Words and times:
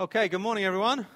Okay, 0.00 0.28
good 0.28 0.40
morning, 0.40 0.64
everyone. 0.64 1.08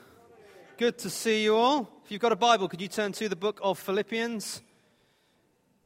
Good 0.76 0.98
to 0.98 1.08
see 1.08 1.44
you 1.44 1.54
all. 1.54 1.88
If 2.04 2.10
you've 2.10 2.20
got 2.20 2.32
a 2.32 2.36
Bible, 2.36 2.66
could 2.66 2.80
you 2.80 2.88
turn 2.88 3.12
to 3.12 3.28
the 3.28 3.36
book 3.36 3.60
of 3.62 3.78
Philippians, 3.78 4.60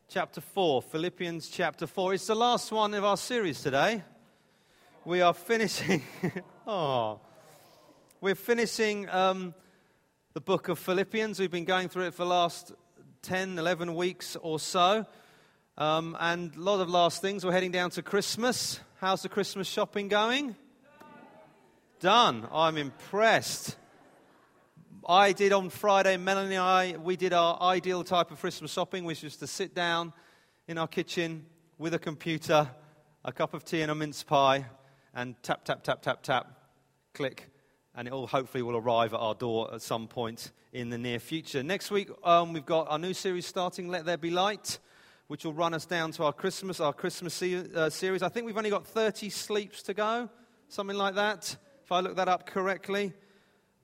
chapter 0.09 0.41
4? 0.41 0.81
Philippians, 0.81 1.51
chapter 1.51 1.87
4. 1.87 2.15
It's 2.15 2.27
the 2.27 2.35
last 2.35 2.73
one 2.73 2.95
of 2.95 3.05
our 3.05 3.19
series 3.19 3.61
today. 3.61 4.03
We 5.05 5.21
are 5.21 5.35
finishing. 5.35 6.05
oh. 6.67 7.21
We're 8.23 8.35
finishing 8.35 9.11
um, 9.11 9.53
the 10.33 10.41
book 10.41 10.69
of 10.69 10.79
Philippians. 10.79 11.39
We've 11.39 11.51
been 11.51 11.67
going 11.67 11.91
through 11.91 12.05
it 12.05 12.15
for 12.15 12.23
the 12.23 12.31
last 12.31 12.73
10, 13.21 13.59
11 13.59 13.95
weeks 13.95 14.37
or 14.37 14.59
so. 14.59 15.05
Um, 15.77 16.17
and 16.19 16.57
a 16.57 16.61
lot 16.61 16.81
of 16.81 16.89
last 16.89 17.21
things. 17.21 17.45
We're 17.45 17.53
heading 17.53 17.73
down 17.73 17.91
to 17.91 18.03
Christmas. 18.03 18.81
How's 19.03 19.21
the 19.21 19.29
Christmas 19.29 19.69
shopping 19.69 20.09
going? 20.09 20.57
Done. 22.01 22.47
I'm 22.53 22.77
impressed. 22.77 23.75
I 25.09 25.33
did 25.33 25.55
on 25.55 25.71
Friday, 25.71 26.19
Melanie 26.19 26.57
and 26.57 26.63
I, 26.63 26.97
we 27.03 27.17
did 27.17 27.33
our 27.33 27.59
ideal 27.63 28.05
type 28.05 28.31
of 28.31 28.39
Christmas 28.39 28.71
shopping, 28.71 29.05
which 29.05 29.23
was 29.23 29.37
to 29.39 29.47
sit 29.47 29.75
down 29.75 30.13
in 30.69 30.77
our 30.77 30.89
kitchen 30.89 31.47
with 31.79 31.95
a 31.95 31.99
computer, 31.99 32.69
a 33.25 33.33
cup 33.33 33.55
of 33.55 33.65
tea, 33.65 33.81
and 33.81 33.91
a 33.91 33.95
mince 33.95 34.23
pie, 34.23 34.67
and 35.15 35.43
tap, 35.43 35.65
tap, 35.65 35.83
tap, 35.85 36.03
tap, 36.03 36.23
tap, 36.23 36.51
click, 37.15 37.49
and 37.95 38.07
it 38.07 38.13
all 38.13 38.27
hopefully 38.27 38.63
will 38.63 38.77
arrive 38.77 39.15
at 39.15 39.21
our 39.21 39.35
door 39.35 39.73
at 39.73 39.81
some 39.81 40.07
point 40.07 40.53
in 40.75 40.91
the 40.91 40.99
near 40.99 41.19
future. 41.19 41.63
Next 41.63 41.91
week, 41.91 42.11
um, 42.25 42.53
we've 42.53 42.67
got 42.67 42.89
our 42.91 42.99
new 42.99 43.15
series 43.15 43.47
starting, 43.47 43.89
Let 43.89 44.05
There 44.05 44.19
Be 44.19 44.29
Light, 44.29 44.81
which 45.29 45.47
will 45.47 45.55
run 45.55 45.73
us 45.73 45.87
down 45.87 46.13
to 46.13 46.25
our 46.25 46.33
Christmas, 46.35 46.79
our 46.79 46.93
Christmas 46.93 47.33
se- 47.33 47.73
uh, 47.75 47.89
series. 47.89 48.23
I 48.23 48.29
think 48.29 48.45
we've 48.45 48.59
only 48.59 48.69
got 48.69 48.87
30 48.87 49.31
sleeps 49.31 49.83
to 49.85 49.95
go, 49.95 50.29
something 50.69 50.99
like 50.99 51.15
that 51.15 51.57
if 51.87 51.93
I 51.93 52.01
look 52.01 52.17
that 52.17 52.27
up 52.27 52.47
correctly. 52.47 53.13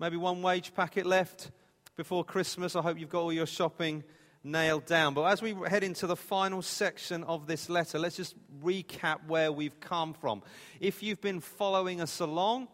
Maybe 0.01 0.17
one 0.17 0.43
wage 0.43 0.75
packet 0.75 1.07
left 1.07 1.53
before 1.97 2.25
Christmas. 2.25 2.75
I 2.75 2.83
hope 2.83 2.99
you've 2.99 3.09
got 3.09 3.21
all 3.21 3.33
your 3.33 3.47
shopping 3.47 4.03
nailed 4.43 4.87
down. 4.87 5.15
But 5.15 5.23
as 5.27 5.41
we 5.41 5.55
head 5.69 5.85
into 5.85 6.09
the 6.09 6.17
final 6.17 6.63
section 6.63 7.23
of 7.23 7.47
this 7.47 7.69
letter, 7.69 8.01
let's 8.01 8.17
just 8.17 8.35
recap 8.61 9.29
where 9.29 9.53
we've 9.53 9.79
come 9.79 10.15
from. 10.15 10.43
If 10.81 11.05
you've 11.05 11.21
been 11.21 11.39
following 11.39 12.01
us 12.01 12.19
along, 12.19 12.67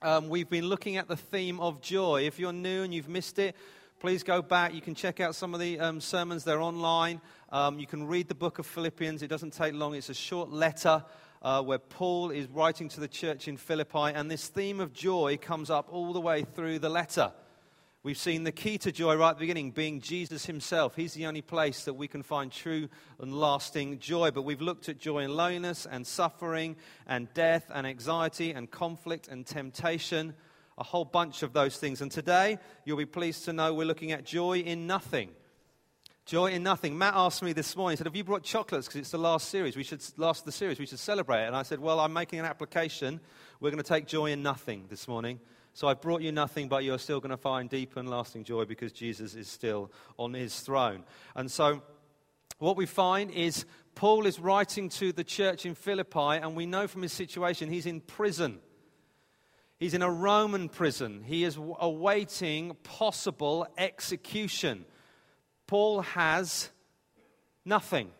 um, 0.00 0.28
we've 0.28 0.48
been 0.48 0.66
looking 0.66 0.96
at 0.96 1.08
the 1.08 1.16
theme 1.16 1.58
of 1.58 1.80
joy. 1.80 2.22
If 2.22 2.38
you're 2.38 2.52
new 2.52 2.84
and 2.84 2.94
you've 2.94 3.08
missed 3.08 3.40
it, 3.40 3.56
please 3.98 4.22
go 4.22 4.42
back. 4.42 4.74
You 4.74 4.80
can 4.80 4.94
check 4.94 5.18
out 5.18 5.34
some 5.34 5.54
of 5.54 5.60
the 5.60 5.80
um, 5.80 6.00
sermons, 6.00 6.44
they're 6.44 6.62
online. 6.62 7.20
Um, 7.50 7.80
you 7.80 7.88
can 7.88 8.06
read 8.06 8.28
the 8.28 8.36
book 8.36 8.60
of 8.60 8.66
Philippians. 8.66 9.24
It 9.24 9.28
doesn't 9.28 9.54
take 9.54 9.74
long, 9.74 9.96
it's 9.96 10.08
a 10.08 10.14
short 10.14 10.52
letter 10.52 11.02
uh, 11.42 11.62
where 11.62 11.78
Paul 11.78 12.30
is 12.30 12.48
writing 12.48 12.88
to 12.90 13.00
the 13.00 13.08
church 13.08 13.48
in 13.48 13.56
Philippi, 13.56 14.12
and 14.14 14.30
this 14.30 14.48
theme 14.48 14.80
of 14.80 14.92
joy 14.92 15.38
comes 15.40 15.70
up 15.70 15.88
all 15.90 16.12
the 16.12 16.20
way 16.20 16.42
through 16.42 16.78
the 16.78 16.88
letter. 16.88 17.32
We've 18.06 18.16
seen 18.16 18.44
the 18.44 18.52
key 18.52 18.78
to 18.78 18.92
joy 18.92 19.16
right 19.16 19.30
at 19.30 19.36
the 19.36 19.40
beginning 19.40 19.72
being 19.72 20.00
Jesus 20.00 20.46
himself. 20.46 20.94
He's 20.94 21.14
the 21.14 21.26
only 21.26 21.42
place 21.42 21.86
that 21.86 21.94
we 21.94 22.06
can 22.06 22.22
find 22.22 22.52
true 22.52 22.88
and 23.18 23.34
lasting 23.34 23.98
joy. 23.98 24.30
But 24.30 24.42
we've 24.42 24.60
looked 24.60 24.88
at 24.88 24.98
joy 24.98 25.24
in 25.24 25.34
loneliness 25.34 25.88
and 25.90 26.06
suffering 26.06 26.76
and 27.08 27.26
death 27.34 27.64
and 27.74 27.84
anxiety 27.84 28.52
and 28.52 28.70
conflict 28.70 29.26
and 29.26 29.44
temptation, 29.44 30.34
a 30.78 30.84
whole 30.84 31.04
bunch 31.04 31.42
of 31.42 31.52
those 31.52 31.78
things. 31.78 32.00
And 32.00 32.12
today, 32.12 32.58
you'll 32.84 32.96
be 32.96 33.06
pleased 33.06 33.44
to 33.46 33.52
know 33.52 33.74
we're 33.74 33.86
looking 33.86 34.12
at 34.12 34.24
joy 34.24 34.58
in 34.58 34.86
nothing. 34.86 35.30
Joy 36.26 36.46
in 36.46 36.64
nothing. 36.64 36.98
Matt 36.98 37.14
asked 37.14 37.40
me 37.40 37.52
this 37.52 37.76
morning, 37.76 37.92
he 37.92 37.98
said, 37.98 38.08
Have 38.08 38.16
you 38.16 38.24
brought 38.24 38.42
chocolates? 38.42 38.88
Because 38.88 39.00
it's 39.00 39.10
the 39.12 39.18
last 39.18 39.48
series. 39.48 39.76
We 39.76 39.84
should, 39.84 40.02
last 40.16 40.44
the 40.44 40.50
series. 40.50 40.76
We 40.76 40.86
should 40.86 40.98
celebrate. 40.98 41.46
And 41.46 41.54
I 41.54 41.62
said, 41.62 41.78
Well, 41.78 42.00
I'm 42.00 42.12
making 42.12 42.40
an 42.40 42.44
application. 42.44 43.20
We're 43.60 43.70
going 43.70 43.82
to 43.82 43.88
take 43.88 44.08
joy 44.08 44.32
in 44.32 44.42
nothing 44.42 44.86
this 44.88 45.06
morning. 45.06 45.38
So 45.72 45.86
I've 45.86 46.00
brought 46.00 46.22
you 46.22 46.32
nothing, 46.32 46.66
but 46.66 46.82
you're 46.82 46.98
still 46.98 47.20
going 47.20 47.30
to 47.30 47.36
find 47.36 47.70
deep 47.70 47.96
and 47.96 48.10
lasting 48.10 48.42
joy 48.42 48.64
because 48.64 48.90
Jesus 48.90 49.36
is 49.36 49.46
still 49.46 49.92
on 50.18 50.34
his 50.34 50.58
throne. 50.58 51.04
And 51.36 51.48
so 51.48 51.80
what 52.58 52.76
we 52.76 52.86
find 52.86 53.30
is 53.30 53.64
Paul 53.94 54.26
is 54.26 54.40
writing 54.40 54.88
to 54.88 55.12
the 55.12 55.22
church 55.22 55.64
in 55.64 55.76
Philippi, 55.76 56.40
and 56.42 56.56
we 56.56 56.66
know 56.66 56.88
from 56.88 57.02
his 57.02 57.12
situation 57.12 57.70
he's 57.70 57.86
in 57.86 58.00
prison. 58.00 58.58
He's 59.78 59.94
in 59.94 60.02
a 60.02 60.10
Roman 60.10 60.70
prison. 60.70 61.22
He 61.24 61.44
is 61.44 61.56
awaiting 61.56 62.74
possible 62.82 63.68
execution. 63.78 64.86
Paul 65.66 66.02
has 66.02 66.70
nothing. 67.64 68.10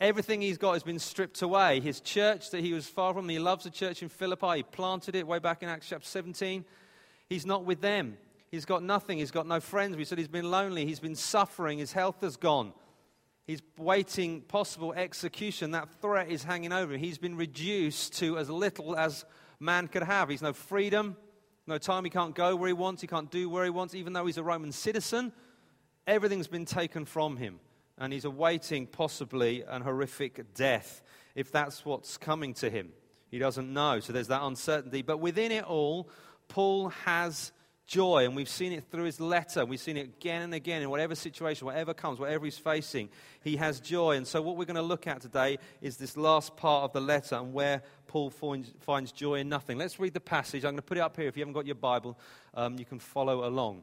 Everything 0.00 0.40
he's 0.40 0.58
got 0.58 0.74
has 0.74 0.84
been 0.84 1.00
stripped 1.00 1.42
away. 1.42 1.80
His 1.80 2.00
church 2.00 2.50
that 2.50 2.60
he 2.60 2.72
was 2.72 2.86
far 2.86 3.12
from, 3.12 3.28
he 3.28 3.40
loves 3.40 3.64
the 3.64 3.70
church 3.70 4.02
in 4.02 4.08
Philippi. 4.08 4.58
He 4.58 4.62
planted 4.62 5.16
it 5.16 5.26
way 5.26 5.40
back 5.40 5.62
in 5.62 5.68
Acts 5.68 5.88
chapter 5.88 6.06
17. 6.06 6.64
He's 7.28 7.44
not 7.44 7.64
with 7.64 7.80
them. 7.80 8.16
He's 8.50 8.64
got 8.64 8.82
nothing. 8.82 9.18
He's 9.18 9.32
got 9.32 9.46
no 9.46 9.60
friends. 9.60 9.96
We 9.96 10.04
said 10.04 10.18
he's 10.18 10.28
been 10.28 10.50
lonely. 10.50 10.86
He's 10.86 11.00
been 11.00 11.16
suffering. 11.16 11.78
His 11.78 11.92
health 11.92 12.20
has 12.22 12.36
gone. 12.36 12.72
He's 13.46 13.60
waiting 13.76 14.42
possible 14.42 14.92
execution. 14.92 15.72
That 15.72 15.88
threat 16.00 16.30
is 16.30 16.44
hanging 16.44 16.72
over 16.72 16.94
him. 16.94 17.00
He's 17.00 17.18
been 17.18 17.36
reduced 17.36 18.18
to 18.18 18.38
as 18.38 18.48
little 18.48 18.94
as 18.94 19.24
man 19.58 19.88
could 19.88 20.04
have. 20.04 20.28
He's 20.28 20.42
no 20.42 20.52
freedom, 20.52 21.16
no 21.66 21.78
time. 21.78 22.04
He 22.04 22.10
can't 22.10 22.34
go 22.34 22.54
where 22.54 22.68
he 22.68 22.74
wants. 22.74 23.00
He 23.00 23.08
can't 23.08 23.30
do 23.30 23.50
where 23.50 23.64
he 23.64 23.70
wants, 23.70 23.94
even 23.94 24.12
though 24.12 24.26
he's 24.26 24.38
a 24.38 24.42
Roman 24.42 24.70
citizen. 24.70 25.32
Everything's 26.08 26.48
been 26.48 26.64
taken 26.64 27.04
from 27.04 27.36
him, 27.36 27.60
and 27.98 28.14
he's 28.14 28.24
awaiting 28.24 28.86
possibly 28.86 29.62
an 29.68 29.82
horrific 29.82 30.54
death 30.54 31.02
if 31.34 31.52
that's 31.52 31.84
what's 31.84 32.16
coming 32.16 32.54
to 32.54 32.70
him. 32.70 32.88
He 33.30 33.38
doesn't 33.38 33.70
know, 33.70 34.00
so 34.00 34.14
there's 34.14 34.28
that 34.28 34.40
uncertainty. 34.42 35.02
But 35.02 35.18
within 35.18 35.52
it 35.52 35.64
all, 35.64 36.08
Paul 36.48 36.88
has 37.04 37.52
joy, 37.86 38.24
and 38.24 38.34
we've 38.34 38.48
seen 38.48 38.72
it 38.72 38.84
through 38.90 39.04
his 39.04 39.20
letter. 39.20 39.66
We've 39.66 39.78
seen 39.78 39.98
it 39.98 40.06
again 40.06 40.40
and 40.40 40.54
again 40.54 40.80
in 40.80 40.88
whatever 40.88 41.14
situation, 41.14 41.66
whatever 41.66 41.92
comes, 41.92 42.18
whatever 42.18 42.46
he's 42.46 42.56
facing. 42.56 43.10
He 43.42 43.56
has 43.56 43.78
joy. 43.78 44.16
And 44.16 44.26
so, 44.26 44.40
what 44.40 44.56
we're 44.56 44.64
going 44.64 44.76
to 44.76 44.82
look 44.82 45.06
at 45.06 45.20
today 45.20 45.58
is 45.82 45.98
this 45.98 46.16
last 46.16 46.56
part 46.56 46.84
of 46.84 46.94
the 46.94 47.02
letter 47.02 47.34
and 47.34 47.52
where 47.52 47.82
Paul 48.06 48.30
finds, 48.30 48.72
finds 48.80 49.12
joy 49.12 49.40
in 49.40 49.50
nothing. 49.50 49.76
Let's 49.76 50.00
read 50.00 50.14
the 50.14 50.20
passage. 50.20 50.64
I'm 50.64 50.70
going 50.70 50.76
to 50.76 50.82
put 50.82 50.96
it 50.96 51.02
up 51.02 51.18
here. 51.18 51.28
If 51.28 51.36
you 51.36 51.42
haven't 51.42 51.52
got 51.52 51.66
your 51.66 51.74
Bible, 51.74 52.18
um, 52.54 52.78
you 52.78 52.86
can 52.86 52.98
follow 52.98 53.46
along. 53.46 53.82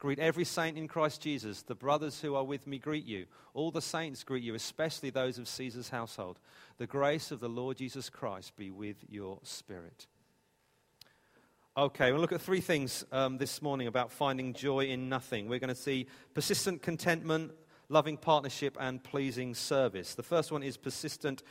Greet 0.00 0.18
every 0.18 0.46
saint 0.46 0.78
in 0.78 0.88
Christ 0.88 1.20
Jesus. 1.20 1.60
The 1.60 1.74
brothers 1.74 2.22
who 2.22 2.34
are 2.34 2.42
with 2.42 2.66
me 2.66 2.78
greet 2.78 3.04
you. 3.04 3.26
All 3.52 3.70
the 3.70 3.82
saints 3.82 4.24
greet 4.24 4.42
you, 4.42 4.54
especially 4.54 5.10
those 5.10 5.36
of 5.36 5.46
Caesar's 5.46 5.90
household. 5.90 6.40
The 6.78 6.86
grace 6.86 7.30
of 7.30 7.38
the 7.38 7.50
Lord 7.50 7.76
Jesus 7.76 8.08
Christ 8.08 8.56
be 8.56 8.70
with 8.70 8.96
your 9.10 9.38
spirit. 9.42 10.06
Okay, 11.76 12.12
we'll 12.12 12.20
look 12.22 12.32
at 12.32 12.40
three 12.40 12.62
things 12.62 13.04
um, 13.12 13.36
this 13.36 13.60
morning 13.60 13.88
about 13.88 14.10
finding 14.10 14.54
joy 14.54 14.86
in 14.86 15.10
nothing. 15.10 15.48
We're 15.50 15.58
going 15.58 15.68
to 15.68 15.74
see 15.74 16.06
persistent 16.32 16.80
contentment, 16.80 17.52
loving 17.90 18.16
partnership, 18.16 18.78
and 18.80 19.04
pleasing 19.04 19.54
service. 19.54 20.14
The 20.14 20.22
first 20.22 20.50
one 20.50 20.62
is 20.62 20.78
persistent 20.78 21.42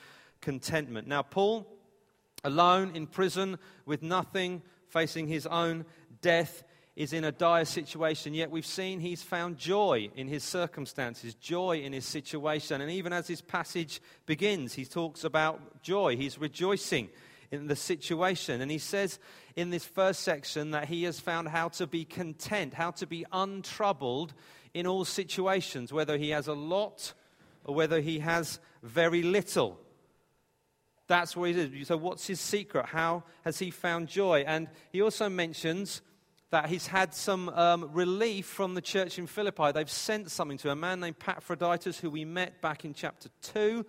contentment. 0.42 1.07
Now, 1.07 1.22
Paul, 1.22 1.68
alone 2.44 2.96
in 2.96 3.06
prison 3.06 3.60
with 3.86 4.01
nothing, 4.01 4.63
facing 4.88 5.28
his 5.28 5.46
own 5.46 5.86
death, 6.22 6.63
is 7.00 7.13
in 7.13 7.24
a 7.24 7.31
dire 7.31 7.63
situation, 7.63 8.34
yet 8.34 8.51
we've 8.51 8.66
seen 8.66 9.00
he's 9.00 9.24
found 9.24 9.57
joy 9.57 10.10
in 10.18 10.28
his 10.28 10.44
circumstances, 10.44 11.34
joy 11.34 11.78
in 11.78 11.94
his 11.94 12.04
situation. 12.04 12.81
And 12.81 12.92
even 12.92 13.13
as 13.13 13.28
this 13.28 13.40
passage 13.40 14.01
begins, 14.25 14.74
he 14.74 14.84
talks 14.84 15.24
about 15.24 15.81
joy. 15.81 16.18
He's 16.18 16.38
rejoicing 16.38 17.07
in 17.51 17.68
the 17.68 17.75
situation. 17.78 18.60
And 18.60 18.69
he 18.69 18.80
says 18.80 19.18
in 19.56 19.69
this 19.69 19.86
first 19.86 20.24
section 20.24 20.72
that 20.72 20.90
he 20.90 21.04
has 21.04 21.22
found 21.22 21.48
how 21.48 21.69
to 21.69 21.88
be 21.88 22.04
content, 22.04 22.74
how 22.74 22.92
to 22.92 23.07
be 23.07 23.25
untroubled 23.31 24.34
in 24.74 24.86
all 24.86 25.06
situations, 25.06 25.94
whether 25.94 26.18
he 26.18 26.31
has 26.31 26.50
a 26.50 26.54
lot 26.54 27.13
or 27.63 27.75
whether 27.75 28.01
he 28.01 28.19
has 28.19 28.60
very 28.84 29.24
little. 29.24 29.80
That's 31.07 31.34
what 31.34 31.51
he 31.51 31.62
is. 31.62 31.88
So, 31.88 31.96
what's 31.96 32.28
his 32.28 32.42
secret? 32.42 32.88
How 32.88 33.24
has 33.46 33.57
he 33.57 33.72
found 33.72 34.10
joy? 34.10 34.44
And 34.46 34.68
he 34.92 35.01
also 35.01 35.30
mentions 35.30 36.01
that 36.51 36.68
he's 36.68 36.88
had 36.88 37.13
some 37.13 37.50
um, 37.50 37.90
relief 37.94 38.46
from 38.46 38.74
the 38.74 38.81
church 38.81 39.19
in 39.19 39.28
Philippi. 39.28 39.72
They've 39.72 39.90
sent 39.90 40.31
something 40.31 40.57
to 40.60 40.72
a 40.72 40.75
man 40.75 41.00
named 41.00 41.18
Epaphroditus, 41.22 42.00
who 42.00 42.10
we 42.10 42.25
met 42.25 42.62
back 42.62 42.86
in 42.86 42.94
chapter 42.94 43.30
2, 43.54 43.86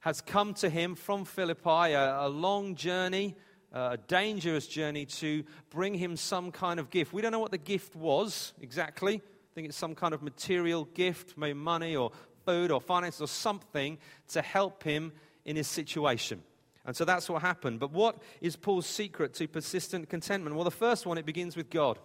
has 0.00 0.20
come 0.22 0.54
to 0.54 0.70
him 0.70 0.94
from 0.94 1.24
Philippi, 1.24 1.92
a, 1.92 2.20
a 2.20 2.28
long 2.28 2.76
journey, 2.76 3.36
uh, 3.74 3.90
a 3.92 3.96
dangerous 3.96 4.66
journey 4.66 5.04
to 5.04 5.44
bring 5.68 5.94
him 5.94 6.16
some 6.16 6.50
kind 6.50 6.80
of 6.80 6.88
gift. 6.88 7.12
We 7.12 7.20
don't 7.20 7.32
know 7.32 7.40
what 7.40 7.50
the 7.50 7.58
gift 7.58 7.94
was 7.94 8.54
exactly. 8.60 9.16
I 9.16 9.54
think 9.54 9.68
it's 9.68 9.76
some 9.76 9.94
kind 9.94 10.14
of 10.14 10.22
material 10.22 10.86
gift, 10.94 11.36
maybe 11.36 11.58
money 11.58 11.94
or 11.94 12.12
food 12.46 12.70
or 12.70 12.80
finances 12.80 13.20
or 13.20 13.28
something 13.28 13.98
to 14.28 14.40
help 14.40 14.82
him 14.82 15.12
in 15.44 15.56
his 15.56 15.66
situation. 15.66 16.42
And 16.86 16.94
so 16.94 17.04
that's 17.04 17.28
what 17.28 17.42
happened. 17.42 17.80
But 17.80 17.90
what 17.90 18.22
is 18.40 18.54
Paul's 18.54 18.86
secret 18.86 19.34
to 19.34 19.48
persistent 19.48 20.08
contentment? 20.08 20.54
Well, 20.54 20.64
the 20.64 20.70
first 20.70 21.04
one, 21.04 21.18
it 21.18 21.26
begins 21.26 21.56
with 21.56 21.68
God. 21.68 21.98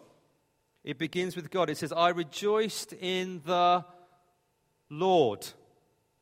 It 0.83 0.97
begins 0.97 1.35
with 1.35 1.51
God. 1.51 1.69
It 1.69 1.77
says, 1.77 1.93
I 1.93 2.09
rejoiced 2.09 2.93
in 2.93 3.41
the 3.45 3.85
Lord 4.89 5.47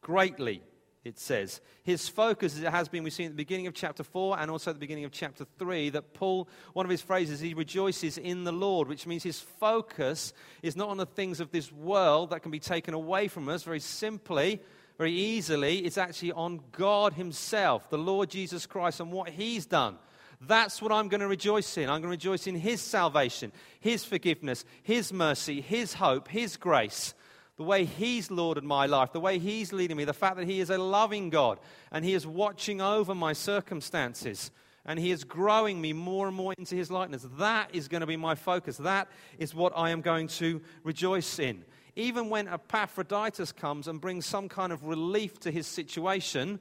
greatly, 0.02 0.62
it 1.06 1.18
says. 1.18 1.62
His 1.84 2.10
focus, 2.10 2.58
as 2.58 2.64
it 2.64 2.72
has 2.72 2.90
been, 2.90 3.04
we've 3.04 3.14
seen 3.14 3.28
at 3.28 3.32
the 3.32 3.38
beginning 3.38 3.68
of 3.68 3.74
chapter 3.74 4.04
4 4.04 4.38
and 4.38 4.52
also 4.52 4.72
at 4.72 4.76
the 4.76 4.82
beginning 4.82 5.06
of 5.06 5.14
chapter 5.14 5.46
3, 5.58 5.92
that 5.92 6.14
Paul, 6.14 6.50
one 6.74 6.86
of 6.86 6.90
his 6.90 7.02
phrases, 7.02 7.40
he 7.40 7.54
rejoices 7.54 8.18
in 8.18 8.44
the 8.44 8.52
Lord, 8.52 8.90
which 8.90 9.08
means 9.08 9.24
his 9.24 9.40
focus 9.40 10.34
is 10.62 10.76
not 10.76 10.90
on 10.90 10.98
the 10.98 11.06
things 11.06 11.40
of 11.40 11.52
this 11.52 11.72
world 11.72 12.32
that 12.32 12.42
can 12.42 12.52
be 12.52 12.60
taken 12.60 12.94
away 12.94 13.30
from 13.30 13.48
us. 13.48 13.64
Very 13.64 13.80
simply, 13.80 14.62
very 15.00 15.14
easily, 15.14 15.78
it's 15.78 15.98
actually 15.98 16.34
on 16.34 16.60
God 16.74 17.14
Himself, 17.14 17.90
the 17.90 17.98
Lord 17.98 18.30
Jesus 18.30 18.66
Christ, 18.66 19.00
and 19.00 19.14
what 19.14 19.30
He's 19.30 19.66
done. 19.66 19.98
That's 20.42 20.82
what 20.82 20.92
I'm 20.92 21.08
going 21.08 21.22
to 21.22 21.28
rejoice 21.28 21.78
in. 21.78 21.86
I'm 21.86 22.02
going 22.02 22.04
to 22.04 22.10
rejoice 22.10 22.48
in 22.48 22.56
His 22.56 22.82
salvation, 22.82 23.54
His 23.80 24.04
forgiveness, 24.04 24.66
His 24.84 25.14
mercy, 25.14 25.62
His 25.62 25.94
hope, 25.94 26.28
His 26.28 26.58
grace. 26.58 27.14
The 27.56 27.64
way 27.64 27.86
He's 27.86 28.30
Lorded 28.30 28.66
my 28.66 28.88
life, 28.88 29.14
the 29.14 29.22
way 29.22 29.40
He's 29.40 29.72
leading 29.72 29.96
me, 29.96 30.04
the 30.04 30.12
fact 30.12 30.36
that 30.36 30.48
He 30.48 30.60
is 30.60 30.70
a 30.70 30.78
loving 30.78 31.30
God 31.30 31.60
and 31.94 32.04
He 32.04 32.14
is 32.14 32.28
watching 32.28 32.82
over 32.82 33.16
my 33.16 33.32
circumstances 33.32 34.52
and 34.86 35.00
He 35.00 35.12
is 35.12 35.24
growing 35.24 35.80
me 35.80 35.94
more 35.94 36.28
and 36.28 36.36
more 36.36 36.54
into 36.58 36.76
His 36.76 36.92
likeness. 36.92 37.26
That 37.38 37.74
is 37.74 37.88
going 37.88 38.02
to 38.02 38.08
be 38.08 38.18
my 38.18 38.36
focus. 38.36 38.76
That 38.76 39.08
is 39.38 39.56
what 39.56 39.72
I 39.78 39.92
am 39.92 40.02
going 40.02 40.28
to 40.28 40.62
rejoice 40.84 41.40
in 41.40 41.64
even 42.00 42.30
when 42.30 42.48
Epaphroditus 42.48 43.52
comes 43.52 43.88
and 43.88 44.00
brings 44.00 44.26
some 44.26 44.50
kind 44.50 44.72
of 44.72 44.86
relief 44.86 45.40
to 45.42 45.52
his 45.52 45.68
situation, 45.68 46.60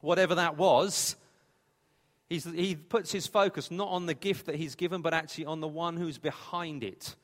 whatever 0.00 0.34
that 0.36 0.56
was, 0.56 1.16
he 2.28 2.74
puts 2.74 3.12
his 3.12 3.26
focus 3.26 3.70
not 3.70 3.88
on 3.88 4.06
the 4.06 4.14
gift 4.14 4.46
that 4.46 4.54
he's 4.54 4.74
given, 4.74 5.02
but 5.02 5.12
actually 5.12 5.44
on 5.44 5.60
the 5.60 5.68
one 5.68 5.96
who's 5.96 6.16
behind 6.16 6.82
it, 6.82 7.14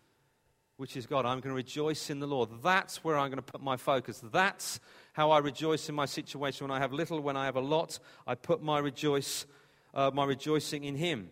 which 0.77 0.97
is 0.97 1.07
God. 1.07 1.25
I'm 1.25 1.41
going 1.41 1.51
to 1.51 1.55
rejoice 1.55 2.11
in 2.11 2.21
the 2.21 2.27
Lord. 2.27 2.51
That's 2.63 3.03
where 3.03 3.17
I'm 3.17 3.31
going 3.31 3.43
to 3.43 3.53
put 3.53 3.63
my 3.63 3.79
focus. 3.79 4.23
That's 4.31 4.79
how 5.15 5.31
I 5.31 5.39
rejoice 5.39 5.89
in 5.89 5.95
my 5.95 6.05
situation. 6.05 6.69
When 6.69 6.77
I 6.77 6.81
have 6.81 6.93
little, 6.93 7.21
when 7.21 7.39
I 7.39 7.47
have 7.47 7.57
a 7.57 7.61
lot, 7.61 7.99
I 8.27 8.35
put 8.35 8.63
my, 8.63 8.79
rejoice, 8.79 9.47
uh, 9.95 10.11
my 10.13 10.27
rejoicing 10.27 10.85
in 10.85 10.95
Him. 10.95 11.31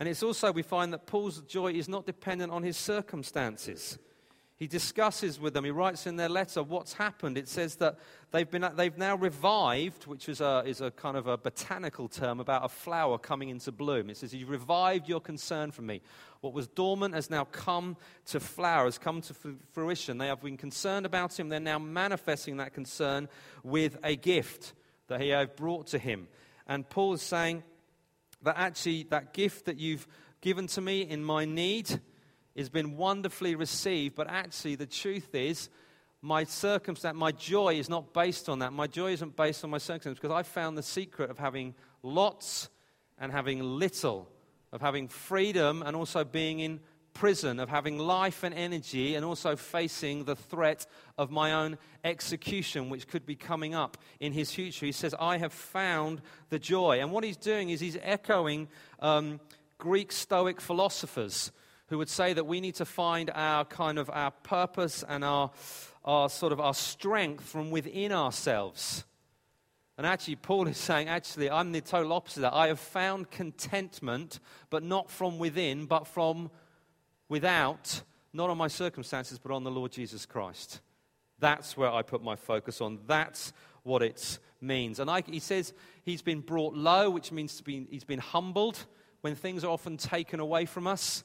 And 0.00 0.08
it's 0.08 0.22
also, 0.22 0.50
we 0.50 0.62
find 0.62 0.92
that 0.94 1.06
Paul's 1.06 1.42
joy 1.42 1.72
is 1.72 1.88
not 1.88 2.06
dependent 2.06 2.50
on 2.50 2.62
his 2.62 2.76
circumstances 2.76 3.98
he 4.62 4.68
discusses 4.68 5.40
with 5.40 5.54
them, 5.54 5.64
he 5.64 5.72
writes 5.72 6.06
in 6.06 6.14
their 6.14 6.28
letter 6.28 6.62
what's 6.62 6.92
happened. 6.92 7.36
It 7.36 7.48
says 7.48 7.74
that 7.78 7.98
they've, 8.30 8.48
been, 8.48 8.64
they've 8.76 8.96
now 8.96 9.16
revived, 9.16 10.06
which 10.06 10.28
is 10.28 10.40
a, 10.40 10.62
is 10.64 10.80
a 10.80 10.92
kind 10.92 11.16
of 11.16 11.26
a 11.26 11.36
botanical 11.36 12.06
term 12.06 12.38
about 12.38 12.64
a 12.64 12.68
flower 12.68 13.18
coming 13.18 13.48
into 13.48 13.72
bloom. 13.72 14.08
It 14.08 14.18
says, 14.18 14.32
You've 14.32 14.50
revived 14.50 15.08
your 15.08 15.20
concern 15.20 15.72
for 15.72 15.82
me. 15.82 16.00
What 16.42 16.52
was 16.52 16.68
dormant 16.68 17.12
has 17.16 17.28
now 17.28 17.46
come 17.46 17.96
to 18.26 18.38
flower, 18.38 18.84
has 18.84 18.98
come 18.98 19.20
to 19.22 19.34
fruition. 19.72 20.18
They 20.18 20.28
have 20.28 20.42
been 20.42 20.56
concerned 20.56 21.06
about 21.06 21.36
him. 21.40 21.48
They're 21.48 21.58
now 21.58 21.80
manifesting 21.80 22.58
that 22.58 22.72
concern 22.72 23.28
with 23.64 23.98
a 24.04 24.14
gift 24.14 24.74
that 25.08 25.20
he 25.20 25.30
have 25.30 25.56
brought 25.56 25.88
to 25.88 25.98
him. 25.98 26.28
And 26.68 26.88
Paul 26.88 27.14
is 27.14 27.22
saying 27.22 27.64
that 28.42 28.56
actually, 28.56 29.08
that 29.10 29.34
gift 29.34 29.64
that 29.64 29.80
you've 29.80 30.06
given 30.40 30.68
to 30.68 30.80
me 30.80 31.02
in 31.02 31.24
my 31.24 31.46
need, 31.46 32.00
has 32.56 32.68
been 32.68 32.96
wonderfully 32.96 33.54
received, 33.54 34.14
but 34.14 34.28
actually, 34.28 34.74
the 34.74 34.86
truth 34.86 35.34
is, 35.34 35.68
my 36.20 36.44
circumstance, 36.44 37.16
my 37.16 37.32
joy 37.32 37.74
is 37.74 37.88
not 37.88 38.12
based 38.14 38.48
on 38.48 38.60
that. 38.60 38.72
My 38.72 38.86
joy 38.86 39.12
isn't 39.12 39.34
based 39.36 39.64
on 39.64 39.70
my 39.70 39.78
circumstance 39.78 40.18
because 40.18 40.34
I 40.34 40.44
found 40.44 40.78
the 40.78 40.82
secret 40.82 41.30
of 41.30 41.38
having 41.38 41.74
lots 42.02 42.68
and 43.18 43.32
having 43.32 43.60
little, 43.60 44.28
of 44.70 44.80
having 44.80 45.08
freedom 45.08 45.82
and 45.82 45.96
also 45.96 46.22
being 46.22 46.60
in 46.60 46.80
prison, 47.12 47.58
of 47.58 47.68
having 47.68 47.98
life 47.98 48.44
and 48.44 48.54
energy 48.54 49.16
and 49.16 49.24
also 49.24 49.56
facing 49.56 50.24
the 50.24 50.36
threat 50.36 50.86
of 51.18 51.30
my 51.30 51.52
own 51.52 51.76
execution, 52.04 52.88
which 52.88 53.08
could 53.08 53.26
be 53.26 53.36
coming 53.36 53.74
up 53.74 53.96
in 54.20 54.32
his 54.32 54.52
future. 54.52 54.86
He 54.86 54.92
says, 54.92 55.14
I 55.18 55.38
have 55.38 55.52
found 55.52 56.22
the 56.50 56.58
joy. 56.58 57.00
And 57.00 57.10
what 57.10 57.24
he's 57.24 57.36
doing 57.36 57.70
is 57.70 57.80
he's 57.80 57.98
echoing 58.00 58.68
um, 59.00 59.40
Greek 59.78 60.12
Stoic 60.12 60.60
philosophers 60.60 61.50
who 61.92 61.98
would 61.98 62.08
say 62.08 62.32
that 62.32 62.46
we 62.46 62.58
need 62.62 62.74
to 62.76 62.86
find 62.86 63.30
our 63.34 63.66
kind 63.66 63.98
of 63.98 64.08
our 64.08 64.30
purpose 64.30 65.04
and 65.06 65.22
our, 65.22 65.50
our 66.06 66.30
sort 66.30 66.50
of 66.50 66.58
our 66.58 66.72
strength 66.72 67.44
from 67.44 67.70
within 67.70 68.12
ourselves. 68.12 69.04
And 69.98 70.06
actually, 70.06 70.36
Paul 70.36 70.68
is 70.68 70.78
saying, 70.78 71.08
actually, 71.08 71.50
I'm 71.50 71.70
the 71.70 71.82
total 71.82 72.14
opposite 72.14 72.38
of 72.38 72.42
that. 72.44 72.54
I 72.54 72.68
have 72.68 72.80
found 72.80 73.30
contentment, 73.30 74.40
but 74.70 74.82
not 74.82 75.10
from 75.10 75.38
within, 75.38 75.84
but 75.84 76.06
from 76.06 76.50
without, 77.28 78.00
not 78.32 78.48
on 78.48 78.56
my 78.56 78.68
circumstances, 78.68 79.38
but 79.38 79.52
on 79.52 79.62
the 79.62 79.70
Lord 79.70 79.92
Jesus 79.92 80.24
Christ. 80.24 80.80
That's 81.40 81.76
where 81.76 81.92
I 81.92 82.00
put 82.00 82.22
my 82.22 82.36
focus 82.36 82.80
on. 82.80 83.00
That's 83.06 83.52
what 83.82 84.02
it 84.02 84.38
means. 84.62 84.98
And 84.98 85.10
I, 85.10 85.20
he 85.26 85.40
says 85.40 85.74
he's 86.06 86.22
been 86.22 86.40
brought 86.40 86.72
low, 86.72 87.10
which 87.10 87.32
means 87.32 87.60
be, 87.60 87.86
he's 87.90 88.04
been 88.04 88.18
humbled 88.18 88.86
when 89.20 89.34
things 89.34 89.62
are 89.62 89.70
often 89.70 89.98
taken 89.98 90.40
away 90.40 90.64
from 90.64 90.86
us 90.86 91.22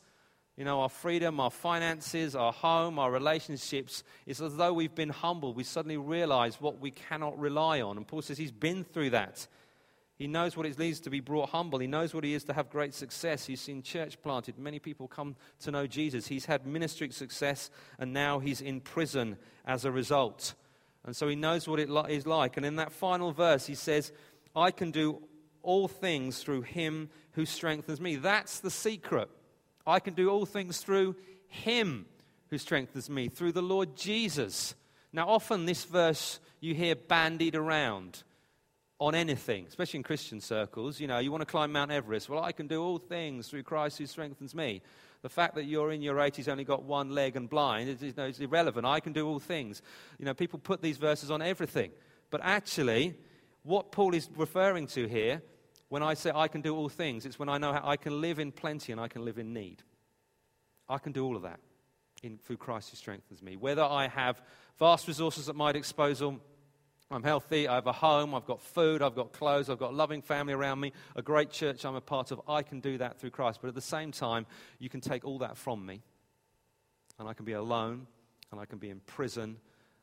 you 0.58 0.66
know, 0.66 0.82
our 0.82 0.90
freedom, 0.90 1.40
our 1.40 1.52
finances, 1.52 2.36
our 2.36 2.52
home, 2.52 2.98
our 2.98 3.12
relationships. 3.12 4.04
It's 4.26 4.42
as 4.42 4.58
though 4.58 4.74
we've 4.74 4.96
been 4.96 5.10
humbled. 5.10 5.56
We 5.56 5.64
suddenly 5.64 5.98
realize 5.98 6.60
what 6.60 6.80
we 6.80 6.90
cannot 6.90 7.40
rely 7.40 7.82
on. 7.82 7.96
And 7.96 8.08
Paul 8.08 8.24
says 8.24 8.40
he's 8.40 8.52
been 8.52 8.84
through 8.84 9.12
that. 9.12 9.48
He 10.18 10.26
knows 10.26 10.58
what 10.58 10.66
it 10.66 10.80
means 10.80 11.00
to 11.02 11.12
be 11.12 11.20
brought 11.20 11.50
humble. 11.50 11.78
He 11.78 11.86
knows 11.86 12.12
what 12.12 12.26
it 12.26 12.32
is 12.32 12.44
to 12.46 12.54
have 12.54 12.72
great 12.72 12.96
success. 12.96 13.46
He's 13.46 13.62
seen 13.62 13.84
church 13.84 14.20
planted. 14.24 14.58
Many 14.58 14.80
people 14.80 15.08
come 15.08 15.36
to 15.60 15.70
know 15.70 15.86
Jesus. 15.86 16.26
He's 16.26 16.46
had 16.46 16.66
ministry 16.66 17.12
success, 17.12 17.70
and 18.00 18.14
now 18.14 18.40
he's 18.40 18.60
in 18.60 18.82
prison 18.82 19.38
as 19.64 19.86
a 19.86 19.92
result. 19.92 20.56
And 21.06 21.16
so 21.16 21.28
he 21.28 21.36
knows 21.36 21.68
what 21.68 21.80
it 21.80 21.90
is 22.10 22.26
like. 22.26 22.58
And 22.58 22.66
in 22.66 22.78
that 22.78 22.92
final 22.92 23.32
verse, 23.32 23.68
he 23.68 23.76
says, 23.76 24.12
I 24.56 24.72
can 24.72 24.90
do 24.90 25.22
all 25.62 25.88
things 25.88 26.40
through 26.42 26.64
him 26.64 27.10
who 27.34 27.46
strengthens 27.46 28.02
me. 28.02 28.16
That's 28.16 28.60
the 28.60 28.72
secret. 28.72 29.30
I 29.88 30.00
can 30.00 30.14
do 30.14 30.30
all 30.30 30.46
things 30.46 30.80
through 30.80 31.16
him 31.48 32.06
who 32.50 32.58
strengthens 32.58 33.10
me, 33.10 33.30
through 33.30 33.54
the 33.54 33.62
Lord 33.62 33.96
Jesus. 33.96 34.76
Now, 35.14 35.28
often 35.28 35.66
this 35.66 35.86
verse 35.86 36.40
you 36.60 36.76
hear 36.76 36.96
bandied 36.96 37.56
around 37.56 38.24
on 39.00 39.16
anything, 39.16 39.66
especially 39.68 40.00
in 40.00 40.04
Christian 40.04 40.42
circles. 40.42 41.00
You 41.00 41.08
know, 41.08 41.20
you 41.20 41.32
want 41.32 41.42
to 41.42 41.46
climb 41.46 41.72
Mount 41.72 41.92
Everest. 41.92 42.30
Well, 42.30 42.44
I 42.44 42.52
can 42.52 42.68
do 42.68 42.84
all 42.84 42.98
things 42.98 43.48
through 43.48 43.64
Christ 43.64 43.98
who 43.98 44.06
strengthens 44.06 44.56
me. 44.56 44.82
The 45.22 45.30
fact 45.30 45.56
that 45.56 45.66
you're 45.66 45.92
in 45.92 46.02
your 46.02 46.16
80s, 46.16 46.48
only 46.48 46.64
got 46.64 46.84
one 46.84 47.12
leg 47.12 47.36
and 47.36 47.50
blind, 47.50 47.90
is, 47.90 48.02
it's 48.18 48.40
irrelevant. 48.40 48.86
I 48.86 49.00
can 49.00 49.14
do 49.14 49.28
all 49.28 49.40
things. 49.40 49.82
You 50.20 50.26
know, 50.26 50.34
people 50.34 50.60
put 50.60 50.82
these 50.82 50.98
verses 50.98 51.32
on 51.32 51.42
everything. 51.42 51.92
But 52.30 52.42
actually, 52.44 53.16
what 53.64 53.92
Paul 53.92 54.14
is 54.14 54.30
referring 54.36 54.88
to 54.88 55.08
here 55.08 55.42
when 55.90 56.04
I 56.04 56.14
say 56.14 56.32
I 56.34 56.48
can 56.48 56.62
do 56.62 56.76
all 56.76 56.90
things, 56.90 57.26
it's 57.26 57.40
when 57.40 57.50
I 57.50 57.58
know 57.58 57.74
how 57.74 57.82
I 57.84 57.98
can 57.98 58.22
live 58.22 58.40
in 58.40 58.52
plenty 58.52 58.92
and 58.92 59.00
I 59.00 59.08
can 59.08 59.24
live 59.24 59.38
in 59.38 59.54
need. 59.54 59.84
I 60.90 60.98
can 60.98 61.12
do 61.12 61.26
all 61.26 61.36
of 61.36 61.44
that 61.44 61.60
in, 62.24 62.38
through 62.38 62.58
Christ 62.58 62.90
who 62.90 62.98
strengthens 62.98 63.42
me. 63.42 63.56
Whether 63.56 63.84
I 63.84 64.08
have 64.08 64.42
vast 64.80 65.08
resources 65.08 65.50
at 65.50 65.56
my 65.56 65.72
disposal 65.72 66.40
I'm 67.10 67.24
healthy, 67.24 67.70
I 67.70 67.76
have 67.76 67.88
a 67.88 67.94
home, 67.94 68.36
I've 68.36 68.46
got 68.46 68.62
food, 68.62 69.02
I've 69.02 69.16
got 69.16 69.32
clothes, 69.32 69.70
I've 69.70 69.80
got 69.80 69.92
a 69.92 69.96
loving 69.96 70.22
family 70.22 70.54
around 70.54 70.82
me, 70.82 70.92
a 71.16 71.22
great 71.22 71.52
church 71.52 71.86
I'm 71.86 71.96
a 71.96 72.02
part 72.02 72.32
of. 72.32 72.42
I 72.50 72.64
can 72.64 72.82
do 72.82 72.98
that 72.98 73.18
through 73.18 73.30
Christ. 73.30 73.60
But 73.62 73.70
at 73.70 73.76
the 73.76 73.82
same 73.82 74.12
time, 74.12 74.46
you 74.78 74.90
can 74.90 75.00
take 75.00 75.24
all 75.24 75.38
that 75.40 75.56
from 75.56 75.86
me, 75.86 76.02
and 77.18 77.30
I 77.30 77.34
can 77.34 77.46
be 77.46 77.54
alone, 77.54 78.08
and 78.52 78.60
I 78.60 78.66
can 78.66 78.78
be 78.78 78.90
in 78.90 79.00
prison, 79.00 79.58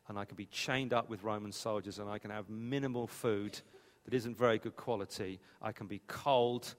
and 0.08 0.18
I 0.18 0.24
can 0.24 0.36
be 0.36 0.46
chained 0.46 0.94
up 0.94 1.10
with 1.10 1.22
Roman 1.22 1.52
soldiers, 1.52 1.98
and 1.98 2.08
I 2.08 2.18
can 2.18 2.30
have 2.30 2.48
minimal 2.48 3.06
food 3.06 3.60
that 4.04 4.14
isn't 4.14 4.36
very 4.36 4.58
good 4.58 4.76
quality. 4.76 5.40
I 5.62 5.72
can 5.72 5.86
be 5.86 6.00
cold, 6.06 6.74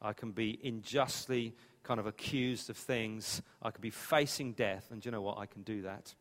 I 0.00 0.12
can 0.12 0.32
be 0.32 0.58
unjustly 0.62 1.54
kind 1.82 2.00
of 2.00 2.06
accused 2.06 2.68
of 2.68 2.76
things, 2.76 3.40
I 3.62 3.70
can 3.70 3.80
be 3.80 3.90
facing 3.90 4.52
death, 4.52 4.88
and 4.90 5.04
you 5.04 5.10
know 5.10 5.22
what? 5.22 5.38
I 5.38 5.46
can 5.46 5.62
do 5.62 5.82
that 5.82 6.14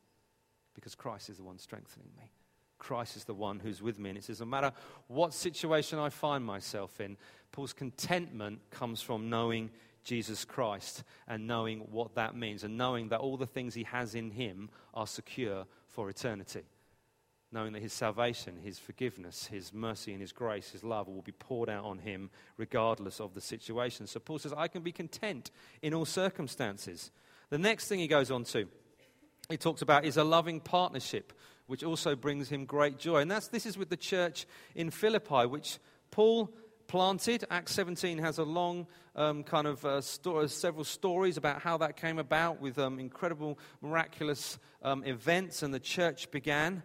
because 0.73 0.95
Christ 0.95 1.29
is 1.29 1.37
the 1.37 1.43
one 1.43 1.57
strengthening 1.57 2.09
me. 2.17 2.31
Christ 2.77 3.17
is 3.17 3.23
the 3.23 3.33
one 3.33 3.59
who's 3.59 3.81
with 3.81 3.99
me. 3.99 4.09
And 4.09 4.17
it 4.17 4.23
says, 4.23 4.39
no 4.39 4.45
matter 4.45 4.71
what 5.07 5.33
situation 5.33 5.99
I 5.99 6.09
find 6.09 6.45
myself 6.45 7.01
in, 7.01 7.17
Paul's 7.51 7.73
contentment 7.73 8.59
comes 8.69 9.01
from 9.01 9.29
knowing 9.29 9.71
Jesus 10.03 10.45
Christ 10.45 11.03
and 11.27 11.47
knowing 11.47 11.79
what 11.91 12.15
that 12.15 12.35
means 12.35 12.63
and 12.63 12.77
knowing 12.77 13.09
that 13.09 13.19
all 13.19 13.35
the 13.35 13.47
things 13.47 13.73
he 13.73 13.83
has 13.83 14.15
in 14.15 14.31
him 14.31 14.69
are 14.93 15.07
secure 15.07 15.65
for 15.87 16.09
eternity. 16.09 16.63
Knowing 17.51 17.71
that 17.71 17.81
his 17.81 17.93
salvation, 17.93 18.57
his 18.61 18.77
forgiveness, 18.77 19.45
his 19.47 19.73
mercy, 19.73 20.11
and 20.11 20.19
his 20.19 20.33
grace, 20.33 20.71
his 20.71 20.83
love 20.83 21.07
will 21.07 21.21
be 21.21 21.31
poured 21.31 21.69
out 21.69 21.85
on 21.85 21.97
him 21.97 22.29
regardless 22.57 23.21
of 23.21 23.33
the 23.33 23.41
situation. 23.41 24.05
So 24.05 24.19
Paul 24.19 24.39
says, 24.39 24.53
I 24.55 24.67
can 24.67 24.81
be 24.81 24.91
content 24.91 25.51
in 25.81 25.93
all 25.93 26.05
circumstances. 26.05 27.09
The 27.49 27.57
next 27.57 27.87
thing 27.87 27.99
he 27.99 28.07
goes 28.07 28.31
on 28.31 28.43
to, 28.45 28.67
he 29.49 29.55
talks 29.55 29.81
about 29.81 30.03
is 30.03 30.17
a 30.17 30.25
loving 30.25 30.59
partnership 30.59 31.31
which 31.67 31.83
also 31.83 32.15
brings 32.15 32.49
him 32.49 32.65
great 32.65 32.97
joy. 32.97 33.19
And 33.19 33.29
that's, 33.29 33.49
this 33.49 33.65
is 33.65 33.77
with 33.77 33.89
the 33.89 33.97
church 33.97 34.47
in 34.73 34.89
Philippi, 34.89 35.45
which 35.45 35.79
Paul 36.11 36.51
planted. 36.87 37.43
Acts 37.51 37.73
17 37.73 38.17
has 38.19 38.37
a 38.37 38.43
long 38.43 38.87
um, 39.15 39.43
kind 39.43 39.67
of 39.67 39.85
uh, 39.85 40.01
story, 40.01 40.47
several 40.49 40.85
stories 40.85 41.37
about 41.37 41.61
how 41.61 41.77
that 41.77 41.97
came 41.97 42.17
about 42.17 42.61
with 42.61 42.79
um, 42.79 42.99
incredible, 42.99 43.59
miraculous 43.81 44.57
um, 44.81 45.03
events, 45.03 45.61
and 45.61 45.73
the 45.73 45.79
church 45.79 46.31
began. 46.31 46.83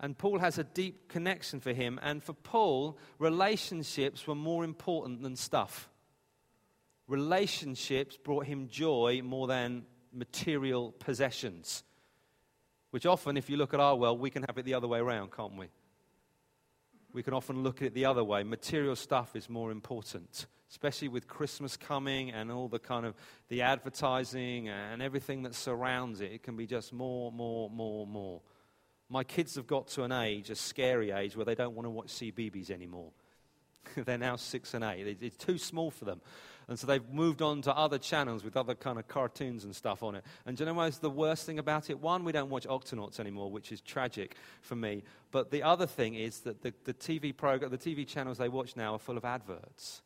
And 0.00 0.18
Paul 0.18 0.38
has 0.38 0.58
a 0.58 0.64
deep 0.64 1.08
connection 1.08 1.60
for 1.60 1.72
him. 1.72 2.00
And 2.02 2.22
for 2.22 2.32
Paul, 2.32 2.98
relationships 3.18 4.26
were 4.26 4.34
more 4.34 4.64
important 4.64 5.22
than 5.22 5.36
stuff. 5.36 5.88
Relationships 7.06 8.16
brought 8.16 8.46
him 8.46 8.68
joy 8.68 9.20
more 9.22 9.46
than 9.46 9.84
material 10.12 10.92
possessions. 10.92 11.84
Which 12.90 13.06
often, 13.06 13.36
if 13.36 13.50
you 13.50 13.56
look 13.56 13.74
at 13.74 13.80
our 13.80 13.96
world, 13.96 14.20
we 14.20 14.30
can 14.30 14.44
have 14.44 14.56
it 14.56 14.64
the 14.64 14.74
other 14.74 14.86
way 14.86 15.00
around, 15.00 15.32
can't 15.32 15.56
we? 15.56 15.66
We 17.12 17.22
can 17.22 17.34
often 17.34 17.62
look 17.62 17.82
at 17.82 17.88
it 17.88 17.94
the 17.94 18.06
other 18.06 18.24
way. 18.24 18.42
Material 18.42 18.96
stuff 18.96 19.36
is 19.36 19.48
more 19.48 19.70
important, 19.70 20.46
especially 20.70 21.08
with 21.08 21.28
Christmas 21.28 21.76
coming 21.76 22.30
and 22.30 22.50
all 22.50 22.68
the 22.68 22.78
kind 22.78 23.06
of 23.06 23.14
the 23.48 23.62
advertising 23.62 24.68
and 24.68 25.00
everything 25.02 25.42
that 25.42 25.54
surrounds 25.54 26.20
it. 26.20 26.32
It 26.32 26.42
can 26.42 26.56
be 26.56 26.66
just 26.66 26.92
more, 26.92 27.30
more, 27.30 27.70
more, 27.70 28.06
more. 28.06 28.40
My 29.08 29.24
kids 29.24 29.54
have 29.56 29.66
got 29.66 29.88
to 29.88 30.02
an 30.04 30.12
age, 30.12 30.50
a 30.50 30.54
scary 30.54 31.10
age, 31.10 31.36
where 31.36 31.44
they 31.44 31.54
don't 31.54 31.74
want 31.74 31.86
to 31.86 31.90
watch 31.90 32.08
CBeebies 32.08 32.70
anymore. 32.70 33.10
They're 33.96 34.18
now 34.18 34.36
six 34.36 34.74
and 34.74 34.84
eight. 34.84 35.18
It's 35.20 35.36
too 35.36 35.58
small 35.58 35.90
for 35.90 36.04
them. 36.04 36.20
And 36.66 36.78
so 36.78 36.86
they've 36.86 37.06
moved 37.10 37.42
on 37.42 37.60
to 37.62 37.76
other 37.76 37.98
channels 37.98 38.42
with 38.42 38.56
other 38.56 38.74
kind 38.74 38.98
of 38.98 39.06
cartoons 39.06 39.64
and 39.64 39.76
stuff 39.76 40.02
on 40.02 40.14
it. 40.14 40.24
And 40.46 40.56
do 40.56 40.62
you 40.62 40.66
know 40.66 40.74
what's 40.74 40.96
the 40.96 41.10
worst 41.10 41.44
thing 41.44 41.58
about 41.58 41.90
it? 41.90 42.00
One, 42.00 42.24
we 42.24 42.32
don't 42.32 42.48
watch 42.48 42.66
Octonauts 42.66 43.20
anymore, 43.20 43.50
which 43.50 43.70
is 43.70 43.82
tragic 43.82 44.36
for 44.62 44.74
me. 44.74 45.02
But 45.30 45.50
the 45.50 45.62
other 45.62 45.86
thing 45.86 46.14
is 46.14 46.40
that 46.40 46.62
the, 46.62 46.72
the 46.84 46.94
TV 46.94 47.36
program, 47.36 47.70
the 47.70 47.76
TV 47.76 48.06
channels 48.06 48.38
they 48.38 48.48
watch 48.48 48.76
now 48.76 48.94
are 48.94 48.98
full 48.98 49.18
of 49.18 49.26
adverts. 49.26 50.00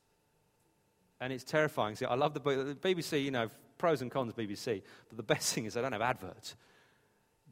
And 1.20 1.32
it's 1.32 1.44
terrifying. 1.44 1.94
See, 1.94 2.06
I 2.06 2.14
love 2.14 2.34
the, 2.34 2.40
the 2.40 2.74
BBC, 2.74 3.22
you 3.24 3.30
know, 3.30 3.48
pros 3.76 4.02
and 4.02 4.10
cons 4.10 4.32
BBC. 4.32 4.82
But 5.08 5.16
the 5.16 5.22
best 5.22 5.54
thing 5.54 5.64
is 5.66 5.74
they 5.74 5.82
don't 5.82 5.92
have 5.92 6.02
adverts 6.02 6.56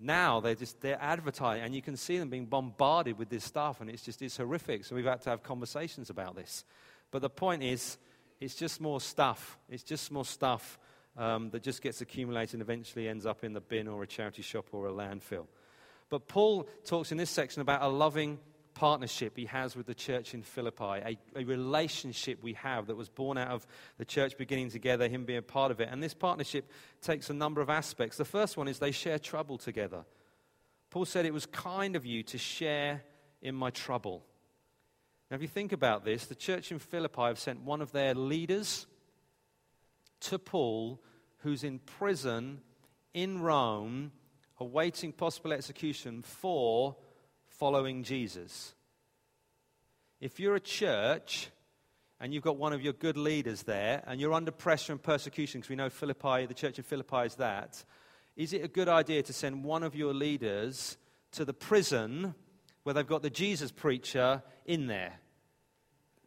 now 0.00 0.40
they're 0.40 0.54
just 0.54 0.80
they're 0.80 1.00
advertising 1.00 1.64
and 1.64 1.74
you 1.74 1.82
can 1.82 1.96
see 1.96 2.18
them 2.18 2.28
being 2.28 2.46
bombarded 2.46 3.18
with 3.18 3.28
this 3.28 3.44
stuff 3.44 3.80
and 3.80 3.88
it's 3.88 4.02
just 4.02 4.20
it's 4.22 4.36
horrific 4.36 4.84
so 4.84 4.94
we've 4.94 5.06
had 5.06 5.22
to 5.22 5.30
have 5.30 5.42
conversations 5.42 6.10
about 6.10 6.36
this 6.36 6.64
but 7.10 7.22
the 7.22 7.30
point 7.30 7.62
is 7.62 7.98
it's 8.40 8.54
just 8.54 8.80
more 8.80 9.00
stuff. 9.00 9.58
It's 9.68 9.82
just 9.82 10.10
more 10.10 10.24
stuff 10.24 10.78
um, 11.16 11.50
that 11.50 11.62
just 11.62 11.82
gets 11.82 12.00
accumulated 12.00 12.54
and 12.54 12.62
eventually 12.62 13.08
ends 13.08 13.26
up 13.26 13.44
in 13.44 13.52
the 13.52 13.60
bin 13.60 13.88
or 13.88 14.02
a 14.02 14.06
charity 14.06 14.42
shop 14.42 14.66
or 14.72 14.88
a 14.88 14.92
landfill. 14.92 15.46
But 16.08 16.28
Paul 16.28 16.68
talks 16.84 17.12
in 17.12 17.18
this 17.18 17.30
section 17.30 17.62
about 17.62 17.82
a 17.82 17.88
loving 17.88 18.38
partnership 18.76 19.36
he 19.36 19.46
has 19.46 19.74
with 19.74 19.86
the 19.86 19.94
church 19.94 20.34
in 20.34 20.42
Philippi, 20.42 20.84
a, 20.84 21.18
a, 21.34 21.44
relationship 21.44 22.42
we 22.42 22.52
have 22.52 22.86
that 22.86 22.94
was 22.94 23.08
born 23.08 23.38
out 23.38 23.48
of 23.48 23.66
the 23.96 24.04
church 24.04 24.36
beginning 24.36 24.70
together, 24.70 25.08
him 25.08 25.24
being 25.24 25.38
a 25.38 25.42
part 25.42 25.70
of 25.70 25.80
it. 25.80 25.88
And 25.90 26.02
this 26.02 26.12
partnership 26.12 26.70
takes 27.00 27.30
a 27.30 27.34
number 27.34 27.62
of 27.62 27.70
aspects. 27.70 28.18
The 28.18 28.26
first 28.26 28.58
one 28.58 28.68
is 28.68 28.78
they 28.78 28.92
share 28.92 29.18
trouble 29.18 29.56
together. 29.56 30.04
Paul 30.90 31.06
said, 31.06 31.24
It 31.24 31.32
was 31.32 31.46
kind 31.46 31.96
of 31.96 32.04
you 32.04 32.22
to 32.24 32.38
share 32.38 33.02
in 33.40 33.54
my 33.54 33.70
trouble. 33.70 34.22
Now, 35.30 35.36
if 35.36 35.42
you 35.42 35.48
think 35.48 35.72
about 35.72 36.04
this, 36.04 36.26
the 36.26 36.34
church 36.34 36.70
in 36.70 36.78
Philippi 36.78 37.22
have 37.22 37.38
sent 37.38 37.62
one 37.62 37.80
of 37.80 37.92
their 37.92 38.14
leaders 38.14 38.86
to 40.20 40.38
Paul, 40.38 41.02
who's 41.38 41.64
in 41.64 41.78
prison 41.78 42.60
in 43.14 43.40
Rome, 43.40 44.12
awaiting 44.60 45.12
possible 45.12 45.54
execution 45.54 46.20
for 46.20 46.94
following 47.58 48.02
Jesus. 48.02 48.74
If 50.20 50.40
you're 50.40 50.54
a 50.54 50.60
church 50.60 51.50
and 52.20 52.32
you've 52.32 52.42
got 52.42 52.56
one 52.56 52.72
of 52.72 52.82
your 52.82 52.92
good 52.92 53.16
leaders 53.16 53.62
there 53.62 54.02
and 54.06 54.20
you're 54.20 54.32
under 54.32 54.50
pressure 54.50 54.92
and 54.92 55.02
persecution, 55.02 55.60
because 55.60 55.70
we 55.70 55.76
know 55.76 55.90
Philippi, 55.90 56.46
the 56.46 56.54
church 56.54 56.78
in 56.78 56.84
Philippi 56.84 57.26
is 57.26 57.34
that, 57.36 57.84
is 58.36 58.52
it 58.52 58.64
a 58.64 58.68
good 58.68 58.88
idea 58.88 59.22
to 59.22 59.32
send 59.32 59.64
one 59.64 59.82
of 59.82 59.94
your 59.94 60.12
leaders 60.12 60.96
to 61.32 61.44
the 61.44 61.54
prison 61.54 62.34
where 62.82 62.94
they've 62.94 63.06
got 63.06 63.22
the 63.22 63.30
Jesus 63.30 63.72
preacher 63.72 64.42
in 64.64 64.86
there. 64.86 65.14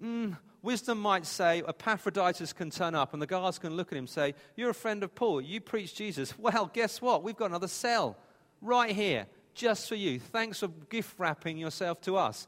Mm, 0.03 0.37
wisdom 0.61 0.99
might 0.99 1.25
say 1.25 1.63
Epaphroditus 1.67 2.53
can 2.53 2.69
turn 2.69 2.95
up 2.95 3.13
and 3.13 3.21
the 3.21 3.27
guards 3.27 3.59
can 3.59 3.77
look 3.77 3.91
at 3.91 3.97
him 3.97 4.03
and 4.03 4.09
say, 4.09 4.33
You're 4.55 4.71
a 4.71 4.73
friend 4.73 5.03
of 5.03 5.15
Paul. 5.15 5.41
You 5.41 5.61
preach 5.61 5.95
Jesus. 5.95 6.33
Well, 6.39 6.69
guess 6.73 7.01
what? 7.01 7.23
We've 7.23 7.35
got 7.35 7.49
another 7.49 7.67
cell 7.67 8.17
right 8.61 8.91
here 8.91 9.27
just 9.53 9.89
for 9.89 9.95
you. 9.95 10.19
Thanks 10.19 10.59
for 10.59 10.67
gift 10.67 11.15
wrapping 11.17 11.57
yourself 11.57 12.01
to 12.01 12.17
us. 12.17 12.47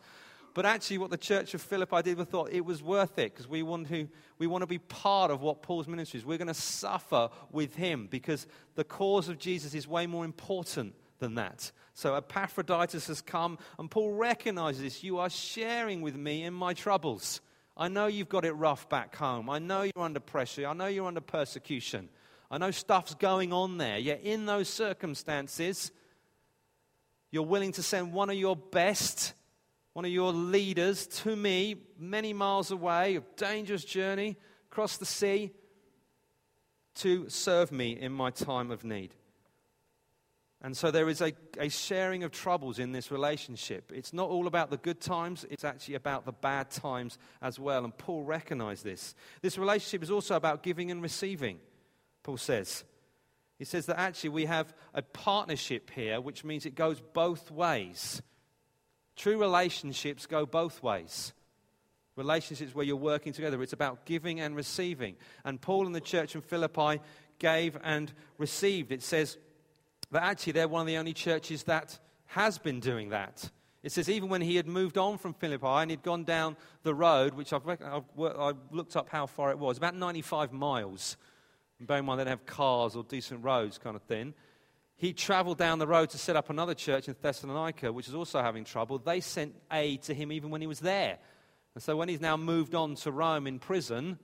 But 0.54 0.66
actually, 0.66 0.98
what 0.98 1.10
the 1.10 1.18
church 1.18 1.54
of 1.54 1.62
Philippi 1.62 2.02
did, 2.02 2.18
we 2.18 2.26
thought 2.26 2.52
it 2.52 2.66
was 2.66 2.84
worth 2.84 3.18
it 3.18 3.34
because 3.34 3.48
we 3.48 3.64
want 3.64 3.88
to 3.88 4.10
we 4.38 4.48
want 4.48 4.64
to 4.64 4.68
be 4.68 4.80
part 4.80 5.32
of 5.32 5.42
what 5.42 5.62
Paul's 5.62 5.88
ministry 5.88 6.20
is. 6.20 6.26
We're 6.26 6.38
going 6.38 6.48
to 6.48 6.54
suffer 6.54 7.30
with 7.52 7.76
him 7.76 8.08
because 8.10 8.48
the 8.76 8.84
cause 8.84 9.30
of 9.30 9.38
Jesus 9.38 9.74
is 9.74 9.88
way 9.88 10.08
more 10.08 10.26
important 10.26 10.96
than 11.20 11.36
that. 11.36 11.72
So 11.94 12.16
Epaphroditus 12.16 13.08
has 13.08 13.22
come, 13.22 13.60
and 13.80 13.90
Paul 13.90 14.14
recognizes 14.14 14.82
this. 14.82 15.04
You 15.04 15.20
are 15.20 15.30
sharing 15.30 16.02
with 16.02 16.16
me 16.16 16.44
in 16.44 16.54
my 16.54 16.74
troubles. 16.74 17.40
I 17.78 17.88
know 17.88 18.08
you've 18.08 18.30
got 18.30 18.44
it 18.44 18.54
rough 18.54 18.90
back 18.90 19.16
home. 19.16 19.50
I 19.50 19.60
know 19.60 19.84
you're 19.84 20.04
under 20.04 20.20
pressure. 20.20 20.68
I 20.68 20.74
know 20.74 20.88
you're 20.88 21.08
under 21.08 21.22
persecution. 21.22 22.10
I 22.50 22.58
know 22.58 22.72
stuff's 22.72 23.16
going 23.16 23.54
on 23.54 23.78
there. 23.78 23.98
Yet, 23.98 24.22
in 24.24 24.46
those 24.46 24.68
circumstances, 24.68 25.92
you're 27.32 27.44
willing 27.44 27.72
to 27.74 27.84
send 27.84 28.14
one 28.14 28.30
of 28.30 28.36
your 28.36 28.56
best, 28.56 29.34
one 29.94 30.06
of 30.06 30.12
your 30.12 30.34
leaders 30.34 31.08
to 31.08 31.36
me, 31.36 31.76
many 31.98 32.34
miles 32.34 32.72
away, 32.72 33.16
a 33.16 33.24
dangerous 33.38 33.86
journey 33.86 34.38
across 34.70 34.98
the 34.98 35.06
sea, 35.06 35.52
to 36.96 37.30
serve 37.30 37.72
me 37.72 37.98
in 37.98 38.12
my 38.12 38.30
time 38.30 38.70
of 38.70 38.84
need. 38.84 39.16
And 40.64 40.78
so 40.78 40.92
there 40.92 41.10
is 41.10 41.22
a, 41.22 41.34
a 41.58 41.70
sharing 41.70 42.24
of 42.24 42.32
troubles 42.32 42.78
in 42.78 42.92
this 42.92 43.10
relationship. 43.10 43.92
It's 43.94 44.14
not 44.14 44.30
all 44.30 44.46
about 44.46 44.70
the 44.70 44.78
good 44.78 45.02
times, 45.02 45.46
it's 45.50 45.64
actually 45.64 45.96
about 45.96 46.26
the 46.26 46.34
bad 46.34 46.70
times 46.70 47.18
as 47.42 47.60
well. 47.60 47.84
And 47.84 47.98
Paul 47.98 48.24
recognized 48.24 48.84
this. 48.84 49.16
This 49.42 49.58
relationship 49.58 50.04
is 50.04 50.12
also 50.12 50.36
about 50.36 50.62
giving 50.62 50.92
and 50.92 51.02
receiving, 51.02 51.60
Paul 52.22 52.38
says. 52.38 52.84
He 53.62 53.66
says 53.66 53.86
that 53.86 54.00
actually 54.00 54.32
we 54.32 54.46
have 54.46 54.74
a 54.92 55.04
partnership 55.04 55.92
here, 55.92 56.20
which 56.20 56.44
means 56.44 56.66
it 56.66 56.74
goes 56.74 57.00
both 57.14 57.52
ways. 57.52 58.20
True 59.16 59.40
relationships 59.40 60.26
go 60.26 60.48
both 60.48 60.82
ways. 60.82 61.32
Relationships 62.16 62.74
where 62.74 62.84
you're 62.84 62.96
working 62.96 63.34
together, 63.34 63.62
it's 63.62 63.72
about 63.72 64.08
giving 64.08 64.40
and 64.40 64.56
receiving. 64.56 65.16
And 65.46 65.62
Paul 65.62 65.86
and 65.86 65.94
the 65.94 66.02
church 66.02 66.34
in 66.34 66.42
Philippi 66.42 67.02
gave 67.38 67.78
and 67.84 68.12
received. 68.40 68.92
It 68.92 69.04
says, 69.04 69.38
that 70.10 70.24
actually, 70.24 70.54
they're 70.54 70.68
one 70.68 70.82
of 70.82 70.88
the 70.88 70.98
only 70.98 71.14
churches 71.14 71.62
that 71.66 72.00
has 72.26 72.58
been 72.58 72.80
doing 72.80 73.10
that. 73.10 73.48
It 73.84 73.92
says, 73.92 74.10
even 74.10 74.30
when 74.30 74.42
he 74.42 74.56
had 74.56 74.66
moved 74.66 74.98
on 74.98 75.20
from 75.20 75.36
Philippi 75.36 75.68
and 75.68 75.92
he'd 75.92 76.02
gone 76.02 76.24
down 76.24 76.58
the 76.82 76.96
road, 76.96 77.36
which 77.36 77.54
I've, 77.54 77.68
I've, 77.68 78.06
I've 78.20 78.58
looked 78.72 78.96
up 78.96 79.10
how 79.10 79.28
far 79.28 79.52
it 79.52 79.60
was, 79.60 79.78
about 79.78 79.96
95 79.96 80.52
miles. 80.52 81.16
And 81.82 81.88
bear 81.88 81.98
in 81.98 82.06
mind, 82.06 82.20
they 82.20 82.26
don't 82.26 82.30
have 82.30 82.46
cars 82.46 82.96
or 82.96 83.04
decent 83.04 83.44
roads, 83.44 83.80
kind 83.80 83.96
of 83.96 84.04
thing. 84.04 84.36
he 84.98 85.14
traveled 85.14 85.58
down 85.58 85.80
the 85.80 85.88
road 85.88 86.12
to 86.12 86.20
set 86.20 86.36
up 86.36 86.52
another 86.52 86.76
church 86.76 87.08
in 87.08 87.16
Thessalonica, 87.20 87.92
which 87.92 88.06
was 88.06 88.14
also 88.14 88.40
having 88.40 88.64
trouble. 88.64 89.00
They 89.00 89.20
sent 89.20 89.56
aid 89.72 90.04
to 90.04 90.14
him 90.14 90.32
even 90.32 90.52
when 90.52 90.62
he 90.62 90.68
was 90.68 90.80
there. 90.80 91.18
And 91.74 91.82
so 91.82 91.98
when 91.98 92.08
he's 92.08 92.22
now 92.22 92.38
moved 92.38 92.76
on 92.76 92.94
to 92.98 93.12
Rome 93.12 93.48
in 93.48 93.58
prison, 93.58 94.20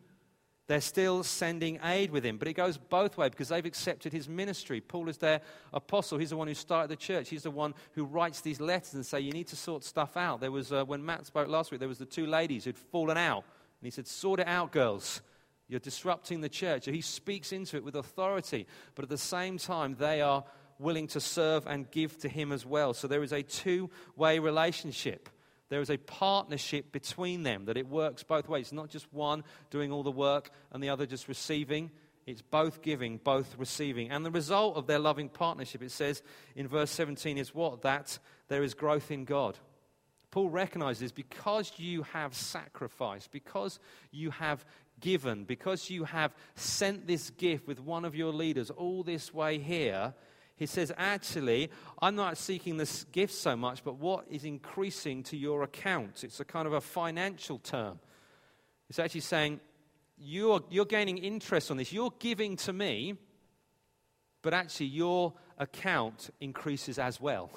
they're 0.68 0.82
still 0.82 1.24
sending 1.24 1.80
aid 1.84 2.12
with 2.12 2.24
him. 2.24 2.38
But 2.38 2.48
it 2.48 2.54
goes 2.54 2.78
both 2.78 3.18
ways 3.18 3.32
because 3.32 3.50
they've 3.50 3.66
accepted 3.66 4.14
his 4.14 4.30
ministry. 4.30 4.80
Paul 4.80 5.10
is 5.10 5.18
their 5.18 5.42
apostle. 5.74 6.20
He's 6.20 6.30
the 6.30 6.38
one 6.38 6.48
who 6.48 6.54
started 6.54 6.92
the 6.92 6.96
church. 6.96 7.28
He's 7.28 7.42
the 7.42 7.50
one 7.50 7.74
who 7.94 8.06
writes 8.06 8.42
these 8.42 8.62
letters 8.62 8.94
and 8.94 9.04
say, 9.04 9.20
you 9.20 9.32
need 9.32 9.48
to 9.48 9.56
sort 9.56 9.84
stuff 9.84 10.16
out. 10.16 10.42
There 10.42 10.52
was, 10.52 10.72
uh, 10.72 10.86
when 10.86 11.04
Matt 11.04 11.26
spoke 11.26 11.48
last 11.48 11.72
week, 11.72 11.80
there 11.80 11.90
was 11.90 11.98
the 11.98 12.06
two 12.06 12.28
ladies 12.28 12.66
who'd 12.66 12.78
fallen 12.78 13.18
out. 13.18 13.46
And 13.82 13.88
he 13.88 13.90
said, 13.90 14.06
sort 14.06 14.42
it 14.42 14.48
out, 14.48 14.72
girls. 14.72 15.24
You're 15.68 15.80
disrupting 15.80 16.42
the 16.42 16.50
church. 16.50 16.86
He 16.86 17.02
speaks 17.02 17.52
into 17.52 17.76
it 17.76 17.84
with 17.84 17.96
authority. 17.96 18.68
But 18.96 19.04
at 19.04 19.10
the 19.10 19.18
same 19.18 19.58
time, 19.58 19.96
they 20.00 20.22
are 20.22 20.44
willing 20.80 21.08
to 21.08 21.20
serve 21.20 21.68
and 21.68 21.90
give 21.92 22.18
to 22.20 22.30
Him 22.30 22.52
as 22.52 22.66
well. 22.66 22.94
So 22.94 23.08
there 23.08 23.24
is 23.24 23.34
a 23.34 23.44
two 23.44 23.90
way 24.16 24.40
relationship. 24.40 25.30
There 25.70 25.82
is 25.82 25.90
a 25.90 25.98
partnership 25.98 26.94
between 26.94 27.44
them 27.44 27.66
that 27.66 27.78
it 27.78 27.88
works 27.88 28.24
both 28.24 28.48
ways. 28.48 28.68
It's 28.68 28.74
not 28.74 28.90
just 28.90 29.12
one 29.14 29.44
doing 29.70 29.92
all 29.92 30.04
the 30.04 30.12
work 30.12 30.50
and 30.72 30.82
the 30.82 30.90
other 30.90 31.06
just 31.06 31.28
receiving. 31.28 31.92
It's 32.26 32.42
both 32.42 32.82
giving, 32.82 33.18
both 33.18 33.56
receiving. 33.58 34.12
And 34.12 34.26
the 34.26 34.32
result 34.32 34.78
of 34.78 34.88
their 34.88 35.00
loving 35.00 35.30
partnership, 35.30 35.82
it 35.82 35.92
says 35.92 36.22
in 36.56 36.68
verse 36.68 36.92
17, 36.92 37.38
is 37.38 37.54
what? 37.54 37.82
That 37.82 38.18
there 38.48 38.64
is 38.64 38.74
growth 38.74 39.12
in 39.12 39.26
God. 39.26 39.58
Paul 40.32 40.50
recognizes 40.50 41.12
because 41.12 41.72
you 41.78 42.04
have 42.04 42.34
sacrificed, 42.34 43.32
because 43.32 43.80
you 44.12 44.30
have 44.32 44.66
given, 45.00 45.44
because 45.44 45.90
you 45.90 46.06
have 46.06 46.34
sent 46.56 47.08
this 47.08 47.30
gift 47.32 47.68
with 47.68 47.80
one 47.80 48.06
of 48.06 48.16
your 48.16 48.32
leaders 48.32 48.70
all 48.70 49.04
this 49.04 49.34
way 49.34 49.60
here, 49.60 50.14
he 50.56 50.66
says, 50.66 50.92
actually, 50.98 51.70
I'm 52.02 52.16
not 52.16 52.38
seeking 52.38 52.78
this 52.78 53.04
gift 53.12 53.34
so 53.34 53.56
much, 53.56 53.84
but 53.84 53.98
what 53.98 54.26
is 54.30 54.44
increasing 54.44 55.22
to 55.24 55.38
your 55.38 55.64
account. 55.64 56.24
It's 56.24 56.40
a 56.40 56.46
kind 56.46 56.66
of 56.66 56.74
a 56.74 56.82
financial 56.82 57.60
term. 57.60 58.00
It's 58.90 58.98
actually 58.98 59.22
saying, 59.22 59.60
you're, 60.18 60.62
you're 60.72 60.86
gaining 60.86 61.20
interest 61.20 61.70
on 61.70 61.78
this. 61.78 61.94
You're 61.94 62.14
giving 62.18 62.56
to 62.58 62.74
me, 62.74 63.16
but 64.42 64.54
actually, 64.54 64.88
your 64.88 65.34
account 65.60 66.32
increases 66.40 66.98
as 66.98 67.22
well. 67.22 67.52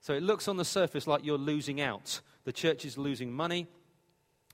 So 0.00 0.12
it 0.12 0.22
looks 0.22 0.48
on 0.48 0.56
the 0.56 0.64
surface 0.64 1.06
like 1.06 1.24
you're 1.24 1.38
losing 1.38 1.80
out. 1.80 2.20
The 2.44 2.52
church 2.52 2.84
is 2.84 2.98
losing 2.98 3.32
money, 3.32 3.66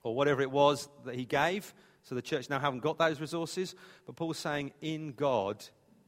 or 0.03 0.15
whatever 0.15 0.41
it 0.41 0.51
was 0.51 0.87
that 1.05 1.15
he 1.15 1.25
gave. 1.25 1.73
So 2.07 2.15
the 2.15 2.21
church 2.21 2.49
now 2.49 2.59
haven't 2.59 2.79
got 2.79 2.97
those 2.97 3.19
resources. 3.19 3.75
But 4.05 4.15
Paul's 4.15 4.37
saying, 4.37 4.71
in 4.81 5.13
God, 5.13 5.63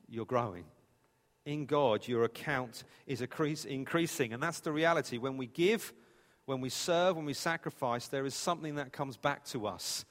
you're 0.08 0.26
growing 0.26 0.66
in 1.50 1.66
God, 1.66 2.08
your 2.08 2.24
account 2.26 2.84
is 3.08 3.22
increasing. 3.22 4.34
And 4.34 4.42
that's 4.42 4.60
the 4.60 4.72
reality. 4.72 5.18
When 5.18 5.36
we 5.36 5.48
give, 5.48 5.94
when 6.46 6.62
we 6.62 6.70
serve, 6.70 7.16
when 7.16 7.26
we 7.26 7.34
sacrifice, 7.34 8.08
there 8.08 8.26
is 8.26 8.36
something 8.36 8.76
that 8.76 8.94
comes 8.94 9.18
back 9.18 9.46
to 9.46 9.66
us 9.68 10.06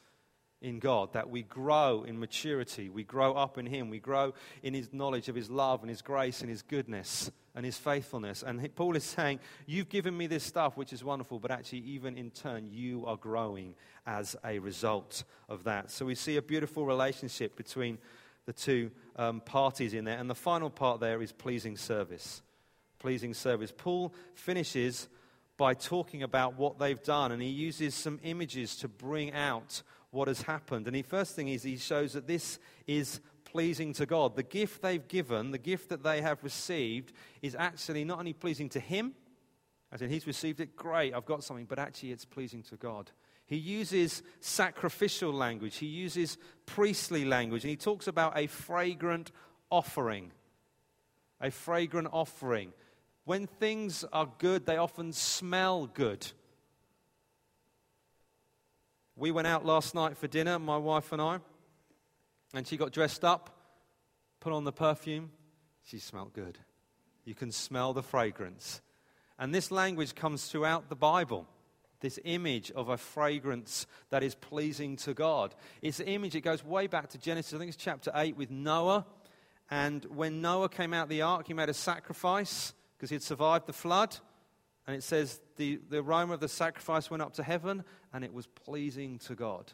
in 0.61 0.81
God, 0.81 1.13
that 1.13 1.31
we 1.31 1.43
grow 1.43 2.03
in 2.03 2.19
maturity. 2.19 2.89
We 2.89 3.05
grow 3.05 3.35
up 3.35 3.59
in 3.59 3.67
Him. 3.67 3.91
We 3.91 4.01
grow 4.01 4.35
in 4.63 4.75
His 4.75 4.93
knowledge 4.93 5.29
of 5.29 5.35
His 5.35 5.49
love 5.49 5.83
and 5.83 5.91
His 5.91 6.03
grace 6.03 6.41
and 6.41 6.51
His 6.51 6.63
goodness 6.63 7.31
and 7.55 7.65
His 7.65 7.77
faithfulness. 7.77 8.43
And 8.43 8.75
Paul 8.75 8.97
is 8.97 9.05
saying, 9.05 9.39
You've 9.67 9.89
given 9.89 10.17
me 10.17 10.27
this 10.27 10.45
stuff, 10.45 10.77
which 10.77 10.93
is 10.93 11.05
wonderful, 11.05 11.39
but 11.39 11.51
actually, 11.51 11.81
even 11.81 12.17
in 12.17 12.31
turn, 12.31 12.69
you 12.71 13.07
are 13.07 13.17
growing 13.17 13.75
as 14.07 14.35
a 14.45 14.59
result 14.59 15.25
of 15.49 15.65
that. 15.65 15.91
So 15.91 16.07
we 16.07 16.15
see 16.15 16.37
a 16.37 16.43
beautiful 16.43 16.85
relationship 16.85 17.57
between 17.57 17.99
the 18.47 18.53
two 18.53 18.91
um, 19.17 19.41
parties 19.41 19.95
in 19.95 20.05
there. 20.05 20.19
And 20.19 20.29
the 20.29 20.35
final 20.35 20.71
part 20.71 21.01
there 21.01 21.23
is 21.23 21.33
pleasing 21.33 21.77
service. 21.77 22.43
Pleasing 22.99 23.35
service. 23.35 23.73
Paul 23.77 24.13
finishes 24.35 25.09
by 25.59 25.75
talking 25.75 26.23
about 26.23 26.57
what 26.57 26.79
they've 26.79 27.03
done, 27.03 27.33
and 27.33 27.43
he 27.43 27.49
uses 27.49 27.95
some 27.95 28.19
images 28.23 28.77
to 28.77 28.89
bring 28.89 29.33
out 29.33 29.83
what 30.11 30.29
has 30.29 30.43
happened. 30.43 30.87
And 30.87 30.97
the 30.97 31.03
first 31.03 31.35
thing 31.35 31.49
is 31.49 31.63
he 31.63 31.77
shows 31.77 32.13
that 32.15 32.27
this 32.27 32.59
is 32.87 33.21
pleasing 33.45 33.93
to 33.95 34.07
God. 34.07 34.37
The 34.37 34.43
gift 34.43 34.83
they've 34.83 35.07
given, 35.07 35.51
the 35.51 35.59
gift 35.59 35.89
that 35.89 36.03
they 36.03 36.21
have 36.21 36.43
received, 36.43 37.13
is 37.43 37.55
actually 37.55 38.05
not 38.05 38.19
only 38.19 38.33
pleasing 38.33 38.69
to 38.71 38.81
him, 38.81 39.15
as 39.91 40.03
in 40.03 40.11
he's 40.11 40.27
received 40.27 40.61
it, 40.61 40.77
great, 40.77 41.15
I've 41.15 41.25
got 41.25 41.45
something, 41.45 41.65
but 41.65 41.79
actually 41.79 42.13
it's 42.13 42.25
pleasing 42.25 42.63
to 42.65 42.77
God. 42.77 43.11
He 43.47 43.57
uses 43.57 44.23
sacrificial 44.41 45.33
language, 45.33 45.77
he 45.77 45.87
uses 45.87 46.37
priestly 46.67 47.25
language, 47.25 47.65
and 47.65 47.71
he 47.71 47.77
talks 47.77 48.07
about 48.07 48.37
a 48.37 48.47
fragrant 48.47 49.33
offering. 49.71 50.33
A 51.41 51.51
fragrant 51.51 52.09
offering. 52.13 52.73
When 53.25 53.47
things 53.47 54.05
are 54.13 54.29
good, 54.39 54.67
they 54.67 54.77
often 54.77 55.13
smell 55.13 55.87
good. 55.87 56.27
We 59.19 59.33
went 59.33 59.49
out 59.49 59.67
last 59.67 59.97
night 59.97 60.17
for 60.17 60.29
dinner, 60.29 60.61
my 60.61 60.77
wife 60.77 61.11
and 61.11 61.21
I, 61.21 61.41
and 62.55 62.65
she 62.65 62.77
got 62.77 62.93
dressed 62.93 63.25
up, 63.25 63.51
put 64.39 64.53
on 64.53 64.63
the 64.63 64.71
perfume. 64.71 65.33
She 65.83 65.99
smelled 65.99 66.35
good. 66.35 66.57
You 67.25 67.35
can 67.35 67.51
smell 67.51 67.93
the 67.93 68.03
fragrance. 68.05 68.81
And 69.37 69.53
this 69.53 69.73
language 69.73 70.15
comes 70.15 70.47
throughout 70.47 70.89
the 70.89 70.95
Bible 70.95 71.49
this 72.01 72.21
image 72.23 72.71
of 72.71 72.91
a 72.91 72.97
fragrance 72.97 73.89
that 74.11 74.23
is 74.23 74.37
pleasing 74.37 74.95
to 74.95 75.15
God. 75.15 75.53
It's 75.83 75.99
an 75.99 76.07
image, 76.07 76.37
it 76.37 76.43
goes 76.43 76.65
way 76.65 76.87
back 76.87 77.09
to 77.09 77.19
Genesis, 77.19 77.55
I 77.55 77.59
think 77.59 77.71
it's 77.71 77.77
chapter 77.77 78.13
8 78.15 78.37
with 78.37 78.53
Noah. 78.53 79.05
And 79.69 80.05
when 80.05 80.41
Noah 80.41 80.69
came 80.69 80.95
out 80.95 81.05
of 81.05 81.09
the 81.09 81.23
ark, 81.23 81.49
he 81.49 81.55
made 81.55 81.69
a 81.69 81.75
sacrifice 81.75 82.73
because 82.97 83.11
he 83.11 83.17
had 83.17 83.25
survived 83.25 83.67
the 83.67 83.73
flood. 83.73 84.17
And 84.87 84.95
it 84.95 85.03
says 85.03 85.41
the, 85.59 85.79
the 85.91 85.99
aroma 85.99 86.35
of 86.35 86.41
the 86.41 86.49
sacrifice 86.49 87.11
went 87.11 87.23
up 87.23 87.35
to 87.35 87.43
heaven 87.43 87.85
and 88.13 88.25
it 88.25 88.33
was 88.33 88.47
pleasing 88.47 89.19
to 89.21 89.35
God. 89.35 89.73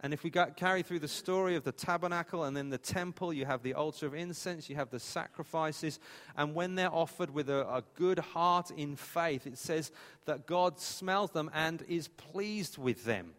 And 0.00 0.14
if 0.14 0.22
we 0.22 0.30
got, 0.30 0.56
carry 0.56 0.82
through 0.82 1.00
the 1.00 1.08
story 1.08 1.56
of 1.56 1.64
the 1.64 1.72
tabernacle 1.72 2.44
and 2.44 2.56
then 2.56 2.70
the 2.70 2.78
temple, 2.78 3.32
you 3.32 3.44
have 3.46 3.64
the 3.64 3.74
altar 3.74 4.06
of 4.06 4.14
incense, 4.14 4.70
you 4.70 4.76
have 4.76 4.90
the 4.90 5.00
sacrifices. 5.00 5.98
And 6.36 6.54
when 6.54 6.76
they're 6.76 6.94
offered 6.94 7.30
with 7.30 7.50
a, 7.50 7.68
a 7.68 7.82
good 7.96 8.20
heart 8.20 8.70
in 8.70 8.94
faith, 8.94 9.46
it 9.46 9.58
says 9.58 9.90
that 10.26 10.46
God 10.46 10.78
smells 10.78 11.32
them 11.32 11.50
and 11.52 11.82
is 11.88 12.06
pleased 12.06 12.78
with 12.78 13.04
them. 13.04 13.32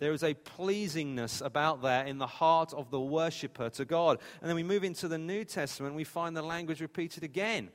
There 0.00 0.12
is 0.12 0.24
a 0.24 0.34
pleasingness 0.34 1.44
about 1.44 1.82
that 1.82 2.08
in 2.08 2.18
the 2.18 2.26
heart 2.26 2.72
of 2.72 2.90
the 2.90 3.00
worshiper 3.00 3.70
to 3.70 3.84
God. 3.84 4.18
And 4.40 4.48
then 4.48 4.56
we 4.56 4.62
move 4.64 4.84
into 4.84 5.06
the 5.06 5.18
New 5.18 5.44
Testament, 5.44 5.94
we 5.94 6.04
find 6.04 6.36
the 6.36 6.42
language 6.42 6.80
repeated 6.80 7.22
again 7.22 7.70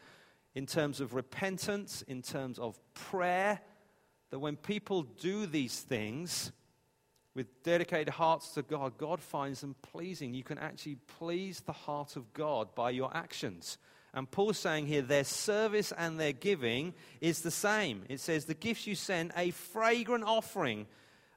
in 0.55 0.65
terms 0.65 0.99
of 0.99 1.13
repentance, 1.13 2.03
in 2.07 2.21
terms 2.21 2.59
of 2.59 2.79
prayer, 2.93 3.59
that 4.29 4.39
when 4.39 4.55
people 4.55 5.03
do 5.03 5.45
these 5.45 5.79
things, 5.79 6.51
with 7.35 7.63
dedicated 7.63 8.13
hearts 8.13 8.49
to 8.49 8.61
God, 8.61 8.97
God 8.97 9.19
finds 9.19 9.61
them 9.61 9.75
pleasing. 9.81 10.33
You 10.33 10.43
can 10.43 10.57
actually 10.57 10.97
please 11.17 11.61
the 11.61 11.71
heart 11.71 12.15
of 12.15 12.31
God 12.33 12.75
by 12.75 12.91
your 12.91 13.15
actions. 13.15 13.77
And 14.13 14.29
Paul's 14.29 14.59
saying 14.59 14.85
here 14.85 15.01
their 15.01 15.23
service 15.23 15.91
and 15.97 16.19
their 16.19 16.33
giving 16.33 16.93
is 17.19 17.41
the 17.41 17.51
same. 17.51 18.03
It 18.07 18.19
says, 18.19 18.45
The 18.45 18.53
gifts 18.53 18.85
you 18.85 18.93
send, 18.93 19.31
a 19.35 19.49
fragrant 19.49 20.23
offering, 20.23 20.85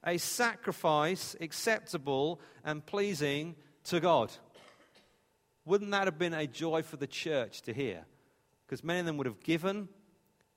a 0.04 0.18
sacrifice 0.18 1.34
acceptable 1.40 2.40
and 2.62 2.84
pleasing 2.84 3.56
to 3.84 3.98
God. 3.98 4.30
Wouldn't 5.64 5.90
that 5.92 6.06
have 6.06 6.18
been 6.18 6.34
a 6.34 6.46
joy 6.46 6.82
for 6.82 6.98
the 6.98 7.06
church 7.06 7.62
to 7.62 7.72
hear? 7.72 8.04
Because 8.66 8.82
many 8.82 9.00
of 9.00 9.06
them 9.06 9.16
would 9.16 9.26
have 9.26 9.40
given 9.40 9.88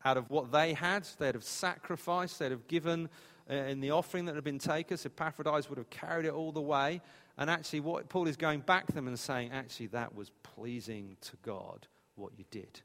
out 0.03 0.17
of 0.17 0.29
what 0.29 0.51
they 0.51 0.73
had, 0.73 1.07
they'd 1.19 1.35
have 1.35 1.43
sacrificed, 1.43 2.39
they'd 2.39 2.51
have 2.51 2.67
given 2.67 3.09
uh, 3.49 3.53
in 3.53 3.81
the 3.81 3.91
offering 3.91 4.25
that 4.25 4.35
had 4.35 4.43
been 4.43 4.59
taken. 4.59 4.97
So 4.97 5.07
Epaphroditus 5.07 5.69
would 5.69 5.77
have 5.77 5.89
carried 5.89 6.25
it 6.25 6.33
all 6.33 6.51
the 6.51 6.61
way. 6.61 7.01
And 7.37 7.49
actually, 7.49 7.81
what 7.81 8.09
Paul 8.09 8.27
is 8.27 8.37
going 8.37 8.61
back 8.61 8.87
to 8.87 8.93
them 8.93 9.07
and 9.07 9.17
saying, 9.17 9.51
actually, 9.51 9.87
that 9.87 10.13
was 10.15 10.31
pleasing 10.43 11.17
to 11.21 11.37
God, 11.43 11.87
what 12.15 12.33
you 12.37 12.45
did. 12.51 12.81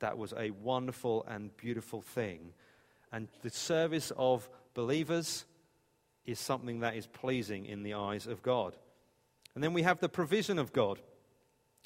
That 0.00 0.18
was 0.18 0.34
a 0.36 0.50
wonderful 0.50 1.24
and 1.28 1.56
beautiful 1.56 2.02
thing. 2.02 2.52
And 3.12 3.28
the 3.42 3.50
service 3.50 4.12
of 4.16 4.48
believers 4.74 5.44
is 6.24 6.38
something 6.38 6.80
that 6.80 6.94
is 6.94 7.06
pleasing 7.06 7.64
in 7.64 7.82
the 7.82 7.94
eyes 7.94 8.26
of 8.26 8.42
God. 8.42 8.76
And 9.54 9.64
then 9.64 9.72
we 9.72 9.82
have 9.82 9.98
the 9.98 10.08
provision 10.08 10.58
of 10.58 10.72
God. 10.72 11.00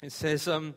It 0.01 0.11
says, 0.11 0.47
um, 0.47 0.75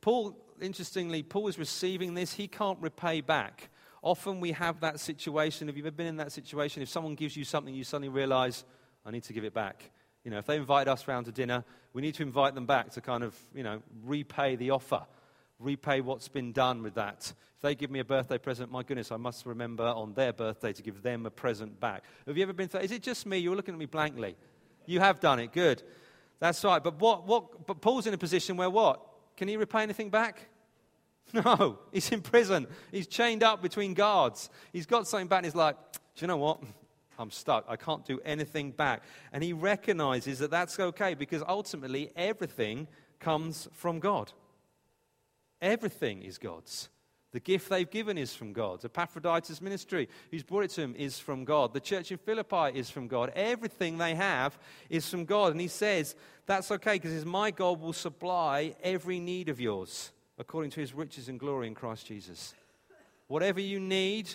Paul, 0.00 0.41
interestingly, 0.62 1.22
Paul 1.22 1.48
is 1.48 1.58
receiving 1.58 2.14
this. 2.14 2.34
He 2.34 2.48
can't 2.48 2.78
repay 2.80 3.20
back. 3.20 3.70
Often 4.02 4.40
we 4.40 4.52
have 4.52 4.80
that 4.80 4.98
situation. 4.98 5.68
Have 5.68 5.76
you 5.76 5.82
ever 5.84 5.90
been 5.90 6.06
in 6.06 6.16
that 6.16 6.32
situation? 6.32 6.82
If 6.82 6.88
someone 6.88 7.14
gives 7.14 7.36
you 7.36 7.44
something, 7.44 7.74
you 7.74 7.84
suddenly 7.84 8.08
realize, 8.08 8.64
I 9.06 9.10
need 9.10 9.22
to 9.24 9.32
give 9.32 9.44
it 9.44 9.54
back. 9.54 9.90
You 10.24 10.30
know, 10.30 10.38
if 10.38 10.46
they 10.46 10.56
invite 10.56 10.88
us 10.88 11.06
round 11.06 11.26
to 11.26 11.32
dinner, 11.32 11.64
we 11.92 12.02
need 12.02 12.14
to 12.14 12.22
invite 12.22 12.54
them 12.54 12.66
back 12.66 12.90
to 12.92 13.00
kind 13.00 13.22
of, 13.22 13.36
you 13.54 13.62
know, 13.62 13.82
repay 14.04 14.56
the 14.56 14.70
offer, 14.70 15.04
repay 15.58 16.00
what's 16.00 16.28
been 16.28 16.52
done 16.52 16.82
with 16.82 16.94
that. 16.94 17.32
If 17.56 17.62
they 17.62 17.74
give 17.74 17.90
me 17.90 18.00
a 18.00 18.04
birthday 18.04 18.38
present, 18.38 18.70
my 18.72 18.82
goodness, 18.82 19.12
I 19.12 19.16
must 19.16 19.46
remember 19.46 19.84
on 19.84 20.14
their 20.14 20.32
birthday 20.32 20.72
to 20.72 20.82
give 20.82 21.02
them 21.02 21.26
a 21.26 21.30
present 21.30 21.78
back. 21.78 22.04
Have 22.26 22.36
you 22.36 22.42
ever 22.42 22.52
been 22.52 22.68
through? 22.68 22.80
Is 22.80 22.92
it 22.92 23.02
just 23.02 23.26
me? 23.26 23.38
You're 23.38 23.56
looking 23.56 23.74
at 23.74 23.78
me 23.78 23.86
blankly. 23.86 24.36
You 24.86 25.00
have 25.00 25.20
done 25.20 25.38
it. 25.38 25.52
Good. 25.52 25.82
That's 26.40 26.64
right. 26.64 26.82
But 26.82 26.98
what, 26.98 27.26
what, 27.26 27.66
but 27.66 27.80
Paul's 27.80 28.06
in 28.08 28.14
a 28.14 28.18
position 28.18 28.56
where 28.56 28.70
what? 28.70 29.00
Can 29.36 29.48
he 29.48 29.56
repay 29.56 29.82
anything 29.82 30.10
back? 30.10 30.48
No, 31.32 31.78
he's 31.92 32.10
in 32.12 32.20
prison. 32.20 32.66
He's 32.90 33.06
chained 33.06 33.42
up 33.42 33.62
between 33.62 33.94
guards. 33.94 34.50
He's 34.72 34.86
got 34.86 35.06
something 35.08 35.28
back 35.28 35.38
and 35.38 35.46
he's 35.46 35.54
like, 35.54 35.76
Do 35.92 36.22
you 36.22 36.26
know 36.26 36.36
what? 36.36 36.60
I'm 37.18 37.30
stuck. 37.30 37.64
I 37.68 37.76
can't 37.76 38.04
do 38.04 38.20
anything 38.24 38.70
back. 38.72 39.02
And 39.32 39.42
he 39.42 39.52
recognizes 39.52 40.40
that 40.40 40.50
that's 40.50 40.78
okay 40.78 41.14
because 41.14 41.42
ultimately 41.46 42.10
everything 42.16 42.88
comes 43.20 43.68
from 43.72 44.00
God. 44.00 44.32
Everything 45.60 46.22
is 46.22 46.38
God's. 46.38 46.88
The 47.30 47.40
gift 47.40 47.70
they've 47.70 47.88
given 47.88 48.18
is 48.18 48.34
from 48.34 48.52
God. 48.52 48.84
Epaphroditus' 48.84 49.62
ministry, 49.62 50.08
who's 50.30 50.42
brought 50.42 50.64
it 50.64 50.70
to 50.72 50.82
him, 50.82 50.94
is 50.98 51.18
from 51.18 51.44
God. 51.44 51.72
The 51.72 51.80
church 51.80 52.12
in 52.12 52.18
Philippi 52.18 52.78
is 52.78 52.90
from 52.90 53.08
God. 53.08 53.32
Everything 53.34 53.96
they 53.96 54.14
have 54.14 54.58
is 54.90 55.08
from 55.08 55.24
God. 55.24 55.52
And 55.52 55.60
he 55.60 55.68
says, 55.68 56.14
That's 56.44 56.70
okay 56.72 56.94
because 56.94 57.24
my 57.24 57.50
God 57.50 57.80
will 57.80 57.94
supply 57.94 58.74
every 58.82 59.18
need 59.18 59.48
of 59.48 59.60
yours 59.60 60.12
according 60.38 60.70
to 60.72 60.80
his 60.80 60.94
riches 60.94 61.28
and 61.28 61.38
glory 61.38 61.66
in 61.66 61.74
Christ 61.74 62.06
Jesus. 62.06 62.54
Whatever 63.28 63.60
you 63.60 63.80
need, 63.80 64.30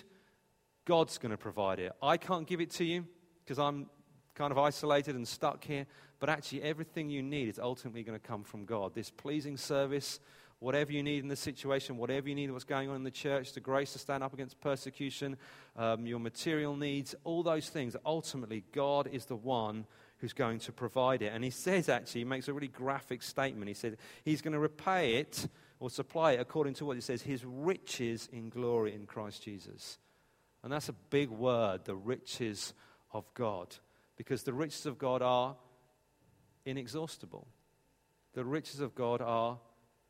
God's 0.86 1.18
going 1.18 1.32
to 1.32 1.38
provide 1.38 1.80
it. 1.80 1.92
I 2.02 2.18
can't 2.18 2.48
give 2.48 2.62
it 2.62 2.72
to 2.72 2.86
you 2.86 3.06
because 3.44 3.60
I'm 3.60 3.88
kind 4.36 4.52
of 4.52 4.58
isolated 4.58 5.16
and 5.16 5.28
stuck 5.28 5.64
here, 5.64 5.86
but 6.20 6.30
actually, 6.30 6.64
everything 6.64 7.10
you 7.10 7.22
need 7.22 7.48
is 7.48 7.60
ultimately 7.60 8.04
going 8.04 8.20
to 8.20 8.26
come 8.26 8.44
from 8.44 8.66
God. 8.66 8.96
This 8.96 9.12
pleasing 9.12 9.58
service, 9.58 10.20
whatever 10.60 10.92
you 10.92 11.04
need 11.04 11.24
in 11.24 11.28
the 11.28 11.36
situation, 11.36 11.98
whatever 11.98 12.28
you 12.30 12.36
need, 12.36 12.50
what's 12.52 12.64
going 12.64 12.90
on 12.90 12.96
in 12.96 13.04
the 13.04 13.12
church, 13.12 13.54
the 13.54 13.60
grace 13.60 13.94
to 13.94 14.00
stand 14.00 14.24
up 14.24 14.34
against 14.34 14.60
persecution, 14.60 15.38
um, 15.76 16.06
your 16.08 16.20
material 16.20 16.76
needs, 16.76 17.14
all 17.24 17.44
those 17.44 17.70
things, 17.70 17.96
ultimately, 18.06 18.64
God 18.72 19.10
is 19.12 19.26
the 19.26 19.36
one 19.36 19.86
who's 20.20 20.34
going 20.34 20.60
to 20.60 20.72
provide 20.72 21.22
it. 21.22 21.32
And 21.34 21.44
he 21.44 21.52
says, 21.52 21.90
actually, 21.90 22.22
he 22.22 22.26
makes 22.26 22.48
a 22.48 22.54
really 22.54 22.68
graphic 22.68 23.22
statement. 23.22 23.68
He 23.68 23.76
said, 23.76 23.98
He's 24.24 24.42
going 24.42 24.54
to 24.54 24.60
repay 24.60 25.16
it 25.16 25.48
or 25.80 25.90
supply 25.90 26.34
it 26.34 26.40
according 26.40 26.74
to 26.76 26.86
what 26.86 26.98
it 26.98 27.04
says, 27.04 27.22
His 27.22 27.46
riches 27.46 28.28
in 28.32 28.50
glory 28.50 28.94
in 28.94 29.06
Christ 29.06 29.44
Jesus. 29.44 29.98
And 30.64 30.72
that's 30.72 30.90
a 30.90 30.94
big 31.10 31.30
word, 31.30 31.86
the 31.86 31.96
riches 31.96 32.74
of 33.14 33.26
God, 33.34 33.76
because 34.16 34.44
the 34.44 34.54
riches 34.54 34.86
of 34.86 34.98
God 34.98 35.22
are 35.22 35.56
inexhaustible. 36.66 37.48
The 38.34 38.44
riches 38.44 38.80
of 38.80 38.96
God 38.96 39.22
are 39.22 39.60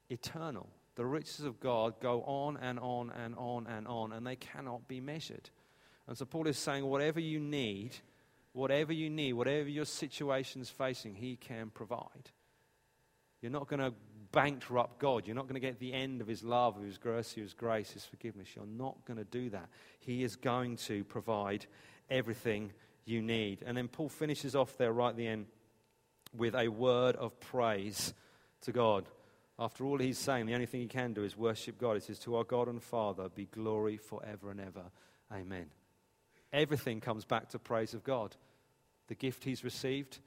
eternal. 0.09 0.69
The 0.95 1.05
riches 1.05 1.41
of 1.41 1.59
God 1.59 1.99
go 2.01 2.23
on 2.23 2.57
and 2.57 2.79
on 2.79 3.11
and 3.11 3.35
on 3.35 3.67
and 3.67 3.87
on, 3.87 4.11
and 4.11 4.25
they 4.25 4.35
cannot 4.35 4.87
be 4.87 4.99
measured. 4.99 5.49
And 6.07 6.17
so 6.17 6.25
Paul 6.25 6.47
is 6.47 6.57
saying, 6.57 6.85
whatever 6.85 7.19
you 7.19 7.39
need, 7.39 7.95
whatever 8.53 8.93
you 8.93 9.09
need, 9.09 9.33
whatever 9.33 9.69
your 9.69 9.85
situation 9.85 10.61
is 10.61 10.69
facing, 10.69 11.13
he 11.13 11.35
can 11.35 11.69
provide. 11.69 12.31
You're 13.41 13.51
not 13.51 13.67
going 13.67 13.79
to 13.79 13.93
bankrupt 14.31 14.99
God. 14.99 15.27
You're 15.27 15.35
not 15.35 15.43
going 15.47 15.55
to 15.55 15.59
get 15.59 15.79
the 15.79 15.93
end 15.93 16.21
of 16.21 16.27
His 16.27 16.43
love, 16.43 16.81
His 16.81 16.99
mercy, 17.03 17.41
His 17.41 17.53
grace, 17.53 17.91
His 17.91 18.05
forgiveness. 18.05 18.49
You're 18.55 18.65
not 18.65 19.05
going 19.05 19.17
to 19.17 19.23
do 19.23 19.49
that. 19.51 19.69
He 19.99 20.23
is 20.23 20.35
going 20.35 20.77
to 20.77 21.03
provide 21.03 21.65
everything 22.09 22.71
you 23.05 23.21
need. 23.21 23.63
And 23.65 23.77
then 23.77 23.87
Paul 23.87 24.09
finishes 24.09 24.55
off 24.55 24.77
there 24.77 24.91
right 24.91 25.09
at 25.09 25.17
the 25.17 25.27
end 25.27 25.47
with 26.35 26.55
a 26.55 26.67
word 26.67 27.15
of 27.15 27.39
praise 27.39 28.13
to 28.61 28.71
God. 28.71 29.05
After 29.59 29.85
all 29.85 29.97
he's 29.97 30.19
saying, 30.19 30.45
the 30.45 30.53
only 30.53 30.67
thing 30.67 30.81
he 30.81 30.87
can 30.87 31.13
do 31.13 31.23
is 31.23 31.35
worship 31.35 31.79
God. 31.79 31.97
It 31.97 32.03
says, 32.03 32.19
To 32.19 32.35
our 32.35 32.43
God 32.43 32.67
and 32.67 32.81
Father 32.81 33.29
be 33.29 33.45
glory 33.45 33.97
forever 33.97 34.51
and 34.51 34.59
ever. 34.59 34.83
Amen. 35.33 35.67
Everything 36.53 37.01
comes 37.01 37.25
back 37.25 37.49
to 37.49 37.59
praise 37.59 37.93
of 37.93 38.03
God. 38.03 38.35
The 39.07 39.15
gift 39.15 39.43
he's 39.43 39.63
received, 39.63 40.19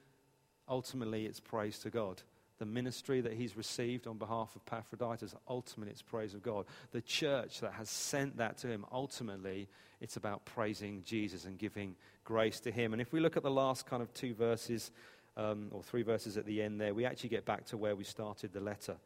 ultimately, 0.69 1.27
it's 1.27 1.41
praise 1.41 1.79
to 1.81 1.91
God 1.91 2.23
the 2.61 2.67
ministry 2.67 3.21
that 3.23 3.33
he's 3.33 3.57
received 3.57 4.07
on 4.07 4.19
behalf 4.19 4.55
of 4.55 4.63
Epaphroditus, 4.67 5.35
ultimately 5.49 5.91
it's 5.91 6.03
praise 6.03 6.35
of 6.35 6.43
God. 6.43 6.67
The 6.93 7.01
church 7.01 7.61
that 7.61 7.73
has 7.73 7.91
sent 7.91 8.37
that 8.37 8.59
to 8.59 8.69
him, 8.69 8.85
ultimately 8.93 9.67
it's 10.01 10.17
about 10.17 10.45
praising 10.45 11.03
Jesus 11.05 11.47
and 11.47 11.59
giving 11.59 11.97
grace 12.23 12.61
to 12.61 12.71
him. 12.71 12.93
And 12.93 13.03
if 13.03 13.13
we 13.13 13.19
look 13.19 13.37
at 13.37 13.43
the 13.43 13.51
last 13.51 13.87
kind 13.87 14.03
of 14.03 14.15
two 14.15 14.35
verses, 14.35 14.93
um, 15.37 15.69
or 15.73 15.83
three 15.83 16.03
verses 16.03 16.37
at 16.37 16.45
the 16.45 16.63
end 16.63 16.81
there, 16.81 16.95
we 16.95 17.07
actually 17.07 17.31
get 17.31 17.47
back 17.47 17.65
to 17.67 17.77
where 17.77 17.97
we 17.97 18.05
started 18.05 18.53
the 18.53 18.61
letter. 18.61 18.97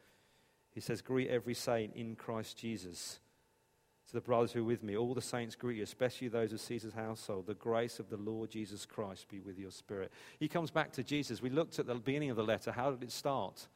He 0.72 0.80
says, 0.80 1.00
Greet 1.00 1.30
every 1.30 1.54
saint 1.54 1.94
in 1.94 2.16
Christ 2.16 2.58
Jesus. 2.58 3.20
To 4.08 4.12
the 4.12 4.20
brothers 4.20 4.52
who 4.52 4.60
are 4.60 4.64
with 4.64 4.82
me, 4.82 4.96
all 4.96 5.14
the 5.14 5.22
saints 5.22 5.54
greet 5.54 5.78
you, 5.78 5.82
especially 5.82 6.28
those 6.28 6.52
of 6.52 6.60
Caesar's 6.60 6.92
household. 6.92 7.46
The 7.46 7.54
grace 7.54 7.98
of 7.98 8.10
the 8.10 8.18
Lord 8.18 8.50
Jesus 8.50 8.84
Christ 8.84 9.28
be 9.28 9.40
with 9.40 9.58
your 9.58 9.70
spirit. 9.70 10.12
He 10.38 10.48
comes 10.48 10.70
back 10.70 10.92
to 10.92 11.02
Jesus. 11.02 11.40
We 11.40 11.50
looked 11.50 11.78
at 11.78 11.86
the 11.86 11.94
beginning 11.94 12.30
of 12.30 12.36
the 12.36 12.44
letter. 12.44 12.70
How 12.70 12.90
did 12.90 13.02
it 13.02 13.12
start? 13.12 13.66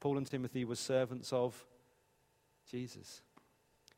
Paul 0.00 0.16
and 0.16 0.26
Timothy 0.26 0.64
were 0.64 0.74
servants 0.74 1.32
of 1.32 1.66
Jesus. 2.70 3.22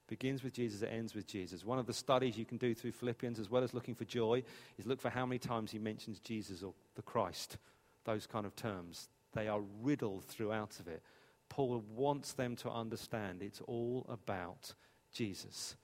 Begins 0.09 0.43
with 0.43 0.55
Jesus, 0.55 0.83
it 0.83 0.91
ends 0.93 1.15
with 1.15 1.27
Jesus. 1.27 1.65
One 1.65 1.79
of 1.79 1.87
the 1.87 1.93
studies 1.93 2.37
you 2.37 2.45
can 2.45 2.59
do 2.59 2.75
through 2.75 2.91
Philippians, 2.91 3.39
as 3.39 3.49
well 3.49 3.63
as 3.63 3.73
looking 3.73 3.95
for 3.95 4.05
joy, 4.05 4.43
is 4.77 4.87
look 4.87 5.01
for 5.01 5.09
how 5.09 5.25
many 5.25 5.39
times 5.39 5.71
he 5.71 5.79
mentions 5.79 6.19
Jesus 6.19 6.65
or 6.65 6.75
the 6.97 7.03
Christ, 7.03 7.59
those 8.05 8.27
kind 8.27 8.45
of 8.45 8.57
terms. 8.57 9.09
They 9.35 9.47
are 9.47 9.61
riddled 9.81 10.25
throughout 10.25 10.81
of 10.81 10.89
it. 10.89 11.03
Paul 11.49 11.85
wants 11.95 12.33
them 12.33 12.57
to 12.57 12.71
understand 12.71 13.41
it's 13.41 13.61
all 13.61 14.05
about 14.09 14.75
Jesus. 15.13 15.77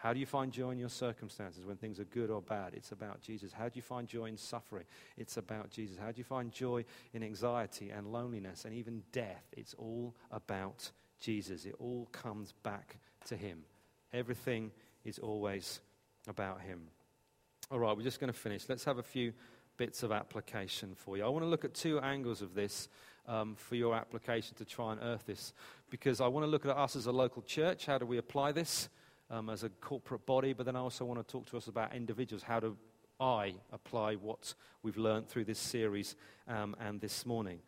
How 0.00 0.14
do 0.14 0.18
you 0.18 0.24
find 0.24 0.50
joy 0.50 0.70
in 0.70 0.78
your 0.78 0.88
circumstances 0.88 1.66
when 1.66 1.76
things 1.76 2.00
are 2.00 2.04
good 2.04 2.30
or 2.30 2.40
bad? 2.40 2.72
It's 2.72 2.90
about 2.90 3.20
Jesus. 3.20 3.52
How 3.52 3.68
do 3.68 3.72
you 3.74 3.82
find 3.82 4.08
joy 4.08 4.26
in 4.26 4.38
suffering? 4.38 4.86
It's 5.18 5.36
about 5.36 5.70
Jesus. 5.70 5.98
How 5.98 6.10
do 6.10 6.16
you 6.16 6.24
find 6.24 6.50
joy 6.50 6.86
in 7.12 7.22
anxiety 7.22 7.90
and 7.90 8.10
loneliness 8.10 8.64
and 8.64 8.72
even 8.72 9.02
death? 9.12 9.44
It's 9.52 9.74
all 9.74 10.14
about 10.30 10.90
Jesus. 11.20 11.66
It 11.66 11.74
all 11.78 12.08
comes 12.12 12.54
back 12.62 12.96
to 13.26 13.36
Him. 13.36 13.58
Everything 14.14 14.70
is 15.04 15.18
always 15.18 15.80
about 16.26 16.62
Him. 16.62 16.80
All 17.70 17.78
right, 17.78 17.94
we're 17.94 18.02
just 18.02 18.20
going 18.20 18.32
to 18.32 18.38
finish. 18.38 18.70
Let's 18.70 18.84
have 18.84 18.96
a 18.96 19.02
few 19.02 19.34
bits 19.80 20.02
of 20.02 20.12
application 20.12 20.94
for 20.94 21.16
you. 21.16 21.24
I 21.24 21.28
want 21.28 21.42
to 21.42 21.48
look 21.48 21.64
at 21.64 21.72
two 21.72 22.00
angles 22.00 22.42
of 22.42 22.52
this 22.52 22.90
um, 23.26 23.54
for 23.54 23.76
your 23.76 23.94
application 23.94 24.54
to 24.58 24.64
try 24.66 24.92
and 24.92 25.00
earth 25.02 25.24
this 25.24 25.54
because 25.88 26.20
I 26.20 26.26
want 26.26 26.44
to 26.44 26.50
look 26.50 26.66
at 26.66 26.76
us 26.76 26.96
as 26.96 27.06
a 27.06 27.12
local 27.12 27.40
church. 27.40 27.86
How 27.86 27.96
do 27.96 28.04
we 28.04 28.18
apply 28.18 28.52
this 28.52 28.90
um, 29.30 29.48
as 29.48 29.64
a 29.64 29.70
corporate 29.70 30.26
body? 30.26 30.52
But 30.52 30.66
then 30.66 30.76
I 30.76 30.80
also 30.80 31.06
want 31.06 31.26
to 31.26 31.32
talk 31.32 31.46
to 31.46 31.56
us 31.56 31.66
about 31.66 31.94
individuals. 31.94 32.42
How 32.42 32.60
do 32.60 32.76
I 33.18 33.54
apply 33.72 34.16
what 34.16 34.52
we've 34.82 34.98
learned 34.98 35.28
through 35.28 35.46
this 35.46 35.58
series 35.58 36.14
um, 36.46 36.76
and 36.78 37.00
this 37.00 37.24
morning? 37.24 37.60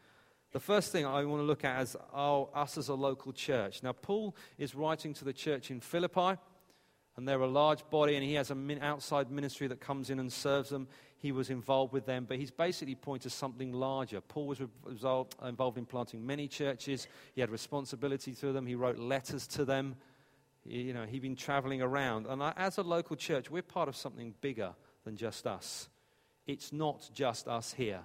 The 0.52 0.60
first 0.60 0.92
thing 0.92 1.06
I 1.06 1.24
want 1.24 1.40
to 1.40 1.46
look 1.46 1.64
at 1.64 1.80
is 1.80 1.96
our, 2.12 2.46
us 2.54 2.76
as 2.76 2.88
a 2.88 2.94
local 2.94 3.32
church. 3.32 3.82
Now, 3.82 3.92
Paul 3.92 4.36
is 4.58 4.74
writing 4.74 5.14
to 5.14 5.24
the 5.24 5.32
church 5.32 5.70
in 5.70 5.80
Philippi, 5.80 6.38
and 7.16 7.26
they're 7.26 7.40
a 7.40 7.46
large 7.46 7.88
body, 7.88 8.16
and 8.16 8.22
he 8.22 8.34
has 8.34 8.50
an 8.50 8.78
outside 8.82 9.30
ministry 9.30 9.66
that 9.68 9.80
comes 9.80 10.10
in 10.10 10.18
and 10.18 10.30
serves 10.30 10.68
them 10.68 10.88
he 11.22 11.30
was 11.30 11.50
involved 11.50 11.92
with 11.92 12.04
them, 12.04 12.26
but 12.28 12.36
he's 12.36 12.50
basically 12.50 12.96
pointing 12.96 13.30
to 13.30 13.30
something 13.30 13.72
larger. 13.72 14.20
Paul 14.20 14.48
was 14.48 14.60
uh, 15.04 15.22
involved 15.46 15.78
in 15.78 15.86
planting 15.86 16.26
many 16.26 16.48
churches. 16.48 17.06
He 17.36 17.40
had 17.40 17.48
responsibility 17.48 18.34
to 18.34 18.52
them. 18.52 18.66
He 18.66 18.74
wrote 18.74 18.98
letters 18.98 19.46
to 19.48 19.64
them. 19.64 19.94
You 20.64 20.92
know, 20.92 21.04
he'd 21.04 21.22
been 21.22 21.36
traveling 21.36 21.80
around. 21.80 22.26
And 22.26 22.42
uh, 22.42 22.52
as 22.56 22.78
a 22.78 22.82
local 22.82 23.14
church, 23.14 23.52
we're 23.52 23.62
part 23.62 23.88
of 23.88 23.94
something 23.94 24.34
bigger 24.40 24.72
than 25.04 25.16
just 25.16 25.46
us. 25.46 25.88
It's 26.44 26.72
not 26.72 27.08
just 27.14 27.46
us 27.46 27.72
here. 27.72 28.00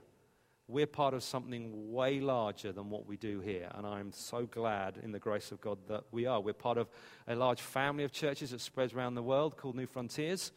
We're 0.67 0.85
part 0.85 1.15
of 1.15 1.23
something 1.23 1.91
way 1.91 2.19
larger 2.19 2.71
than 2.71 2.91
what 2.91 3.07
we 3.07 3.17
do 3.17 3.39
here. 3.39 3.71
And 3.73 3.87
I'm 3.87 4.11
so 4.11 4.45
glad 4.45 4.99
in 5.01 5.11
the 5.11 5.17
grace 5.17 5.51
of 5.51 5.59
God 5.59 5.79
that 5.87 6.03
we 6.11 6.27
are. 6.27 6.39
We're 6.39 6.53
part 6.53 6.77
of 6.77 6.87
a 7.27 7.33
large 7.33 7.61
family 7.61 8.03
of 8.03 8.11
churches 8.11 8.51
that 8.51 8.61
spreads 8.61 8.93
around 8.93 9.15
the 9.15 9.23
world 9.23 9.57
called 9.57 9.75
Newfrontiers. 9.75 10.51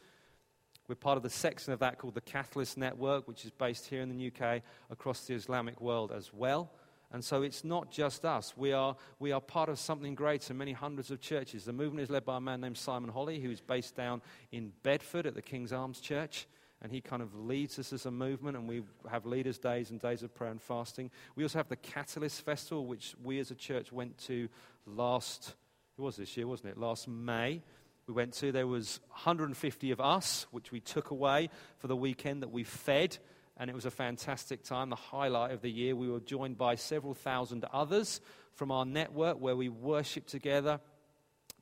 We're 0.91 0.97
part 0.97 1.17
of 1.17 1.23
the 1.23 1.31
section 1.31 1.73
of 1.73 1.79
that 1.79 1.99
called 1.99 2.17
the 2.17 2.21
Catalyst 2.21 2.77
Network, 2.77 3.29
which 3.29 3.45
is 3.45 3.53
based 3.53 3.87
here 3.87 4.03
in 4.03 4.09
the 4.09 4.27
UK 4.27 4.61
across 4.91 5.21
the 5.21 5.35
Islamic 5.35 5.81
world 5.81 6.11
as 6.11 6.35
well. 6.35 6.73
And 7.13 7.25
so 7.25 7.43
it's 7.43 7.63
not 7.63 7.93
just 7.93 8.25
us. 8.25 8.55
We 8.57 8.73
are, 8.73 8.97
we 9.21 9.31
are 9.31 9.41
part 9.41 9.69
of 9.69 9.79
something 9.79 10.17
greater, 10.17 10.53
many 10.53 10.73
hundreds 10.73 11.13
of 11.13 11.21
churches. 11.21 11.65
The 11.65 11.73
movement 11.73 12.03
is 12.03 12.11
led 12.11 12.25
by 12.25 12.39
a 12.39 12.41
man 12.41 12.61
named 12.61 12.77
Simon 12.77 13.09
Holley, 13.09 13.39
who's 13.39 13.61
based 13.61 13.95
down 13.95 14.21
in 14.51 14.73
Bedford 14.83 15.27
at 15.27 15.37
the 15.37 15.43
King's 15.43 15.73
Arms 15.73 16.01
Church. 16.01 16.49
And 16.83 16.91
he 16.91 17.01
kind 17.01 17.23
of 17.23 17.37
leads 17.37 17.79
us 17.79 17.93
as 17.93 18.07
a 18.07 18.11
movement, 18.11 18.57
and 18.57 18.69
we 18.69 18.83
have 19.09 19.25
leaders' 19.27 19.59
days 19.59 19.93
and 19.93 20.01
days 20.01 20.25
of 20.25 20.35
prayer 20.35 20.51
and 20.51 20.61
fasting. 20.61 21.13
We 21.37 21.45
also 21.45 21.61
have 21.61 21.69
the 21.69 21.77
Catalyst 21.77 22.45
Festival, 22.45 22.85
which 22.85 23.15
we 23.23 23.39
as 23.39 23.53
a 23.53 23.55
church 23.55 23.93
went 23.93 24.19
to 24.27 24.49
last, 24.87 25.55
it 25.97 26.01
was 26.01 26.17
this 26.17 26.37
year, 26.37 26.49
wasn't 26.49 26.71
it? 26.71 26.79
Last 26.79 27.07
May 27.07 27.63
we 28.07 28.15
went 28.15 28.33
to. 28.35 28.53
There 28.53 28.67
was 28.67 29.01
150 29.09 29.91
of 29.91 30.01
us, 30.01 30.47
which 30.51 30.73
we 30.73 30.81
took 30.81 31.11
away 31.11 31.51
for 31.79 31.87
the 31.87 31.97
weekend 31.97 32.43
that 32.43 32.51
we 32.51 32.65
fed, 32.65 33.19
and 33.57 33.71
it 33.71 33.75
was 33.75 33.85
a 33.85 33.91
fantastic 33.91 34.63
time, 34.63 34.91
the 34.91 34.97
highlight 34.97 35.53
of 35.53 35.63
the 35.63 35.71
year. 35.71 35.95
We 35.95 36.09
were 36.11 36.21
joined 36.21 36.59
by 36.59 36.75
several 36.75 37.15
thousand 37.15 37.65
others 37.73 38.21
from 38.55 38.71
our 38.71 38.85
network 38.85 39.41
where 39.41 39.57
we 39.57 39.69
worshiped 39.69 40.29
together. 40.29 40.81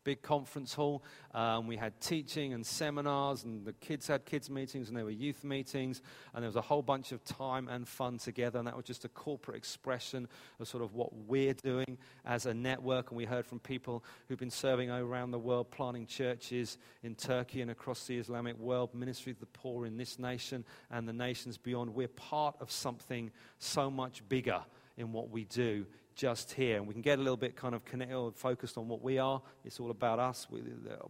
Big 0.05 0.23
conference 0.23 0.75
hall. 0.75 1.03
Um, 1.35 1.67
we 1.67 1.77
had 1.77 2.01
teaching 2.01 2.53
and 2.53 2.65
seminars, 2.65 3.45
and 3.45 3.65
the 3.65 3.73
kids 3.75 4.07
had 4.07 4.25
kids' 4.25 4.51
meetings, 4.51 4.89
and 4.89 4.97
there 4.97 5.05
were 5.05 5.11
youth 5.11 5.45
meetings, 5.45 6.03
and 6.35 6.43
there 6.43 6.49
was 6.49 6.57
a 6.57 6.63
whole 6.63 6.83
bunch 6.83 7.13
of 7.13 7.25
time 7.25 7.69
and 7.69 7.87
fun 7.87 8.19
together. 8.19 8.59
And 8.59 8.67
that 8.67 8.77
was 8.77 8.85
just 8.85 9.05
a 9.05 9.09
corporate 9.09 9.57
expression 9.57 10.29
of 10.61 10.69
sort 10.69 10.83
of 10.83 10.95
what 10.95 11.15
we're 11.15 11.55
doing 11.55 11.99
as 12.25 12.47
a 12.47 12.55
network. 12.55 13.11
And 13.11 13.17
we 13.17 13.25
heard 13.25 13.47
from 13.47 13.61
people 13.61 14.05
who've 14.29 14.39
been 14.39 14.51
serving 14.51 14.91
around 14.91 15.31
the 15.31 15.39
world, 15.39 15.71
planting 15.71 16.07
churches 16.07 16.79
in 17.03 17.15
Turkey 17.15 17.61
and 17.61 17.71
across 17.71 18.07
the 18.07 18.19
Islamic 18.19 18.59
world, 18.59 18.95
ministry 18.95 19.35
to 19.35 19.41
the 19.41 19.47
poor 19.47 19.87
in 19.87 19.97
this 19.97 20.19
nation 20.19 20.65
and 20.91 21.09
the 21.09 21.13
nations 21.13 21.59
beyond. 21.59 21.95
We're 21.95 22.09
part 22.09 22.57
of 22.61 22.71
something 22.71 23.31
so 23.59 23.91
much 23.91 24.27
bigger 24.29 24.63
in 24.97 25.13
what 25.13 25.31
we 25.31 25.45
do 25.45 25.87
just 26.19 26.53
here. 26.53 26.77
And 26.77 26.87
we 26.87 26.93
can 26.93 27.01
get 27.01 27.19
a 27.19 27.23
little 27.23 27.37
bit 27.37 27.57
kind 27.57 27.75
of 27.75 27.85
connected, 27.85 28.33
focused 28.35 28.77
on 28.77 28.89
what 28.89 29.03
we 29.03 29.19
are. 29.19 29.41
It's 29.65 29.81
all 29.81 29.91
about 29.91 30.19
us. 30.19 30.47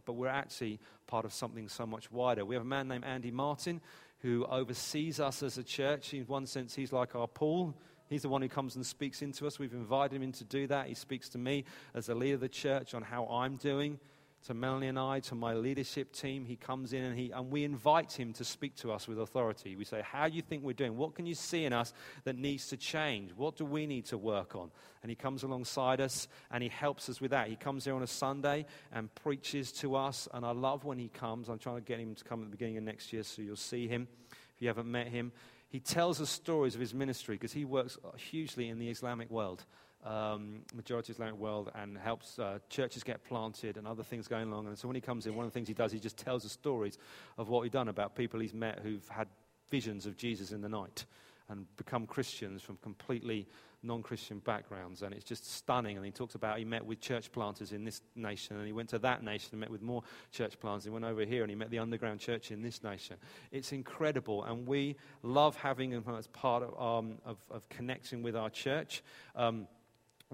but 0.05 0.13
we're 0.13 0.29
actually 0.29 0.79
part 1.07 1.25
of 1.25 1.33
something 1.33 1.69
so 1.69 1.87
much 1.87 2.13
wider. 2.13 2.45
We 2.45 2.55
have 2.55 2.63
a 2.63 2.69
man 2.69 2.87
named 2.87 3.05
Andy 3.05 3.31
Martin 3.31 3.81
who 4.21 4.45
oversees 4.45 5.19
us 5.19 5.43
as 5.43 5.57
a 5.59 5.63
church. 5.63 6.13
In 6.13 6.25
one 6.25 6.47
sense, 6.47 6.75
he's 6.75 6.93
like 6.93 7.17
our 7.17 7.27
Paul. 7.27 7.75
He's 8.11 8.23
the 8.23 8.29
one 8.29 8.43
who 8.43 8.49
comes 8.49 8.77
and 8.77 8.85
speaks 8.85 9.23
into 9.23 9.47
us. 9.47 9.59
We've 9.59 9.73
invited 9.73 10.15
him 10.15 10.23
in 10.23 10.33
to 10.33 10.45
do 10.45 10.67
that. 10.67 10.87
He 10.87 10.95
speaks 10.95 11.31
to 11.31 11.39
me 11.39 11.65
as 11.95 12.09
a 12.09 12.15
leader 12.15 12.35
of 12.35 12.41
the 12.41 12.49
church 12.49 12.95
on 12.95 13.03
how 13.03 13.27
I'm 13.27 13.57
doing 13.57 13.99
to 14.47 14.55
Melanie 14.55 14.87
and 14.87 14.99
I, 14.99 15.21
to 15.21 15.35
my 15.35 15.55
leadership 15.55 16.13
team. 16.13 16.45
He 16.45 16.57
comes 16.57 16.93
in 16.93 17.03
and, 17.03 17.19
he, 17.19 17.31
and 17.31 17.51
we 17.51 17.65
invite 17.65 18.13
him 18.13 18.33
to 18.35 18.45
speak 18.45 18.77
to 18.77 18.93
us 18.93 19.09
with 19.09 19.19
authority. 19.19 19.77
We 19.77 19.85
say, 19.85 20.01
How 20.03 20.29
do 20.29 20.37
you 20.37 20.43
think 20.43 20.63
we're 20.63 20.73
doing? 20.73 20.97
What 20.97 21.15
can 21.15 21.27
you 21.27 21.35
see 21.35 21.65
in 21.65 21.73
us 21.73 21.93
that 22.25 22.37
needs 22.37 22.69
to 22.69 22.77
change? 22.77 23.33
What 23.37 23.57
do 23.57 23.65
we 23.65 23.87
need 23.87 24.07
to 24.07 24.19
work 24.19 24.55
on? 24.55 24.71
And 25.03 25.11
he 25.11 25.17
comes 25.17 25.43
alongside 25.43 26.01
us 26.01 26.29
and 26.51 26.63
he 26.63 26.69
helps 26.69 27.09
us 27.09 27.21
with 27.21 27.33
that. 27.33 27.49
He 27.49 27.57
comes 27.57 27.85
here 27.85 27.95
on 27.95 28.03
a 28.03 28.07
Sunday 28.07 28.67
and 28.93 29.15
preaches 29.17 29.73
to 29.73 29.97
us. 29.97 30.29
And 30.33 30.45
I 30.45 30.53
love 30.53 30.85
when 30.85 30.99
he 30.99 31.09
comes. 31.09 31.49
I'm 31.49 31.59
trying 31.59 31.77
to 31.77 31.83
get 31.83 31.99
him 31.99 32.15
to 32.15 32.25
come 32.25 32.41
at 32.41 32.47
the 32.47 32.57
beginning 32.57 32.79
of 32.79 32.85
next 32.85 33.13
year 33.13 33.23
so 33.23 33.43
you'll 33.43 33.57
see 33.57 33.89
him 33.89 34.09
if 34.31 34.63
you 34.63 34.69
haven't 34.69 34.91
met 34.91 35.09
him. 35.09 35.33
He 35.69 35.81
tells 35.81 36.21
us 36.21 36.31
stories 36.31 36.75
of 36.75 36.81
his 36.81 36.95
ministry 36.95 37.35
because 37.35 37.53
he 37.53 37.65
works 37.65 37.99
hugely 38.17 38.69
in 38.69 38.79
the 38.79 38.89
Islamic 38.89 39.31
world 39.31 39.65
um, 40.09 40.63
majority 40.75 41.13
Islamic 41.13 41.37
world 41.37 41.71
and 41.75 41.97
helps 41.99 42.39
uh, 42.39 42.59
churches 42.71 43.03
get 43.03 43.23
planted 43.25 43.77
and 43.77 43.87
other 43.87 44.03
things 44.03 44.27
going 44.27 44.51
along. 44.51 44.67
And 44.67 44.79
so 44.79 44.89
when 44.89 44.95
he 44.95 45.01
comes 45.01 45.27
in, 45.27 45.35
one 45.35 45.45
of 45.45 45.53
the 45.53 45.55
things 45.55 45.69
he 45.69 45.75
does, 45.75 45.93
he 45.93 46.01
just 46.01 46.17
tells 46.17 46.43
the 46.43 46.49
stories 46.49 46.99
of 47.37 47.49
what 47.49 47.63
he's 47.63 47.73
done 47.73 47.89
about 47.89 48.15
people 48.15 48.41
he's 48.41 48.55
met 48.55 48.81
who've 48.83 49.07
had 49.09 49.29
visions 49.71 50.07
of 50.07 50.17
Jesus 50.17 50.51
in 50.51 50.63
the 50.63 50.69
night 50.69 51.05
and 51.51 51.67
become 51.77 52.07
Christians 52.07 52.63
from 52.63 52.77
completely 52.79 53.47
non 53.83 54.03
Christian 54.03 54.39
backgrounds. 54.41 55.03
And 55.03 55.15
it's 55.15 55.25
just 55.25 55.51
stunning. 55.51 55.97
And 55.97 56.05
he 56.05 56.13
talks 56.13 56.35
about 56.35 56.59
he 56.59 56.65
met 56.65 56.85
with 56.85 57.01
church 57.01 57.31
planters 57.31 57.73
in 57.73 57.85
this 57.85 58.01
nation, 58.15 58.57
and 58.57 58.67
he 58.67 58.73
went 58.73 58.89
to 58.91 58.99
that 59.01 59.23
nation 59.23 59.51
and 59.53 59.61
met 59.61 59.71
with 59.71 59.83
more 59.83 60.03
church 60.31 60.59
planters. 60.59 60.85
He 60.85 60.91
went 60.91 61.05
over 61.05 61.25
here 61.25 61.43
and 61.43 61.51
he 61.51 61.57
met 61.57 61.71
the 61.71 61.79
underground 61.79 62.21
church 62.21 62.51
in 62.51 62.63
this 62.63 62.83
nation. 62.83 63.17
It's 63.51 63.73
incredible. 63.73 64.45
And 64.45 64.67
we 64.67 64.97
love 65.23 65.57
having 65.57 65.91
him 65.91 66.05
as 66.17 66.27
part 66.29 66.63
of, 66.63 66.81
um, 66.81 67.19
of, 67.25 67.39
of 67.51 67.69
connecting 67.69 68.23
with 68.23 68.37
our 68.37 68.51
church. 68.51 69.03
Um, 69.37 69.69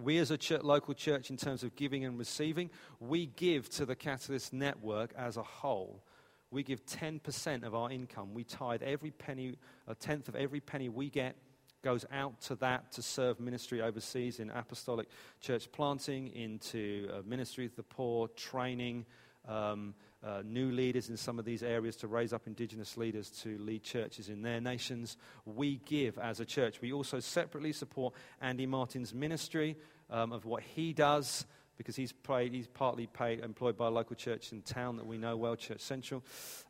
we, 0.02 0.18
as 0.18 0.30
a 0.30 0.38
local 0.62 0.94
church, 0.94 1.30
in 1.30 1.36
terms 1.36 1.62
of 1.62 1.76
giving 1.76 2.04
and 2.04 2.18
receiving, 2.18 2.70
we 3.00 3.26
give 3.26 3.68
to 3.70 3.86
the 3.86 3.94
Catalyst 3.94 4.52
Network 4.52 5.12
as 5.16 5.36
a 5.36 5.42
whole. 5.42 6.02
We 6.50 6.62
give 6.62 6.84
10% 6.86 7.64
of 7.64 7.74
our 7.74 7.90
income. 7.90 8.34
We 8.34 8.44
tithe 8.44 8.82
every 8.82 9.10
penny, 9.10 9.56
a 9.86 9.94
tenth 9.94 10.28
of 10.28 10.36
every 10.36 10.60
penny 10.60 10.88
we 10.88 11.10
get 11.10 11.36
goes 11.82 12.06
out 12.10 12.40
to 12.40 12.54
that 12.56 12.90
to 12.90 13.02
serve 13.02 13.38
ministry 13.38 13.82
overseas 13.82 14.40
in 14.40 14.48
apostolic 14.50 15.06
church 15.42 15.70
planting, 15.70 16.28
into 16.28 17.10
uh, 17.12 17.20
ministry 17.26 17.66
of 17.66 17.76
the 17.76 17.82
poor, 17.82 18.26
training, 18.28 19.04
um, 19.46 19.94
uh, 20.24 20.42
new 20.44 20.70
leaders 20.70 21.10
in 21.10 21.16
some 21.16 21.38
of 21.38 21.44
these 21.44 21.62
areas 21.62 21.96
to 21.96 22.08
raise 22.08 22.32
up 22.32 22.46
indigenous 22.46 22.96
leaders 22.96 23.30
to 23.30 23.58
lead 23.58 23.82
churches 23.82 24.28
in 24.28 24.42
their 24.42 24.60
nations. 24.60 25.16
We 25.44 25.76
give 25.84 26.18
as 26.18 26.40
a 26.40 26.44
church. 26.44 26.80
We 26.80 26.92
also 26.92 27.20
separately 27.20 27.72
support 27.72 28.14
Andy 28.40 28.66
Martin's 28.66 29.12
ministry 29.12 29.76
um, 30.10 30.32
of 30.32 30.44
what 30.44 30.62
he 30.62 30.92
does 30.92 31.46
because 31.76 31.96
he's, 31.96 32.12
paid, 32.12 32.54
he's 32.54 32.68
partly 32.68 33.06
paid, 33.06 33.40
employed 33.40 33.76
by 33.76 33.88
a 33.88 33.90
local 33.90 34.14
church 34.14 34.52
in 34.52 34.62
town 34.62 34.96
that 34.96 35.06
we 35.06 35.18
know 35.18 35.36
well, 35.36 35.56
Church 35.56 35.80
Central, 35.80 36.22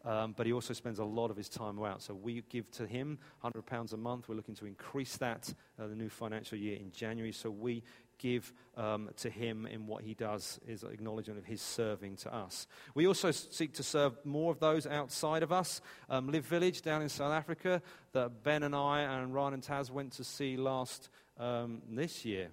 um, 0.05 0.35
but 0.37 0.47
he 0.47 0.53
also 0.53 0.73
spends 0.73 0.99
a 0.99 1.05
lot 1.05 1.31
of 1.31 1.37
his 1.37 1.49
time 1.49 1.83
out. 1.83 2.03
So 2.03 2.15
we 2.15 2.43
give 2.49 2.71
to 2.73 2.87
him 2.87 3.19
£100 3.45 3.93
a 3.93 3.97
month. 3.97 4.29
We're 4.29 4.35
looking 4.35 4.55
to 4.57 4.67
increase 4.67 5.17
that 5.19 5.53
uh, 5.79 5.87
the 5.87 5.95
new 5.95 6.09
financial 6.09 6.59
year 6.59 6.77
in 6.77 6.91
January. 6.91 7.33
So 7.33 7.51
we 7.51 7.83
give 8.25 8.55
um, 8.79 9.11
to 9.19 9.29
him 9.29 9.67
in 9.67 9.87
what 9.87 10.03
he 10.03 10.15
does 10.15 10.59
is 10.67 10.83
acknowledgement 10.83 11.39
of 11.39 11.45
his 11.45 11.61
serving 11.61 12.17
to 12.17 12.35
us. 12.35 12.67
We 12.95 13.07
also 13.07 13.31
seek 13.31 13.75
to 13.75 13.83
serve 13.83 14.17
more 14.25 14.51
of 14.51 14.61
those 14.61 14.87
outside 14.87 15.43
of 15.43 15.53
us. 15.53 15.83
Um, 16.09 16.33
Live 16.33 16.47
Village 16.47 16.81
down 16.81 17.03
in 17.03 17.11
South 17.11 17.33
Africa 17.33 17.83
that 18.13 18.43
Ben 18.43 18.63
and 18.63 18.75
I 18.75 19.01
and 19.03 19.35
Ryan 19.35 19.55
and 19.55 19.63
Taz 19.63 19.91
went 19.91 20.13
to 20.13 20.25
see 20.25 20.57
last 20.57 21.11
um, 21.39 21.83
this 21.91 22.25
year 22.25 22.49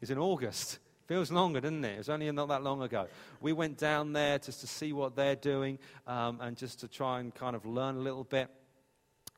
is 0.00 0.10
in 0.10 0.18
August. 0.18 0.78
Feels 1.08 1.32
longer, 1.32 1.60
doesn't 1.60 1.84
it? 1.84 1.94
It 1.94 1.98
was 1.98 2.08
only 2.08 2.30
not 2.30 2.46
that 2.48 2.62
long 2.62 2.80
ago. 2.82 3.08
We 3.40 3.52
went 3.52 3.78
down 3.78 4.12
there 4.12 4.38
just 4.38 4.60
to 4.60 4.68
see 4.68 4.92
what 4.92 5.16
they're 5.16 5.34
doing 5.34 5.80
um, 6.06 6.38
and 6.40 6.56
just 6.56 6.78
to 6.80 6.88
try 6.88 7.18
and 7.18 7.34
kind 7.34 7.56
of 7.56 7.66
learn 7.66 7.96
a 7.96 8.00
little 8.00 8.22
bit 8.22 8.48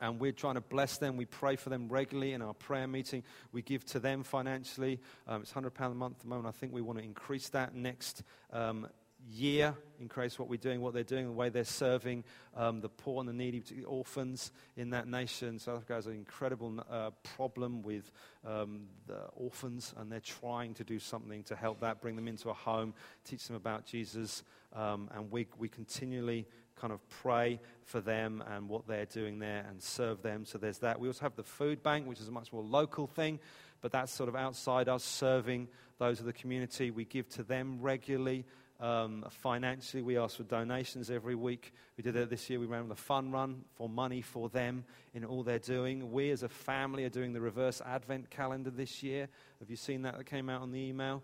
and 0.01 0.21
we're 0.21 0.33
trying 0.33 0.55
to 0.55 0.61
bless 0.61 0.99
them. 0.99 1.17
We 1.17 1.25
pray 1.25 1.57
for 1.57 1.71
them 1.71 1.89
regularly 1.89 2.33
in 2.33 2.43
our 2.43 2.55
prayer 2.55 2.87
meeting. 2.87 3.23
We 3.53 3.63
give 3.63 3.85
to 3.87 4.01
them 4.01 4.23
financially. 4.23 5.01
Um, 5.27 5.43
it's 5.43 5.53
£100 5.53 5.79
a 5.79 5.95
month 5.95 6.17
at 6.17 6.23
the 6.23 6.29
moment. 6.29 6.49
I 6.49 6.59
think 6.59 6.73
we 6.73 6.83
want 6.83 6.99
to 6.99 7.05
increase 7.05 7.49
that 7.51 7.75
next 7.75 8.23
um, 8.53 8.89
year, 9.31 9.75
increase 10.01 10.39
what 10.39 10.49
we're 10.49 10.57
doing, 10.57 10.81
what 10.81 10.93
they're 10.93 11.03
doing, 11.03 11.27
the 11.27 11.33
way 11.33 11.49
they're 11.49 11.65
serving 11.65 12.25
um, 12.57 12.81
the 12.81 12.89
poor 12.89 13.21
and 13.21 13.29
the 13.29 13.33
needy, 13.33 13.61
particularly 13.61 13.97
orphans 13.97 14.53
in 14.77 14.91
that 14.91 15.09
nation. 15.09 15.59
South 15.59 15.77
Africa 15.77 15.95
has 15.95 16.07
an 16.07 16.15
incredible 16.15 16.85
uh, 16.91 17.11
problem 17.37 17.83
with 17.83 18.11
um, 18.47 18.87
the 19.07 19.21
orphans, 19.37 19.95
and 19.97 20.11
they're 20.11 20.21
trying 20.21 20.75
to 20.75 20.85
do 20.85 20.99
something 20.99 21.43
to 21.45 21.57
help 21.57 21.81
that, 21.81 22.01
bring 22.01 22.17
them 22.17 22.29
into 22.29 22.51
a 22.51 22.55
home, 22.55 22.95
teach 23.25 23.47
them 23.47 23.57
about 23.57 23.87
Jesus, 23.87 24.43
um, 24.75 25.09
and 25.15 25.31
we, 25.31 25.47
we 25.59 25.69
continually 25.69 26.47
kind 26.77 26.93
of 26.93 27.01
pray 27.09 27.61
for 27.85 28.01
them 28.01 28.43
and 28.49 28.69
what 28.69 28.87
they're 28.87 29.07
doing 29.07 29.39
there 29.39 29.65
and 29.69 29.83
serve 29.83 30.23
them. 30.23 30.45
So 30.45 30.59
there's 30.59 30.79
that. 30.79 30.99
We 30.99 31.09
also 31.09 31.23
have 31.23 31.37
the 31.37 31.43
food 31.43 31.83
bank, 31.83 32.07
which 32.07 32.21
is 32.21 32.29
a 32.29 32.33
much 32.33 32.53
more 32.53 32.63
local 32.63 33.07
thing, 33.07 33.39
but 33.81 33.93
that's 33.93 34.13
sort 34.13 34.29
of 34.29 34.37
outside 34.37 34.89
us 34.89 35.05
serving 35.05 35.69
those 35.99 36.21
of 36.21 36.27
the 36.27 36.33
community. 36.33 36.91
We 36.91 37.05
give 37.05 37.29
to 37.31 37.43
them 37.43 37.79
regularly. 37.81 38.45
Um, 38.81 39.25
financially, 39.31 40.03
we 40.03 40.19
ask 40.19 40.37
for 40.37 40.43
donations 40.43 41.09
every 41.11 41.37
week. 41.37 41.73
We 41.97 42.03
did 42.03 42.17
it 42.17 42.29
this 42.29 42.51
year. 42.51 42.59
We 42.59 42.67
ran 42.67 42.89
the 42.89 42.97
fun 42.97 43.31
run 43.31 43.65
for 43.77 43.89
money 43.89 44.21
for 44.21 44.49
them 44.49 44.85
in 45.15 45.25
all 45.25 45.45
they're 45.45 45.59
doing. 45.59 46.11
We, 46.11 46.31
as 46.31 46.43
a 46.43 46.49
family, 46.49 47.05
are 47.05 47.11
doing 47.11 47.33
the 47.33 47.41
reverse 47.41 47.81
Advent 47.87 48.31
calendar 48.31 48.71
this 48.71 49.03
year. 49.03 49.29
Have 49.61 49.71
you 49.71 49.77
seen 49.77 50.03
that 50.03 50.19
that 50.19 50.25
came 50.25 50.51
out 50.51 50.61
on 50.61 50.73
the 50.73 50.81
email? 50.81 51.23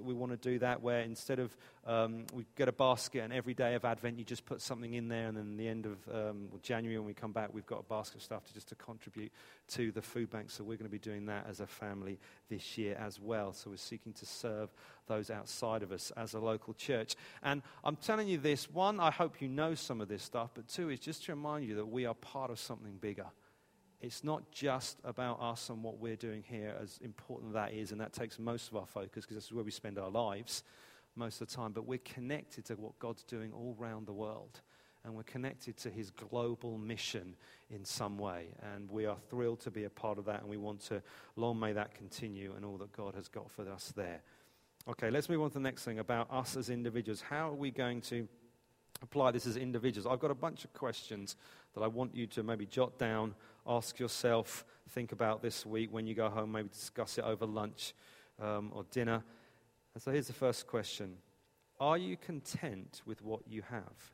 We, 0.00 0.14
want 0.14 0.32
to 0.32 0.36
do 0.36 0.58
that 0.58 0.82
where 0.82 1.00
instead 1.00 1.38
of 1.38 1.56
um, 1.86 2.26
we 2.32 2.44
get 2.56 2.68
a 2.68 2.72
basket 2.72 3.20
and 3.20 3.32
every 3.32 3.54
day 3.54 3.74
of 3.74 3.84
Advent 3.84 4.18
you 4.18 4.24
just 4.24 4.44
put 4.44 4.60
something 4.60 4.94
in 4.94 5.08
there, 5.08 5.28
and 5.28 5.36
then 5.36 5.56
the 5.56 5.68
end 5.68 5.86
of 5.86 5.98
um, 6.12 6.48
January 6.62 6.98
when 6.98 7.06
we 7.06 7.14
come 7.14 7.32
back, 7.32 7.52
we've 7.52 7.66
got 7.66 7.80
a 7.80 7.82
basket 7.84 8.16
of 8.16 8.22
stuff 8.22 8.44
to 8.46 8.54
just 8.54 8.68
to 8.68 8.74
contribute 8.74 9.32
to 9.68 9.90
the 9.92 10.02
food 10.02 10.30
bank. 10.30 10.50
So 10.50 10.62
we're 10.62 10.76
going 10.76 10.90
to 10.90 10.90
be 10.90 10.98
doing 10.98 11.26
that 11.26 11.46
as 11.48 11.60
a 11.60 11.66
family 11.66 12.18
this 12.50 12.76
year 12.76 12.96
as 13.00 13.20
well. 13.20 13.52
So 13.52 13.70
we're 13.70 13.76
seeking 13.76 14.12
to 14.14 14.26
serve 14.26 14.70
those 15.06 15.30
outside 15.30 15.82
of 15.82 15.92
us 15.92 16.12
as 16.16 16.34
a 16.34 16.38
local 16.38 16.74
church. 16.74 17.16
And 17.42 17.62
I'm 17.82 17.96
telling 17.96 18.28
you 18.28 18.38
this 18.38 18.70
one, 18.70 19.00
I 19.00 19.10
hope 19.10 19.40
you 19.40 19.48
know 19.48 19.74
some 19.74 20.00
of 20.00 20.08
this 20.08 20.22
stuff, 20.22 20.50
but 20.54 20.68
two 20.68 20.90
is 20.90 21.00
just 21.00 21.24
to 21.24 21.32
remind 21.32 21.64
you 21.66 21.76
that 21.76 21.86
we 21.86 22.06
are 22.06 22.14
part 22.14 22.50
of 22.50 22.58
something 22.58 22.96
bigger 23.00 23.26
it's 24.02 24.24
not 24.24 24.50
just 24.50 24.98
about 25.04 25.40
us 25.40 25.70
and 25.70 25.82
what 25.82 25.98
we're 25.98 26.16
doing 26.16 26.42
here, 26.46 26.74
as 26.82 26.98
important 27.02 27.52
that 27.54 27.72
is, 27.72 27.92
and 27.92 28.00
that 28.00 28.12
takes 28.12 28.38
most 28.38 28.68
of 28.68 28.76
our 28.76 28.86
focus 28.86 29.24
because 29.24 29.36
this 29.36 29.44
is 29.44 29.52
where 29.52 29.64
we 29.64 29.70
spend 29.70 29.98
our 29.98 30.10
lives 30.10 30.64
most 31.14 31.40
of 31.40 31.48
the 31.48 31.54
time, 31.54 31.72
but 31.72 31.86
we're 31.86 31.98
connected 31.98 32.64
to 32.64 32.74
what 32.74 32.98
God's 32.98 33.22
doing 33.22 33.52
all 33.52 33.76
around 33.80 34.06
the 34.06 34.12
world. 34.12 34.60
And 35.04 35.14
we're 35.14 35.24
connected 35.24 35.76
to 35.78 35.90
his 35.90 36.10
global 36.10 36.78
mission 36.78 37.34
in 37.70 37.84
some 37.84 38.18
way. 38.18 38.54
And 38.74 38.88
we 38.88 39.04
are 39.04 39.16
thrilled 39.30 39.60
to 39.60 39.70
be 39.70 39.84
a 39.84 39.90
part 39.90 40.18
of 40.18 40.24
that, 40.26 40.40
and 40.40 40.48
we 40.48 40.56
want 40.56 40.80
to, 40.86 41.02
long 41.36 41.58
may 41.58 41.72
that 41.72 41.94
continue 41.94 42.54
and 42.56 42.64
all 42.64 42.78
that 42.78 42.92
God 42.92 43.14
has 43.14 43.28
got 43.28 43.50
for 43.50 43.68
us 43.68 43.92
there. 43.96 44.20
Okay, 44.88 45.10
let's 45.10 45.28
move 45.28 45.42
on 45.42 45.48
to 45.50 45.54
the 45.54 45.60
next 45.60 45.84
thing 45.84 45.98
about 45.98 46.28
us 46.30 46.56
as 46.56 46.70
individuals. 46.70 47.20
How 47.20 47.50
are 47.50 47.54
we 47.54 47.70
going 47.70 48.00
to 48.02 48.28
apply 49.02 49.30
this 49.32 49.46
as 49.46 49.56
individuals? 49.56 50.06
I've 50.06 50.20
got 50.20 50.30
a 50.30 50.34
bunch 50.34 50.64
of 50.64 50.72
questions 50.72 51.36
that 51.74 51.82
I 51.82 51.86
want 51.86 52.14
you 52.14 52.26
to 52.28 52.42
maybe 52.42 52.66
jot 52.66 52.98
down 52.98 53.34
ask 53.66 53.98
yourself, 53.98 54.64
think 54.90 55.12
about 55.12 55.42
this 55.42 55.64
week 55.64 55.92
when 55.92 56.06
you 56.06 56.14
go 56.14 56.28
home, 56.28 56.52
maybe 56.52 56.68
discuss 56.68 57.18
it 57.18 57.24
over 57.24 57.46
lunch 57.46 57.94
um, 58.40 58.72
or 58.74 58.84
dinner. 58.90 59.22
And 59.94 60.02
so 60.02 60.10
here's 60.10 60.26
the 60.26 60.32
first 60.32 60.66
question 60.66 61.16
Are 61.80 61.98
you 61.98 62.16
content 62.16 63.02
with 63.06 63.22
what 63.22 63.40
you 63.48 63.62
have? 63.70 64.10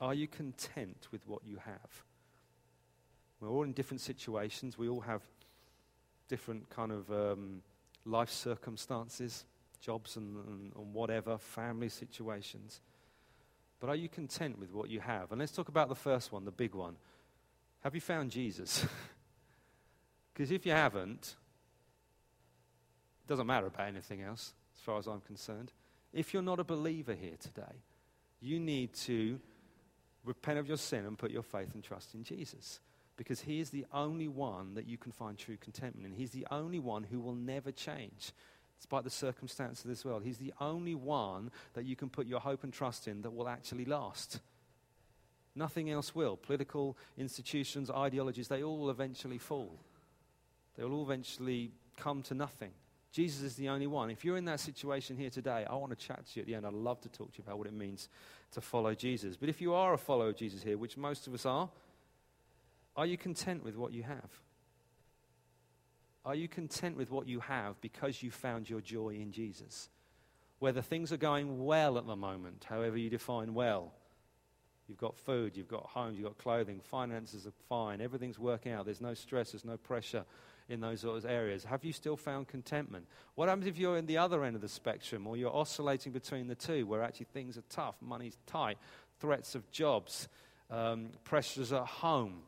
Are 0.00 0.14
you 0.14 0.26
content 0.26 1.08
with 1.12 1.26
what 1.26 1.42
you 1.44 1.58
have? 1.64 2.04
We're 3.40 3.50
all 3.50 3.62
in 3.62 3.72
different 3.72 4.00
situations. 4.00 4.76
We 4.76 4.88
all 4.88 5.00
have 5.00 5.22
different 6.28 6.68
kind 6.70 6.92
of 6.92 7.10
um, 7.10 7.62
life 8.04 8.30
circumstances. 8.30 9.44
Jobs 9.80 10.16
and, 10.16 10.36
and, 10.46 10.72
and 10.74 10.94
whatever, 10.94 11.38
family 11.38 11.88
situations. 11.88 12.80
But 13.80 13.90
are 13.90 13.96
you 13.96 14.08
content 14.08 14.58
with 14.58 14.72
what 14.72 14.88
you 14.90 15.00
have? 15.00 15.30
And 15.30 15.40
let's 15.40 15.52
talk 15.52 15.68
about 15.68 15.88
the 15.88 15.94
first 15.94 16.32
one, 16.32 16.44
the 16.44 16.50
big 16.50 16.74
one. 16.74 16.96
Have 17.82 17.94
you 17.94 18.00
found 18.00 18.30
Jesus? 18.30 18.86
Because 20.34 20.50
if 20.50 20.66
you 20.66 20.72
haven't, 20.72 21.36
it 23.24 23.28
doesn't 23.28 23.46
matter 23.46 23.66
about 23.66 23.86
anything 23.86 24.22
else, 24.22 24.52
as 24.76 24.80
far 24.82 24.98
as 24.98 25.06
I'm 25.06 25.20
concerned. 25.20 25.72
If 26.12 26.34
you're 26.34 26.42
not 26.42 26.58
a 26.58 26.64
believer 26.64 27.14
here 27.14 27.36
today, 27.38 27.82
you 28.40 28.58
need 28.58 28.92
to 28.94 29.38
repent 30.24 30.58
of 30.58 30.66
your 30.66 30.76
sin 30.76 31.06
and 31.06 31.16
put 31.16 31.30
your 31.30 31.42
faith 31.42 31.74
and 31.74 31.82
trust 31.82 32.14
in 32.14 32.24
Jesus. 32.24 32.80
Because 33.16 33.40
he 33.40 33.60
is 33.60 33.70
the 33.70 33.86
only 33.92 34.26
one 34.26 34.74
that 34.74 34.88
you 34.88 34.98
can 34.98 35.12
find 35.12 35.38
true 35.38 35.56
contentment 35.56 36.06
in. 36.06 36.12
He's 36.12 36.32
the 36.32 36.46
only 36.50 36.80
one 36.80 37.04
who 37.04 37.20
will 37.20 37.36
never 37.36 37.70
change, 37.70 38.32
despite 38.78 39.04
the 39.04 39.10
circumstances 39.10 39.84
of 39.84 39.90
this 39.90 40.04
world. 40.04 40.22
He's 40.24 40.38
the 40.38 40.52
only 40.60 40.94
one 40.94 41.50
that 41.74 41.84
you 41.84 41.96
can 41.96 42.08
put 42.08 42.26
your 42.26 42.40
hope 42.40 42.64
and 42.64 42.72
trust 42.72 43.08
in 43.08 43.22
that 43.22 43.30
will 43.30 43.48
actually 43.48 43.84
last. 43.84 44.40
Nothing 45.54 45.90
else 45.90 46.14
will. 46.14 46.36
Political 46.36 46.96
institutions, 47.16 47.90
ideologies, 47.90 48.48
they 48.48 48.62
all 48.62 48.90
eventually 48.90 49.38
fall. 49.38 49.78
They 50.76 50.84
will 50.84 50.94
all 50.94 51.04
eventually 51.04 51.70
come 51.96 52.22
to 52.22 52.34
nothing. 52.34 52.72
Jesus 53.12 53.42
is 53.42 53.54
the 53.54 53.68
only 53.68 53.86
one. 53.86 54.10
If 54.10 54.24
you're 54.24 54.36
in 54.36 54.44
that 54.46 54.58
situation 54.58 55.16
here 55.16 55.30
today, 55.30 55.64
I 55.70 55.74
want 55.76 55.96
to 55.96 56.06
chat 56.06 56.26
to 56.26 56.30
you 56.34 56.40
at 56.42 56.46
the 56.48 56.56
end. 56.56 56.66
I'd 56.66 56.72
love 56.72 57.00
to 57.02 57.08
talk 57.08 57.32
to 57.32 57.38
you 57.38 57.44
about 57.46 57.58
what 57.58 57.68
it 57.68 57.72
means 57.72 58.08
to 58.52 58.60
follow 58.60 58.92
Jesus. 58.92 59.36
But 59.36 59.48
if 59.48 59.60
you 59.60 59.72
are 59.72 59.94
a 59.94 59.98
follower 59.98 60.30
of 60.30 60.36
Jesus 60.36 60.64
here, 60.64 60.76
which 60.76 60.96
most 60.96 61.28
of 61.28 61.34
us 61.34 61.46
are, 61.46 61.68
are 62.96 63.06
you 63.06 63.16
content 63.16 63.64
with 63.64 63.76
what 63.76 63.92
you 63.92 64.02
have? 64.02 64.30
Are 66.24 66.34
you 66.34 66.48
content 66.48 66.96
with 66.96 67.10
what 67.10 67.28
you 67.28 67.40
have 67.40 67.80
because 67.80 68.22
you 68.22 68.30
found 68.30 68.70
your 68.70 68.80
joy 68.80 69.10
in 69.10 69.32
Jesus? 69.32 69.88
Whether 70.58 70.80
things 70.80 71.12
are 71.12 71.18
going 71.18 71.64
well 71.64 71.98
at 71.98 72.06
the 72.06 72.16
moment, 72.16 72.64
however 72.68 72.96
you 72.96 73.10
define 73.10 73.54
well, 73.54 73.92
You've 74.88 74.98
got 74.98 75.16
food, 75.16 75.56
you've 75.56 75.68
got 75.68 75.86
homes, 75.86 76.18
you've 76.18 76.26
got 76.26 76.36
clothing, 76.36 76.80
finances 76.80 77.46
are 77.46 77.52
fine, 77.68 78.02
everything's 78.02 78.38
working 78.38 78.72
out, 78.72 78.84
there's 78.84 79.00
no 79.00 79.14
stress, 79.14 79.52
there's 79.52 79.64
no 79.64 79.78
pressure 79.78 80.24
in 80.68 80.80
those 80.80 81.00
sort 81.00 81.16
of 81.16 81.24
areas? 81.24 81.64
Have 81.64 81.84
you 81.84 81.92
still 81.92 82.16
found 82.16 82.48
contentment? 82.48 83.06
What 83.34 83.48
happens 83.48 83.66
if 83.66 83.78
you're 83.78 83.96
in 83.96 84.06
the 84.06 84.18
other 84.18 84.44
end 84.44 84.56
of 84.56 84.62
the 84.62 84.68
spectrum 84.68 85.26
or 85.26 85.36
you're 85.36 85.54
oscillating 85.54 86.12
between 86.12 86.48
the 86.48 86.54
two 86.54 86.86
where 86.86 87.02
actually 87.02 87.26
things 87.32 87.56
are 87.56 87.64
tough, 87.70 87.96
money's 88.02 88.36
tight, 88.46 88.76
threats 89.20 89.54
of 89.54 89.70
jobs, 89.70 90.28
um, 90.70 91.08
pressures 91.24 91.72
at 91.72 91.86
home, 91.86 92.42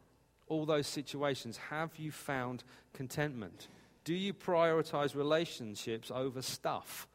all 0.48 0.66
those 0.66 0.86
situations? 0.86 1.56
Have 1.70 1.96
you 1.96 2.10
found 2.10 2.64
contentment? 2.92 3.68
Do 4.04 4.14
you 4.14 4.32
prioritize 4.32 5.14
relationships 5.14 6.10
over 6.10 6.42
stuff? 6.42 7.08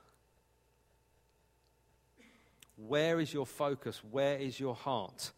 Where 2.76 3.20
is 3.20 3.34
your 3.34 3.46
focus? 3.46 4.02
Where 4.10 4.38
is 4.38 4.60
your 4.60 4.76
heart? 4.76 5.32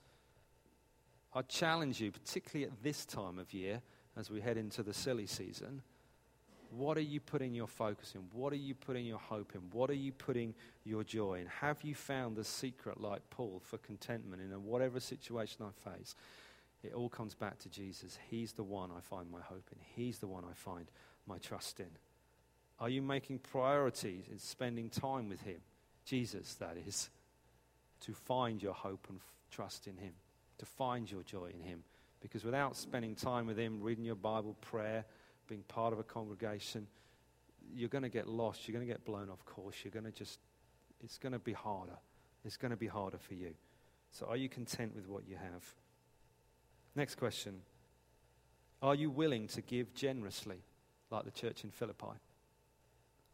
I 1.33 1.41
challenge 1.41 1.99
you, 1.99 2.11
particularly 2.11 2.71
at 2.71 2.83
this 2.83 3.05
time 3.05 3.39
of 3.39 3.53
year, 3.53 3.81
as 4.15 4.29
we 4.29 4.39
head 4.39 4.57
into 4.57 4.83
the 4.83 4.93
silly 4.93 5.25
season, 5.25 5.81
what 6.69 6.97
are 6.97 7.01
you 7.01 7.19
putting 7.19 7.53
your 7.53 7.67
focus 7.67 8.15
in? 8.15 8.21
What 8.31 8.51
are 8.51 8.57
you 8.57 8.73
putting 8.73 9.05
your 9.05 9.19
hope 9.19 9.53
in? 9.53 9.61
What 9.71 9.89
are 9.89 9.95
you 9.95 10.11
putting 10.11 10.55
your 10.83 11.03
joy 11.03 11.39
in? 11.39 11.47
Have 11.47 11.83
you 11.83 11.93
found 11.93 12.35
the 12.35 12.43
secret, 12.43 12.99
like 12.99 13.21
Paul, 13.29 13.61
for 13.63 13.77
contentment 13.77 14.41
in 14.41 14.49
whatever 14.63 14.99
situation 14.99 15.65
I 15.65 15.89
face? 15.91 16.15
It 16.83 16.93
all 16.93 17.09
comes 17.09 17.33
back 17.33 17.59
to 17.59 17.69
Jesus. 17.69 18.17
He's 18.29 18.53
the 18.53 18.63
one 18.63 18.89
I 18.95 18.99
find 18.99 19.31
my 19.31 19.41
hope 19.41 19.69
in, 19.71 19.79
He's 19.95 20.19
the 20.19 20.27
one 20.27 20.43
I 20.49 20.53
find 20.53 20.91
my 21.25 21.37
trust 21.37 21.79
in. 21.79 21.89
Are 22.79 22.89
you 22.89 23.01
making 23.01 23.39
priorities 23.39 24.25
in 24.29 24.39
spending 24.39 24.89
time 24.89 25.29
with 25.29 25.41
Him? 25.41 25.61
Jesus, 26.05 26.55
that 26.55 26.75
is, 26.85 27.09
to 28.01 28.13
find 28.13 28.61
your 28.61 28.73
hope 28.73 29.05
and 29.09 29.19
f- 29.19 29.33
trust 29.51 29.87
in 29.87 29.95
Him, 29.95 30.13
to 30.57 30.65
find 30.65 31.09
your 31.09 31.23
joy 31.23 31.51
in 31.53 31.61
Him. 31.61 31.83
Because 32.19 32.43
without 32.43 32.75
spending 32.75 33.15
time 33.15 33.47
with 33.47 33.57
Him, 33.57 33.81
reading 33.81 34.03
your 34.03 34.15
Bible, 34.15 34.55
prayer, 34.59 35.05
being 35.47 35.63
part 35.63 35.93
of 35.93 35.99
a 35.99 36.03
congregation, 36.03 36.87
you're 37.73 37.89
going 37.89 38.03
to 38.03 38.09
get 38.09 38.27
lost. 38.27 38.67
You're 38.67 38.73
going 38.73 38.85
to 38.85 38.91
get 38.91 39.05
blown 39.05 39.29
off 39.29 39.45
course. 39.45 39.75
You're 39.83 39.91
going 39.91 40.05
to 40.05 40.11
just, 40.11 40.39
it's 41.01 41.17
going 41.17 41.33
to 41.33 41.39
be 41.39 41.53
harder. 41.53 41.97
It's 42.43 42.57
going 42.57 42.71
to 42.71 42.77
be 42.77 42.87
harder 42.87 43.17
for 43.17 43.33
you. 43.33 43.53
So, 44.11 44.25
are 44.25 44.37
you 44.37 44.49
content 44.49 44.95
with 44.95 45.07
what 45.07 45.27
you 45.27 45.35
have? 45.35 45.63
Next 46.95 47.15
question 47.15 47.61
Are 48.81 48.95
you 48.95 49.09
willing 49.09 49.47
to 49.49 49.61
give 49.61 49.93
generously, 49.93 50.57
like 51.09 51.25
the 51.25 51.31
church 51.31 51.63
in 51.63 51.71
Philippi? 51.71 52.17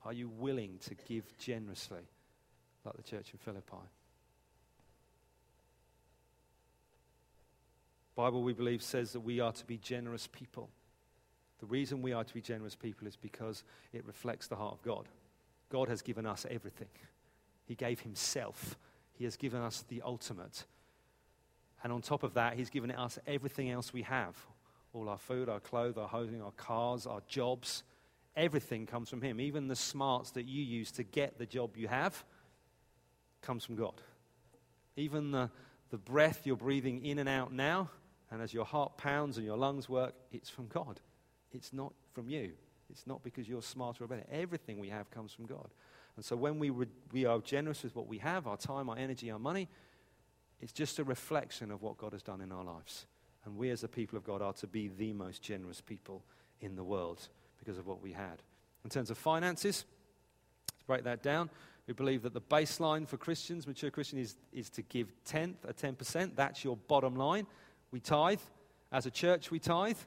Are 0.05 0.13
you 0.13 0.29
willing 0.29 0.79
to 0.87 0.95
give 0.95 1.37
generously, 1.37 2.07
like 2.85 2.95
the 2.95 3.03
church 3.03 3.31
in 3.33 3.39
Philippi? 3.39 3.85
Bible, 8.15 8.43
we 8.43 8.53
believe, 8.53 8.81
says 8.81 9.13
that 9.13 9.21
we 9.21 9.39
are 9.39 9.53
to 9.53 9.65
be 9.65 9.77
generous 9.77 10.27
people. 10.27 10.69
The 11.59 11.65
reason 11.65 12.01
we 12.01 12.13
are 12.13 12.23
to 12.23 12.33
be 12.33 12.41
generous 12.41 12.75
people 12.75 13.07
is 13.07 13.15
because 13.15 13.63
it 13.93 14.05
reflects 14.05 14.47
the 14.47 14.55
heart 14.55 14.73
of 14.73 14.81
God. 14.81 15.07
God 15.69 15.87
has 15.87 16.01
given 16.01 16.25
us 16.25 16.45
everything. 16.49 16.89
He 17.65 17.75
gave 17.75 18.01
Himself. 18.01 18.77
He 19.13 19.23
has 19.25 19.37
given 19.37 19.61
us 19.61 19.85
the 19.87 20.01
ultimate. 20.01 20.65
And 21.83 21.93
on 21.93 22.01
top 22.01 22.23
of 22.23 22.33
that, 22.33 22.55
He's 22.55 22.69
given 22.69 22.91
us 22.91 23.19
everything 23.27 23.69
else 23.69 23.93
we 23.93 24.03
have 24.03 24.35
all 24.91 25.07
our 25.07 25.17
food, 25.17 25.49
our 25.49 25.59
clothes, 25.59 25.97
our 25.97 26.07
housing, 26.07 26.41
our 26.41 26.51
cars, 26.51 27.05
our 27.05 27.21
jobs. 27.27 27.83
Everything 28.35 28.85
comes 28.85 29.09
from 29.09 29.21
Him. 29.21 29.39
Even 29.39 29.67
the 29.67 29.75
smarts 29.75 30.31
that 30.31 30.47
you 30.47 30.63
use 30.63 30.91
to 30.93 31.03
get 31.03 31.37
the 31.37 31.45
job 31.45 31.77
you 31.77 31.87
have 31.87 32.23
comes 33.41 33.63
from 33.63 33.75
God. 33.75 34.01
Even 34.95 35.31
the, 35.31 35.49
the 35.91 35.97
breath 35.97 36.41
you're 36.45 36.55
breathing 36.55 37.05
in 37.05 37.19
and 37.19 37.29
out 37.29 37.53
now 37.53 37.89
and 38.31 38.41
as 38.41 38.53
your 38.53 38.65
heart 38.65 38.97
pounds 38.97 39.37
and 39.37 39.45
your 39.45 39.57
lungs 39.57 39.89
work, 39.89 40.13
it's 40.31 40.49
from 40.49 40.67
God. 40.67 40.99
It's 41.51 41.73
not 41.73 41.93
from 42.13 42.29
you. 42.29 42.51
It's 42.89 43.07
not 43.07 43.23
because 43.23 43.47
you're 43.47 43.61
smarter 43.61 44.03
or 44.03 44.07
better. 44.07 44.25
Everything 44.31 44.79
we 44.79 44.89
have 44.89 45.09
comes 45.11 45.33
from 45.33 45.45
God. 45.45 45.69
And 46.15 46.23
so 46.23 46.35
when 46.35 46.59
we, 46.59 46.69
re- 46.69 46.87
we 47.11 47.25
are 47.25 47.39
generous 47.39 47.83
with 47.83 47.95
what 47.95 48.07
we 48.07 48.17
have, 48.19 48.45
our 48.45 48.57
time, 48.57 48.89
our 48.89 48.97
energy, 48.97 49.31
our 49.31 49.39
money, 49.39 49.67
it's 50.61 50.73
just 50.73 50.99
a 50.99 51.03
reflection 51.03 51.71
of 51.71 51.81
what 51.81 51.97
God 51.97 52.13
has 52.13 52.21
done 52.21 52.41
in 52.41 52.51
our 52.51 52.63
lives. 52.63 53.05
And 53.45 53.57
we 53.57 53.69
as 53.69 53.81
the 53.81 53.87
people 53.87 54.17
of 54.17 54.23
God 54.23 54.41
are 54.41 54.53
to 54.53 54.67
be 54.67 54.89
the 54.89 55.13
most 55.13 55.41
generous 55.41 55.81
people 55.81 56.23
in 56.59 56.75
the 56.75 56.83
world 56.83 57.27
because 57.57 57.77
of 57.77 57.87
what 57.87 58.01
we 58.01 58.11
had. 58.11 58.43
In 58.83 58.89
terms 58.89 59.09
of 59.09 59.17
finances, 59.17 59.85
let's 60.73 60.83
break 60.83 61.03
that 61.03 61.23
down. 61.23 61.49
We 61.87 61.93
believe 61.93 62.21
that 62.23 62.33
the 62.33 62.41
baseline 62.41 63.07
for 63.07 63.17
Christians, 63.17 63.65
mature 63.65 63.89
Christians, 63.89 64.29
is, 64.29 64.35
is 64.53 64.69
to 64.71 64.81
give 64.83 65.11
tenth, 65.25 65.65
a 65.65 65.73
10%. 65.73 66.35
That's 66.35 66.63
your 66.63 66.77
bottom 66.77 67.15
line. 67.15 67.47
We 67.91 67.99
tithe. 67.99 68.41
As 68.91 69.05
a 69.05 69.11
church, 69.11 69.49
we 69.51 69.59
tithe. 69.59 69.97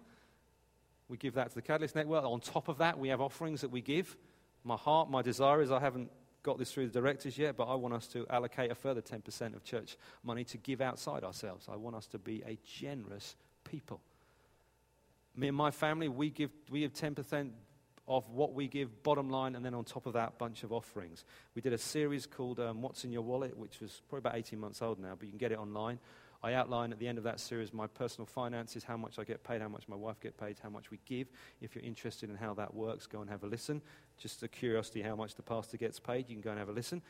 We 1.08 1.16
give 1.16 1.34
that 1.34 1.48
to 1.48 1.54
the 1.54 1.62
Catalyst 1.62 1.94
Network. 1.94 2.24
On 2.24 2.40
top 2.40 2.68
of 2.68 2.78
that, 2.78 2.98
we 2.98 3.08
have 3.08 3.20
offerings 3.20 3.62
that 3.62 3.70
we 3.70 3.80
give. 3.80 4.16
My 4.64 4.76
heart, 4.76 5.10
my 5.10 5.22
desire 5.22 5.60
is 5.60 5.72
I 5.72 5.80
haven't 5.80 6.10
got 6.42 6.58
this 6.58 6.72
through 6.72 6.88
the 6.88 6.92
directors 6.92 7.38
yet, 7.38 7.56
but 7.56 7.64
I 7.64 7.74
want 7.74 7.94
us 7.94 8.06
to 8.08 8.26
allocate 8.28 8.70
a 8.70 8.74
further 8.74 9.00
10% 9.00 9.54
of 9.54 9.64
church 9.64 9.96
money 10.22 10.44
to 10.44 10.58
give 10.58 10.80
outside 10.80 11.24
ourselves. 11.24 11.68
I 11.70 11.76
want 11.76 11.96
us 11.96 12.06
to 12.08 12.18
be 12.18 12.42
a 12.46 12.58
generous 12.64 13.36
people. 13.64 14.00
Me 15.36 15.48
and 15.48 15.56
my 15.56 15.70
family, 15.70 16.08
we 16.08 16.30
give, 16.30 16.50
we 16.70 16.80
give 16.80 16.92
10% 16.92 17.50
of 18.08 18.28
what 18.30 18.52
we 18.52 18.66
give, 18.66 19.02
bottom 19.02 19.30
line, 19.30 19.54
and 19.54 19.64
then 19.64 19.74
on 19.74 19.84
top 19.84 20.06
of 20.06 20.14
that, 20.14 20.36
bunch 20.38 20.64
of 20.64 20.72
offerings. 20.72 21.24
We 21.54 21.62
did 21.62 21.72
a 21.72 21.78
series 21.78 22.26
called 22.26 22.58
um, 22.58 22.82
What's 22.82 23.04
in 23.04 23.12
Your 23.12 23.22
Wallet, 23.22 23.56
which 23.56 23.80
was 23.80 24.02
probably 24.08 24.30
about 24.30 24.38
18 24.38 24.58
months 24.58 24.82
old 24.82 24.98
now, 24.98 25.14
but 25.16 25.24
you 25.26 25.30
can 25.30 25.38
get 25.38 25.52
it 25.52 25.58
online. 25.58 25.98
I 26.44 26.54
outline 26.54 26.92
at 26.92 26.98
the 26.98 27.06
end 27.06 27.18
of 27.18 27.24
that 27.24 27.38
series 27.38 27.72
my 27.72 27.86
personal 27.86 28.26
finances, 28.26 28.82
how 28.82 28.96
much 28.96 29.18
I 29.18 29.24
get 29.24 29.44
paid, 29.44 29.60
how 29.60 29.68
much 29.68 29.86
my 29.86 29.94
wife 29.94 30.20
gets 30.20 30.34
paid, 30.34 30.56
how 30.60 30.70
much 30.70 30.90
we 30.90 30.98
give. 31.04 31.28
If 31.60 31.76
you're 31.76 31.84
interested 31.84 32.30
in 32.30 32.36
how 32.36 32.54
that 32.54 32.74
works, 32.74 33.06
go 33.06 33.20
and 33.20 33.30
have 33.30 33.44
a 33.44 33.46
listen. 33.46 33.80
Just 34.18 34.42
a 34.42 34.48
curiosity 34.48 35.02
how 35.02 35.14
much 35.14 35.36
the 35.36 35.42
pastor 35.42 35.76
gets 35.76 36.00
paid, 36.00 36.28
you 36.28 36.34
can 36.34 36.42
go 36.42 36.50
and 36.50 36.58
have 36.58 36.68
a 36.68 36.72
listen. 36.72 37.00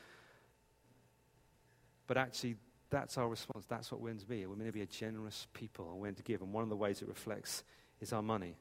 But 2.07 2.19
actually, 2.19 2.57
that's 2.91 3.17
our 3.17 3.29
response. 3.29 3.65
That's 3.67 3.91
what 3.91 4.03
we're 4.03 4.11
meant 4.11 4.21
to 4.21 4.27
be. 4.27 4.45
We're 4.45 4.55
meant 4.55 4.69
to 4.69 4.73
be 4.73 4.83
a 4.83 4.87
generous 4.87 5.47
people, 5.55 5.87
and 5.91 5.97
we're 5.97 6.09
meant 6.09 6.19
to 6.19 6.23
give. 6.23 6.43
And 6.43 6.53
one 6.53 6.63
of 6.63 6.69
the 6.69 6.77
ways 6.77 7.01
it 7.01 7.09
reflects 7.09 7.65
is 8.03 8.13
our 8.13 8.23
money. 8.23 8.57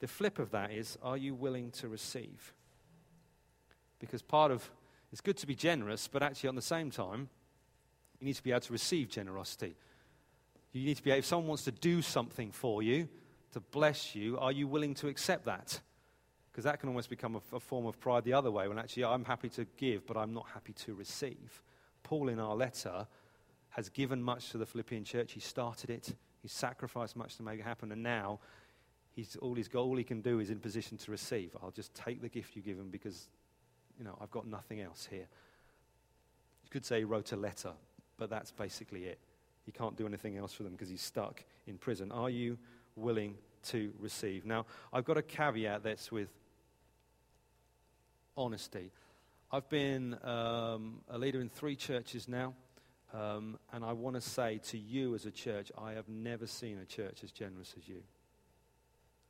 The 0.00 0.08
flip 0.08 0.40
of 0.40 0.50
that 0.50 0.72
is, 0.72 0.98
are 1.00 1.16
you 1.16 1.32
willing 1.32 1.70
to 1.72 1.86
receive? 1.86 2.52
Because 4.00 4.20
part 4.20 4.50
of 4.50 4.68
it's 5.12 5.20
good 5.20 5.36
to 5.36 5.46
be 5.46 5.54
generous, 5.54 6.08
but 6.08 6.22
actually, 6.22 6.48
at 6.48 6.54
the 6.56 6.62
same 6.62 6.90
time, 6.90 7.28
you 8.18 8.26
need 8.26 8.34
to 8.34 8.42
be 8.42 8.50
able 8.50 8.60
to 8.62 8.72
receive 8.72 9.08
generosity. 9.08 9.76
You 10.72 10.84
need 10.84 10.96
to 10.96 11.02
be 11.02 11.10
if 11.10 11.26
someone 11.26 11.48
wants 11.48 11.64
to 11.64 11.72
do 11.72 12.02
something 12.02 12.50
for 12.50 12.82
you, 12.82 13.08
to 13.52 13.60
bless 13.60 14.14
you, 14.14 14.38
are 14.38 14.52
you 14.52 14.66
willing 14.66 14.94
to 14.94 15.08
accept 15.08 15.44
that? 15.44 15.80
Because 16.50 16.64
that 16.64 16.80
can 16.80 16.88
almost 16.88 17.10
become 17.10 17.36
a, 17.36 17.56
a, 17.56 17.60
form 17.60 17.86
of 17.86 17.98
pride 18.00 18.24
the 18.24 18.32
other 18.32 18.50
way, 18.50 18.68
when 18.68 18.78
actually 18.78 19.04
I'm 19.04 19.24
happy 19.24 19.48
to 19.50 19.66
give, 19.76 20.06
but 20.06 20.16
I'm 20.16 20.32
not 20.32 20.46
happy 20.52 20.72
to 20.84 20.94
receive. 20.94 21.62
Paul, 22.02 22.28
in 22.28 22.38
our 22.38 22.54
letter, 22.54 23.06
has 23.70 23.88
given 23.88 24.22
much 24.22 24.50
to 24.50 24.58
the 24.58 24.66
Philippian 24.66 25.04
church. 25.04 25.32
He 25.32 25.40
started 25.40 25.90
it, 25.90 26.14
he 26.40 26.48
sacrificed 26.48 27.16
much 27.16 27.36
to 27.36 27.42
make 27.42 27.60
it 27.60 27.64
happen, 27.64 27.92
and 27.92 28.02
now 28.02 28.40
he's, 29.14 29.36
all, 29.36 29.54
he's 29.54 29.68
got, 29.68 29.80
all 29.80 29.96
he 29.96 30.04
can 30.04 30.20
do 30.20 30.40
is 30.40 30.50
in 30.50 30.58
position 30.58 30.96
to 30.98 31.10
receive. 31.10 31.56
I'll 31.62 31.70
just 31.70 31.94
take 31.94 32.20
the 32.20 32.28
gift 32.28 32.56
you 32.56 32.62
give 32.62 32.78
him 32.78 32.88
because 32.90 33.28
you 33.98 34.04
know, 34.04 34.16
I've 34.20 34.30
got 34.30 34.46
nothing 34.46 34.80
else 34.80 35.06
here. 35.10 35.26
You 36.64 36.70
could 36.70 36.84
say 36.84 36.98
he 36.98 37.04
wrote 37.04 37.32
a 37.32 37.36
letter, 37.36 37.72
but 38.16 38.30
that's 38.30 38.50
basically 38.50 39.04
it. 39.04 39.18
He 39.64 39.72
can't 39.72 39.96
do 39.96 40.06
anything 40.06 40.36
else 40.36 40.52
for 40.52 40.62
them 40.62 40.72
because 40.72 40.88
he's 40.88 41.02
stuck 41.02 41.42
in 41.66 41.78
prison. 41.78 42.10
Are 42.12 42.30
you 42.30 42.58
willing 42.96 43.36
to 43.64 43.92
receive? 44.00 44.44
Now, 44.44 44.66
I've 44.92 45.04
got 45.04 45.16
a 45.16 45.22
caveat 45.22 45.82
that's 45.82 46.10
with 46.10 46.28
honesty. 48.36 48.90
I've 49.50 49.68
been 49.68 50.16
um, 50.24 51.00
a 51.10 51.18
leader 51.18 51.40
in 51.40 51.48
three 51.48 51.76
churches 51.76 52.26
now, 52.26 52.54
um, 53.12 53.58
and 53.72 53.84
I 53.84 53.92
want 53.92 54.16
to 54.16 54.22
say 54.22 54.58
to 54.68 54.78
you 54.78 55.14
as 55.14 55.26
a 55.26 55.30
church, 55.30 55.70
I 55.76 55.92
have 55.92 56.08
never 56.08 56.46
seen 56.46 56.78
a 56.78 56.86
church 56.86 57.22
as 57.22 57.30
generous 57.30 57.74
as 57.78 57.86
you. 57.86 58.02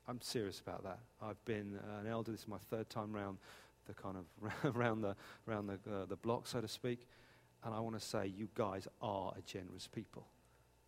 I'm 0.08 0.20
serious 0.20 0.60
about 0.60 0.84
that. 0.84 0.98
I've 1.20 1.44
been 1.44 1.78
uh, 1.78 2.00
an 2.00 2.06
elder. 2.06 2.32
This 2.32 2.42
is 2.42 2.48
my 2.48 2.58
third 2.70 2.88
time 2.90 3.12
round 3.12 3.38
the 3.86 3.94
kind 3.94 4.16
of 4.16 4.76
around 4.76 5.02
the 5.02 5.16
around 5.48 5.66
the 5.66 5.92
uh, 5.92 6.04
the 6.06 6.16
block, 6.16 6.46
so 6.46 6.60
to 6.60 6.68
speak. 6.68 7.06
And 7.64 7.74
I 7.74 7.80
want 7.80 7.98
to 7.98 8.04
say, 8.04 8.26
you 8.26 8.48
guys 8.54 8.88
are 9.00 9.32
a 9.36 9.42
generous 9.42 9.86
people. 9.86 10.26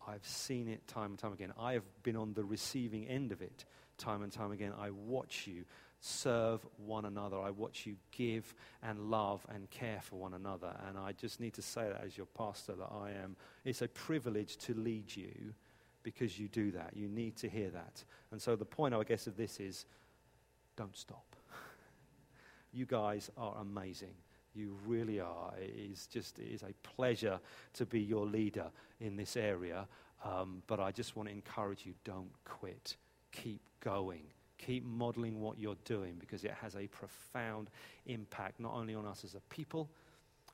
I've 0.07 0.25
seen 0.25 0.67
it 0.67 0.87
time 0.87 1.11
and 1.11 1.19
time 1.19 1.33
again. 1.33 1.53
I 1.59 1.73
have 1.73 2.03
been 2.03 2.15
on 2.15 2.33
the 2.33 2.43
receiving 2.43 3.07
end 3.07 3.31
of 3.31 3.41
it 3.41 3.65
time 3.97 4.23
and 4.23 4.31
time 4.31 4.51
again. 4.51 4.73
I 4.77 4.91
watch 4.91 5.47
you 5.47 5.63
serve 6.01 6.65
one 6.77 7.05
another. 7.05 7.39
I 7.39 7.49
watch 7.49 7.85
you 7.85 7.95
give 8.11 8.53
and 8.83 9.09
love 9.09 9.45
and 9.53 9.69
care 9.69 9.99
for 10.01 10.17
one 10.17 10.33
another. 10.33 10.75
And 10.87 10.97
I 10.97 11.13
just 11.13 11.39
need 11.39 11.53
to 11.55 11.61
say 11.61 11.87
that 11.89 12.03
as 12.03 12.17
your 12.17 12.27
pastor 12.27 12.73
that 12.73 12.91
I 12.91 13.11
am. 13.23 13.35
It's 13.63 13.81
a 13.81 13.87
privilege 13.87 14.57
to 14.57 14.73
lead 14.73 15.15
you 15.15 15.53
because 16.03 16.37
you 16.37 16.47
do 16.47 16.71
that. 16.71 16.91
You 16.95 17.07
need 17.07 17.37
to 17.37 17.49
hear 17.49 17.69
that. 17.71 18.03
And 18.31 18.41
so 18.41 18.55
the 18.55 18.65
point, 18.65 18.93
I 18.93 19.03
guess, 19.03 19.25
of 19.25 19.37
this 19.37 19.59
is 19.59 19.85
don't 20.75 20.95
stop. 20.95 21.35
you 22.71 22.85
guys 22.85 23.31
are 23.37 23.55
amazing. 23.59 24.13
You 24.55 24.77
really 24.85 25.19
are. 25.19 25.53
It 25.61 25.91
is 25.91 26.07
just 26.07 26.39
it 26.39 26.47
is 26.47 26.63
a 26.63 26.73
pleasure 26.81 27.39
to 27.73 27.85
be 27.85 27.99
your 27.99 28.25
leader 28.25 28.67
in 28.99 29.15
this 29.15 29.35
area. 29.35 29.87
Um, 30.23 30.63
but 30.67 30.79
I 30.79 30.91
just 30.91 31.15
want 31.15 31.29
to 31.29 31.35
encourage 31.35 31.85
you 31.85 31.93
don't 32.03 32.31
quit. 32.45 32.95
Keep 33.31 33.61
going. 33.81 34.23
Keep 34.57 34.85
modeling 34.85 35.41
what 35.41 35.59
you're 35.59 35.77
doing 35.83 36.15
because 36.19 36.43
it 36.43 36.53
has 36.61 36.75
a 36.75 36.87
profound 36.87 37.69
impact 38.07 38.59
not 38.59 38.73
only 38.73 38.95
on 38.95 39.05
us 39.05 39.23
as 39.23 39.35
a 39.35 39.41
people, 39.53 39.89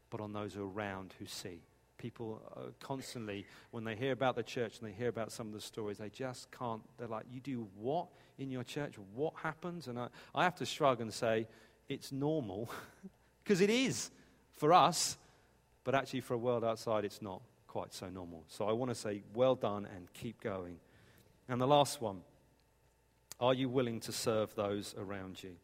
but 0.10 0.20
on 0.20 0.34
those 0.34 0.58
around 0.58 1.14
who 1.20 1.26
see. 1.26 1.62
People 1.98 2.42
constantly, 2.80 3.46
when 3.70 3.84
they 3.84 3.96
hear 3.96 4.12
about 4.12 4.36
the 4.36 4.44
church 4.44 4.80
and 4.80 4.90
they 4.90 4.94
hear 4.94 5.10
about 5.10 5.32
some 5.32 5.48
of 5.48 5.54
the 5.54 5.62
stories, 5.62 6.00
they 6.00 6.10
just 6.10 6.52
can't. 6.52 6.82
They're 6.98 7.08
like, 7.08 7.26
You 7.32 7.40
do 7.40 7.68
what 7.76 8.08
in 8.40 8.50
your 8.50 8.64
church? 8.64 8.96
What 9.14 9.34
happens? 9.42 9.88
And 9.88 10.00
I, 10.00 10.08
I 10.34 10.44
have 10.44 10.56
to 10.56 10.66
shrug 10.66 11.00
and 11.00 11.14
say, 11.14 11.48
It's 11.88 12.12
normal. 12.12 12.70
because 13.44 13.62
it 13.62 13.70
is 13.70 14.12
for 14.54 14.74
us, 14.74 15.18
but 15.84 15.96
actually 15.96 16.22
for 16.22 16.34
a 16.34 16.38
world 16.38 16.64
outside, 16.64 17.06
it's 17.06 17.22
not 17.22 17.42
quite 17.68 17.94
so 17.94 18.10
normal. 18.10 18.44
So 18.48 18.66
I 18.66 18.74
want 18.74 18.92
to 18.92 18.96
say, 18.96 19.24
well 19.34 19.56
done 19.56 19.88
and 19.96 20.12
keep 20.14 20.42
going. 20.42 20.78
And 21.48 21.60
the 21.60 21.68
last 21.68 22.02
one 22.02 22.22
are 23.40 23.56
you 23.56 23.70
willing 23.70 24.00
to 24.02 24.12
serve 24.12 24.54
those 24.56 24.94
around 24.98 25.42
you? 25.42 25.56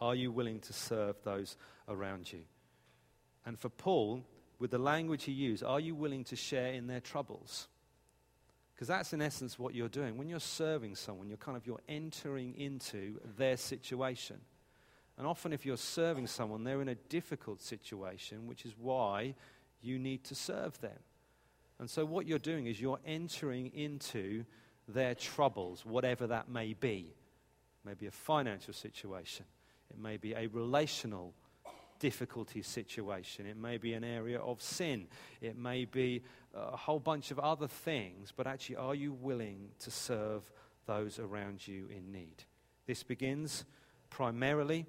Are 0.00 0.14
you 0.14 0.30
willing 0.30 0.60
to 0.60 0.72
serve 0.74 1.16
those 1.24 1.56
around 1.88 2.30
you? 2.30 2.40
And 3.46 3.58
for 3.58 3.70
Paul, 3.70 4.22
with 4.58 4.70
the 4.70 4.78
language 4.78 5.24
he 5.24 5.32
used, 5.32 5.64
are 5.64 5.80
you 5.80 5.94
willing 5.94 6.24
to 6.24 6.36
share 6.36 6.72
in 6.72 6.86
their 6.86 7.00
troubles? 7.00 7.68
Because 8.74 8.88
that's 8.88 9.12
in 9.12 9.22
essence 9.22 9.58
what 9.58 9.74
you're 9.74 9.88
doing. 9.88 10.18
When 10.18 10.28
you're 10.28 10.40
serving 10.40 10.96
someone, 10.96 11.28
you're 11.28 11.38
kind 11.38 11.56
of 11.56 11.66
you're 11.66 11.80
entering 11.88 12.54
into 12.58 13.20
their 13.36 13.56
situation. 13.56 14.40
And 15.16 15.26
often, 15.26 15.52
if 15.52 15.64
you're 15.64 15.76
serving 15.76 16.26
someone, 16.26 16.64
they're 16.64 16.82
in 16.82 16.88
a 16.88 16.94
difficult 16.94 17.62
situation, 17.62 18.46
which 18.46 18.64
is 18.66 18.74
why 18.76 19.34
you 19.80 19.98
need 19.98 20.24
to 20.24 20.34
serve 20.34 20.80
them. 20.80 20.98
And 21.78 21.88
so, 21.88 22.04
what 22.04 22.26
you're 22.26 22.38
doing 22.38 22.66
is 22.66 22.80
you're 22.80 23.00
entering 23.06 23.70
into 23.74 24.44
their 24.88 25.14
troubles, 25.14 25.84
whatever 25.84 26.26
that 26.28 26.48
may 26.48 26.74
be. 26.74 27.14
It 27.84 27.88
may 27.88 27.94
be 27.94 28.06
a 28.06 28.12
financial 28.12 28.74
situation, 28.74 29.46
it 29.90 29.98
may 29.98 30.16
be 30.16 30.34
a 30.34 30.46
relational 30.48 31.32
difficulty 32.00 32.62
situation, 32.62 33.46
it 33.46 33.56
may 33.56 33.78
be 33.78 33.94
an 33.94 34.04
area 34.04 34.38
of 34.38 34.60
sin, 34.60 35.06
it 35.40 35.56
may 35.56 35.84
be 35.84 36.22
a 36.54 36.76
whole 36.76 37.00
bunch 37.00 37.30
of 37.30 37.38
other 37.38 37.68
things. 37.68 38.32
But 38.36 38.46
actually, 38.46 38.76
are 38.76 38.94
you 38.94 39.12
willing 39.12 39.70
to 39.80 39.90
serve 39.90 40.50
those 40.86 41.18
around 41.18 41.66
you 41.66 41.88
in 41.88 42.12
need? 42.12 42.44
This 42.86 43.02
begins 43.02 43.64
primarily 44.10 44.86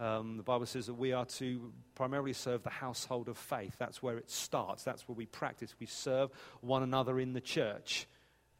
um, 0.00 0.36
the 0.36 0.42
Bible 0.42 0.66
says 0.66 0.86
that 0.86 0.94
we 0.94 1.12
are 1.12 1.24
to 1.24 1.72
primarily 1.94 2.32
serve 2.32 2.62
the 2.62 2.70
household 2.70 3.28
of 3.28 3.36
faith. 3.36 3.74
That's 3.78 4.02
where 4.02 4.16
it 4.16 4.30
starts. 4.30 4.84
That's 4.84 5.08
where 5.08 5.16
we 5.16 5.26
practice. 5.26 5.74
We 5.80 5.86
serve 5.86 6.30
one 6.60 6.82
another 6.82 7.18
in 7.18 7.32
the 7.32 7.40
church. 7.40 8.06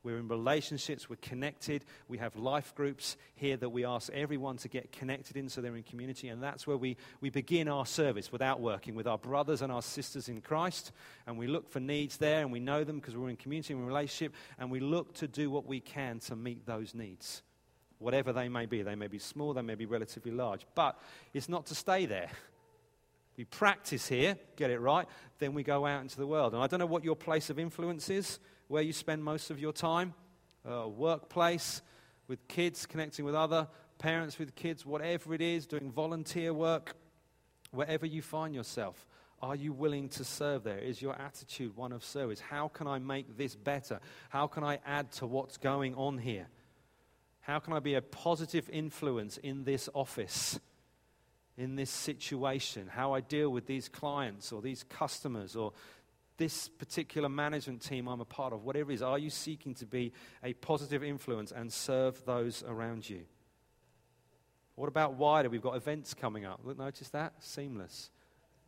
We're 0.05 0.19
in 0.19 0.29
relationships, 0.29 1.11
we're 1.11 1.17
connected. 1.17 1.85
We 2.07 2.19
have 2.19 2.37
life 2.37 2.75
groups 2.75 3.17
here 3.35 3.57
that 3.57 3.69
we 3.69 3.85
ask 3.85 4.11
everyone 4.13 4.57
to 4.59 4.69
get 4.69 4.93
connected 4.93 5.37
in 5.37 5.49
so 5.49 5.61
they're 5.61 5.77
in 5.77 5.83
community. 5.83 6.29
And 6.29 6.43
that's 6.43 6.67
where 6.67 6.77
we, 6.77 6.97
we 7.21 7.31
begin 7.31 7.69
our 7.69 7.85
service 7.85 8.31
without 8.31 8.61
working 8.61 8.95
with 8.95 9.07
our 9.09 9.19
brothers 9.19 9.61
and 9.61 9.73
our 9.73 9.83
sisters 9.83 10.29
in 10.29 10.41
Christ. 10.41 10.93
And 11.27 11.37
we 11.37 11.49
look 11.49 11.69
for 11.69 11.81
needs 11.81 12.17
there 12.17 12.43
and 12.43 12.53
we 12.53 12.61
know 12.61 12.85
them 12.85 13.01
because 13.01 13.17
we're 13.17 13.29
in 13.29 13.37
community 13.37 13.75
and 13.75 13.87
relationship. 13.87 14.35
And 14.59 14.71
we 14.71 14.81
look 14.81 15.15
to 15.15 15.29
do 15.29 15.51
what 15.51 15.67
we 15.67 15.81
can 15.81 16.21
to 16.21 16.37
meet 16.37 16.65
those 16.65 16.95
needs 16.95 17.43
whatever 17.99 18.33
they 18.33 18.49
may 18.49 18.67
be. 18.67 18.83
They 18.83 18.95
may 18.95 19.07
be 19.07 19.19
small, 19.19 19.55
they 19.55 19.63
may 19.63 19.75
be 19.75 19.87
relatively 19.87 20.33
large. 20.33 20.67
But 20.75 20.99
it's 21.33 21.49
not 21.49 21.67
to 21.67 21.75
stay 21.75 22.07
there. 22.07 22.31
We 23.37 23.45
practice 23.45 24.09
here, 24.09 24.37
get 24.57 24.71
it 24.71 24.81
right, 24.81 25.07
then 25.39 25.55
we 25.55 25.63
go 25.63 25.87
out 25.87 26.03
into 26.03 26.17
the 26.17 26.27
world. 26.27 26.55
And 26.55 26.63
I 26.63 26.67
don't 26.67 26.81
know 26.81 26.87
what 26.87 27.05
your 27.05 27.15
place 27.15 27.51
of 27.51 27.59
influence 27.59 28.11
is, 28.11 28.41
where 28.67 28.83
you 28.83 28.93
spend 28.93 29.23
most 29.23 29.51
of 29.51 29.61
your 29.61 29.73
time, 29.73 30.15
uh, 30.69 30.89
workplace, 30.89 31.83
with 32.27 32.47
kids, 32.49 32.85
connecting 32.85 33.25
with 33.25 33.35
other 33.35 33.67
parents 33.99 34.39
with 34.39 34.55
kids, 34.55 34.87
whatever 34.87 35.35
it 35.35 35.41
is, 35.41 35.67
doing 35.67 35.91
volunteer 35.91 36.55
work, 36.55 36.95
wherever 37.73 38.07
you 38.07 38.23
find 38.23 38.55
yourself. 38.55 39.07
Are 39.41 39.55
you 39.55 39.73
willing 39.73 40.09
to 40.11 40.25
serve 40.25 40.65
there? 40.65 40.79
Is 40.79 41.01
your 41.01 41.15
attitude 41.21 41.77
one 41.77 41.93
of 41.93 42.05
service? 42.05 42.41
How 42.41 42.69
can 42.69 42.87
I 42.87 42.99
make 42.99 43.37
this 43.37 43.55
better? 43.55 44.01
How 44.31 44.47
can 44.47 44.65
I 44.65 44.79
add 44.85 45.13
to 45.13 45.27
what's 45.27 45.57
going 45.57 45.95
on 45.95 46.19
here? 46.19 46.49
How 47.49 47.61
can 47.61 47.73
I 47.73 47.79
be 47.79 47.95
a 47.95 48.03
positive 48.03 48.69
influence 48.71 49.39
in 49.39 49.65
this 49.65 49.89
office, 49.95 50.61
in 51.57 51.77
this 51.77 51.89
situation? 51.89 52.89
How 52.89 53.15
I 53.15 53.21
deal 53.21 53.49
with 53.49 53.67
these 53.67 53.89
clients 53.89 54.53
or 54.53 54.61
these 54.61 54.83
customers 54.83 55.57
or 55.57 55.73
this 56.37 56.69
particular 56.69 57.31
management 57.31 57.81
team 57.81 58.07
I'm 58.07 58.21
a 58.21 58.27
part 58.27 58.53
of, 58.53 58.65
whatever 58.65 58.91
it 58.91 58.97
is. 58.97 59.03
Are 59.03 59.19
you 59.19 59.31
seeking 59.31 59.75
to 59.77 59.87
be 59.87 60.13
a 60.45 60.53
positive 60.53 61.03
influence 61.03 61.51
and 61.51 61.73
serve 61.73 62.23
those 62.27 62.63
around 62.69 63.09
you? 63.09 63.23
What 64.75 64.89
about 64.89 65.15
wider? 65.15 65.49
We've 65.49 65.63
got 65.63 65.75
events 65.75 66.13
coming 66.13 66.45
up. 66.45 66.61
Look, 66.65 66.79
notice 66.79 67.09
that? 67.09 67.33
Seamless. 67.41 68.11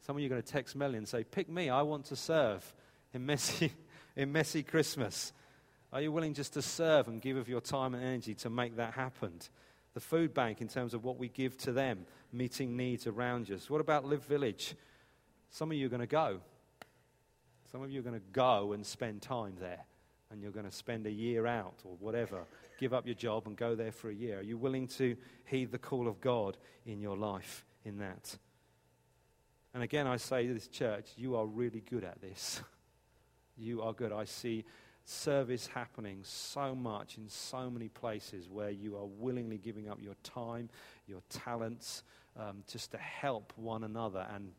Some 0.06 0.16
of 0.16 0.20
you 0.20 0.26
are 0.26 0.30
going 0.30 0.42
to 0.42 0.52
text 0.52 0.74
Melly 0.74 0.96
and 0.96 1.06
say, 1.06 1.22
Pick 1.22 1.50
me, 1.50 1.68
I 1.68 1.82
want 1.82 2.06
to 2.06 2.16
serve 2.16 2.74
in 3.12 3.26
messy, 3.26 3.74
in 4.16 4.32
messy 4.32 4.62
Christmas. 4.62 5.34
Are 5.92 6.00
you 6.00 6.12
willing 6.12 6.34
just 6.34 6.52
to 6.54 6.62
serve 6.62 7.08
and 7.08 7.20
give 7.20 7.36
of 7.36 7.48
your 7.48 7.60
time 7.60 7.94
and 7.94 8.04
energy 8.04 8.34
to 8.34 8.50
make 8.50 8.76
that 8.76 8.94
happen? 8.94 9.40
The 9.94 10.00
food 10.00 10.32
bank, 10.32 10.60
in 10.60 10.68
terms 10.68 10.94
of 10.94 11.02
what 11.02 11.18
we 11.18 11.28
give 11.28 11.56
to 11.58 11.72
them, 11.72 12.06
meeting 12.32 12.76
needs 12.76 13.08
around 13.08 13.50
us. 13.50 13.68
What 13.68 13.80
about 13.80 14.04
Live 14.04 14.24
Village? 14.24 14.76
Some 15.50 15.72
of 15.72 15.76
you 15.76 15.86
are 15.86 15.90
going 15.90 16.00
to 16.00 16.06
go. 16.06 16.40
Some 17.72 17.82
of 17.82 17.90
you 17.90 17.98
are 18.00 18.04
going 18.04 18.20
to 18.20 18.26
go 18.32 18.72
and 18.72 18.86
spend 18.86 19.22
time 19.22 19.54
there. 19.58 19.84
And 20.30 20.40
you're 20.40 20.52
going 20.52 20.66
to 20.66 20.72
spend 20.72 21.06
a 21.06 21.10
year 21.10 21.44
out 21.46 21.80
or 21.84 21.96
whatever. 21.98 22.44
Give 22.78 22.94
up 22.94 23.04
your 23.04 23.16
job 23.16 23.48
and 23.48 23.56
go 23.56 23.74
there 23.74 23.90
for 23.90 24.10
a 24.10 24.14
year. 24.14 24.38
Are 24.38 24.42
you 24.42 24.56
willing 24.56 24.86
to 24.88 25.16
heed 25.44 25.72
the 25.72 25.78
call 25.78 26.06
of 26.06 26.20
God 26.20 26.56
in 26.86 27.00
your 27.00 27.16
life 27.16 27.64
in 27.84 27.98
that? 27.98 28.38
And 29.74 29.82
again, 29.82 30.06
I 30.06 30.18
say 30.18 30.46
to 30.46 30.54
this 30.54 30.68
church, 30.68 31.06
you 31.16 31.34
are 31.34 31.46
really 31.46 31.80
good 31.80 32.04
at 32.04 32.20
this. 32.20 32.60
you 33.56 33.82
are 33.82 33.92
good. 33.92 34.12
I 34.12 34.24
see 34.24 34.64
service 35.04 35.66
happening 35.66 36.20
so 36.22 36.74
much 36.74 37.16
in 37.16 37.28
so 37.28 37.70
many 37.70 37.88
places 37.88 38.48
where 38.48 38.70
you 38.70 38.96
are 38.96 39.06
willingly 39.06 39.58
giving 39.58 39.88
up 39.88 40.00
your 40.00 40.14
time, 40.22 40.68
your 41.06 41.20
talents, 41.28 42.02
um, 42.36 42.62
just 42.70 42.92
to 42.92 42.98
help 42.98 43.52
one 43.56 43.84
another 43.84 44.26
and 44.34 44.52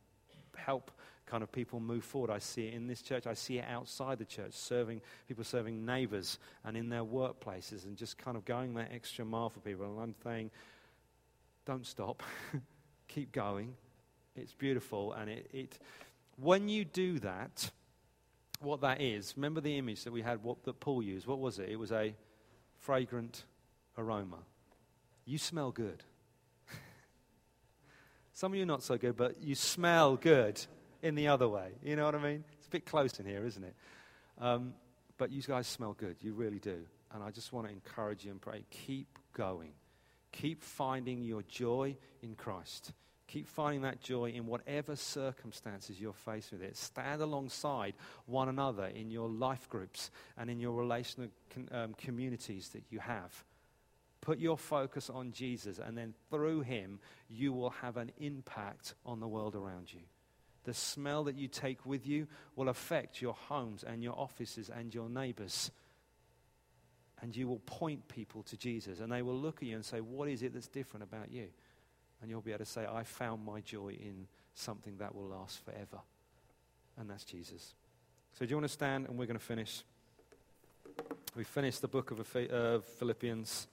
help 0.56 0.92
kind 1.26 1.44
of 1.44 1.52
people 1.52 1.80
move 1.80 2.04
forward. 2.04 2.30
I 2.30 2.40
see 2.40 2.68
it 2.68 2.74
in 2.74 2.88
this 2.88 3.02
church. 3.02 3.26
I 3.26 3.34
see 3.34 3.60
it 3.60 3.66
outside 3.70 4.18
the 4.18 4.26
church, 4.26 4.52
serving 4.54 5.02
people, 5.28 5.44
serving 5.44 5.86
neighbors, 5.86 6.40
and 6.66 6.76
in 6.76 6.90
their 6.90 7.04
workplaces, 7.04 7.86
and 7.86 7.96
just 7.96 8.18
kind 8.18 8.36
of 8.36 8.44
going 8.44 8.74
that 8.74 8.92
extra 8.94 9.24
mile 9.24 9.50
for 9.50 9.62
people. 9.62 9.86
And 9.86 10.02
I'm 10.02 10.16
saying, 10.24 10.52
don't 11.66 11.86
stop, 11.86 12.22
keep 13.08 13.32
going. 13.32 13.74
It's 14.36 14.54
beautiful, 14.54 15.14
and 15.14 15.30
it, 15.30 15.50
it 15.54 15.80
when 16.38 16.68
you 16.68 16.84
do 16.86 17.20
that 17.20 17.72
what 18.62 18.82
that 18.82 19.02
is, 19.02 19.34
remember 19.36 19.62
the 19.62 19.78
image 19.78 20.04
that 20.04 20.14
we 20.14 20.22
had 20.22 20.44
what, 20.44 20.64
that 20.64 20.80
Paul 20.80 21.02
used? 21.02 21.28
What 21.28 21.40
was 21.40 21.60
it? 21.60 21.70
It 21.70 21.78
was 21.78 21.92
a 21.92 22.14
fragrant 22.80 23.44
aroma. 23.98 24.40
You 25.26 25.38
smell 25.38 25.72
good. 25.72 26.04
Some 28.34 28.54
of 28.54 28.58
you 28.58 28.66
not 28.66 28.84
so 28.84 28.98
good, 28.98 29.16
but 29.16 29.42
you 29.42 29.56
smell 29.56 30.16
good 30.16 30.60
in 31.02 31.16
the 31.16 31.28
other 31.28 31.48
way. 31.48 31.70
You 31.84 31.96
know 31.96 32.06
what 32.06 32.16
I 32.16 32.22
mean? 32.22 32.44
It's 32.58 32.68
a 32.68 32.72
bit 32.72 32.86
close 32.86 33.20
in 33.20 33.26
here, 33.26 33.46
isn't 33.46 33.64
it? 33.64 33.76
Um, 34.40 34.74
but 35.18 35.32
you 35.32 35.42
guys 35.42 35.68
smell 35.68 35.94
good. 35.94 36.18
You 36.22 36.34
really 36.34 36.60
do. 36.60 36.80
And 37.14 37.24
I 37.24 37.30
just 37.30 37.54
want 37.54 37.68
to 37.68 37.74
encourage 37.74 38.26
you 38.26 38.32
and 38.32 38.42
pray. 38.42 38.64
Keep 38.70 39.20
going. 39.34 39.72
Keep 40.32 40.64
finding 40.64 41.24
your 41.24 41.44
joy 41.44 41.96
in 42.22 42.36
Christ. 42.36 42.94
Keep 43.32 43.48
finding 43.48 43.84
that 43.84 44.02
joy 44.02 44.32
in 44.32 44.46
whatever 44.46 44.94
circumstances 44.94 46.02
you're 46.02 46.12
faced 46.12 46.52
with 46.52 46.62
it. 46.62 46.76
Stand 46.76 47.22
alongside 47.22 47.94
one 48.26 48.50
another 48.50 48.88
in 48.88 49.10
your 49.10 49.30
life 49.30 49.70
groups 49.70 50.12
and 50.38 50.50
in 50.50 50.60
your 50.60 50.74
relational 50.74 51.32
um, 51.72 51.94
communities 51.94 52.70
that 52.70 52.84
you 52.90 53.00
have. 53.00 53.46
Put 54.20 54.40
your 54.40 54.58
focus 54.58 55.10
on 55.10 55.32
Jesus, 55.32 55.80
and 55.80 55.98
then 55.98 56.14
through 56.30 56.62
him, 56.62 57.00
you 57.30 57.54
will 57.54 57.70
have 57.70 57.96
an 57.96 58.12
impact 58.20 58.96
on 59.06 59.22
the 59.22 59.30
world 59.30 59.56
around 59.56 59.94
you. 59.94 60.02
The 60.66 60.74
smell 60.74 61.24
that 61.24 61.38
you 61.38 61.48
take 61.48 61.86
with 61.86 62.06
you 62.06 62.28
will 62.58 62.68
affect 62.68 63.22
your 63.22 63.34
homes 63.34 63.84
and 63.84 64.04
your 64.04 64.20
offices 64.20 64.70
and 64.70 64.94
your 64.94 65.08
neighbors. 65.08 65.72
And 67.22 67.34
you 67.34 67.48
will 67.48 67.60
point 67.60 68.10
people 68.10 68.44
to 68.44 68.58
Jesus, 68.58 69.00
and 69.00 69.10
they 69.10 69.22
will 69.22 69.38
look 69.38 69.58
at 69.64 69.70
you 69.70 69.76
and 69.76 69.86
say, 69.86 70.02
What 70.02 70.28
is 70.28 70.44
it 70.44 70.54
that's 70.54 70.68
different 70.68 71.04
about 71.04 71.32
you? 71.32 71.48
And 72.22 72.30
you'll 72.30 72.42
be 72.42 72.52
able 72.52 72.66
to 72.66 72.72
say, 72.72 72.86
I 72.86 73.04
found 73.04 73.44
my 73.46 73.62
joy 73.62 73.98
in 74.00 74.28
something 74.54 74.98
that 74.98 75.16
will 75.16 75.28
last 75.28 75.64
forever. 75.66 76.02
And 76.98 77.10
that's 77.10 77.24
Jesus. 77.24 77.74
So, 78.34 78.46
do 78.46 78.50
you 78.50 78.56
want 78.56 78.68
to 78.68 78.74
stand 78.74 79.08
and 79.08 79.18
we're 79.18 79.26
going 79.26 79.40
to 79.40 79.44
finish? 79.44 79.84
We 81.36 81.44
finished 81.44 81.82
the 81.82 81.88
book 81.88 82.12
of 82.12 82.28
Philippians. 82.28 83.68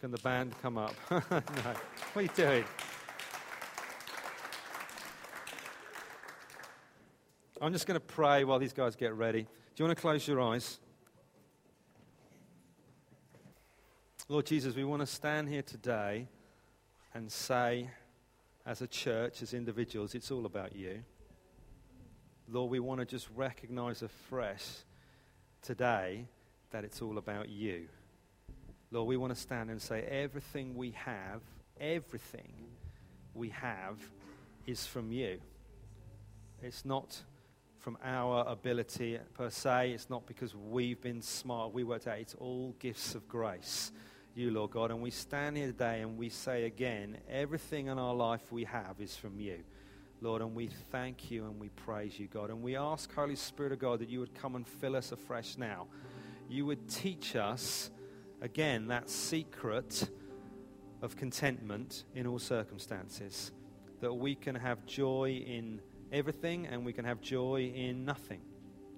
Can 0.00 0.10
the 0.10 0.18
band 0.18 0.54
come 0.60 0.78
up? 0.78 0.94
no. 1.10 1.18
What 1.30 2.16
are 2.16 2.22
you 2.22 2.28
doing? 2.34 2.64
I'm 7.60 7.72
just 7.72 7.86
going 7.86 7.98
to 7.98 8.04
pray 8.04 8.42
while 8.42 8.58
these 8.58 8.72
guys 8.72 8.96
get 8.96 9.14
ready. 9.14 9.42
Do 9.42 9.48
you 9.76 9.84
want 9.86 9.96
to 9.96 10.00
close 10.00 10.26
your 10.26 10.40
eyes? 10.40 10.80
Lord 14.28 14.46
Jesus, 14.46 14.74
we 14.74 14.82
want 14.82 15.00
to 15.00 15.06
stand 15.06 15.48
here 15.48 15.62
today 15.62 16.26
and 17.14 17.30
say, 17.30 17.90
as 18.64 18.80
a 18.80 18.86
church, 18.86 19.42
as 19.42 19.54
individuals, 19.54 20.14
it's 20.14 20.30
all 20.30 20.46
about 20.46 20.74
you. 20.74 21.02
Lord, 22.48 22.70
we 22.70 22.80
want 22.80 23.00
to 23.00 23.06
just 23.06 23.28
recognize 23.34 24.02
afresh 24.02 24.64
today 25.62 26.26
that 26.70 26.84
it's 26.84 27.02
all 27.02 27.18
about 27.18 27.48
you. 27.48 27.88
Lord, 28.90 29.08
we 29.08 29.16
want 29.16 29.34
to 29.34 29.40
stand 29.40 29.70
and 29.70 29.80
say, 29.80 30.02
everything 30.02 30.74
we 30.74 30.90
have, 30.92 31.40
everything 31.80 32.52
we 33.34 33.48
have 33.50 33.98
is 34.66 34.86
from 34.86 35.12
you. 35.12 35.38
It's 36.62 36.84
not 36.84 37.22
from 37.78 37.98
our 38.04 38.46
ability 38.46 39.18
per 39.34 39.50
se. 39.50 39.92
It's 39.92 40.08
not 40.08 40.26
because 40.26 40.54
we've 40.54 41.00
been 41.00 41.22
smart, 41.22 41.72
we 41.72 41.84
worked 41.84 42.06
out. 42.06 42.18
It's 42.18 42.34
all 42.34 42.74
gifts 42.78 43.14
of 43.14 43.26
grace 43.28 43.90
you, 44.34 44.50
Lord 44.50 44.70
God. 44.70 44.90
And 44.90 45.02
we 45.02 45.10
stand 45.10 45.56
here 45.56 45.66
today 45.66 46.00
and 46.00 46.16
we 46.16 46.28
say 46.28 46.64
again, 46.64 47.18
everything 47.28 47.86
in 47.86 47.98
our 47.98 48.14
life 48.14 48.40
we 48.50 48.64
have 48.64 49.00
is 49.00 49.16
from 49.16 49.38
you. 49.40 49.58
Lord, 50.20 50.40
and 50.40 50.54
we 50.54 50.68
thank 50.92 51.30
you 51.30 51.44
and 51.46 51.58
we 51.58 51.68
praise 51.70 52.18
you, 52.18 52.28
God. 52.28 52.50
And 52.50 52.62
we 52.62 52.76
ask, 52.76 53.12
Holy 53.12 53.34
Spirit 53.34 53.72
of 53.72 53.80
God, 53.80 53.98
that 53.98 54.08
you 54.08 54.20
would 54.20 54.34
come 54.34 54.54
and 54.54 54.66
fill 54.66 54.94
us 54.94 55.10
afresh 55.10 55.58
now. 55.58 55.88
You 56.48 56.64
would 56.66 56.88
teach 56.88 57.34
us, 57.34 57.90
again, 58.40 58.86
that 58.88 59.10
secret 59.10 60.08
of 61.02 61.16
contentment 61.16 62.04
in 62.14 62.26
all 62.26 62.38
circumstances. 62.38 63.50
That 64.00 64.14
we 64.14 64.36
can 64.36 64.54
have 64.54 64.86
joy 64.86 65.42
in 65.44 65.80
everything 66.12 66.66
and 66.66 66.84
we 66.84 66.92
can 66.92 67.04
have 67.04 67.20
joy 67.20 67.72
in 67.74 68.04
nothing. 68.04 68.42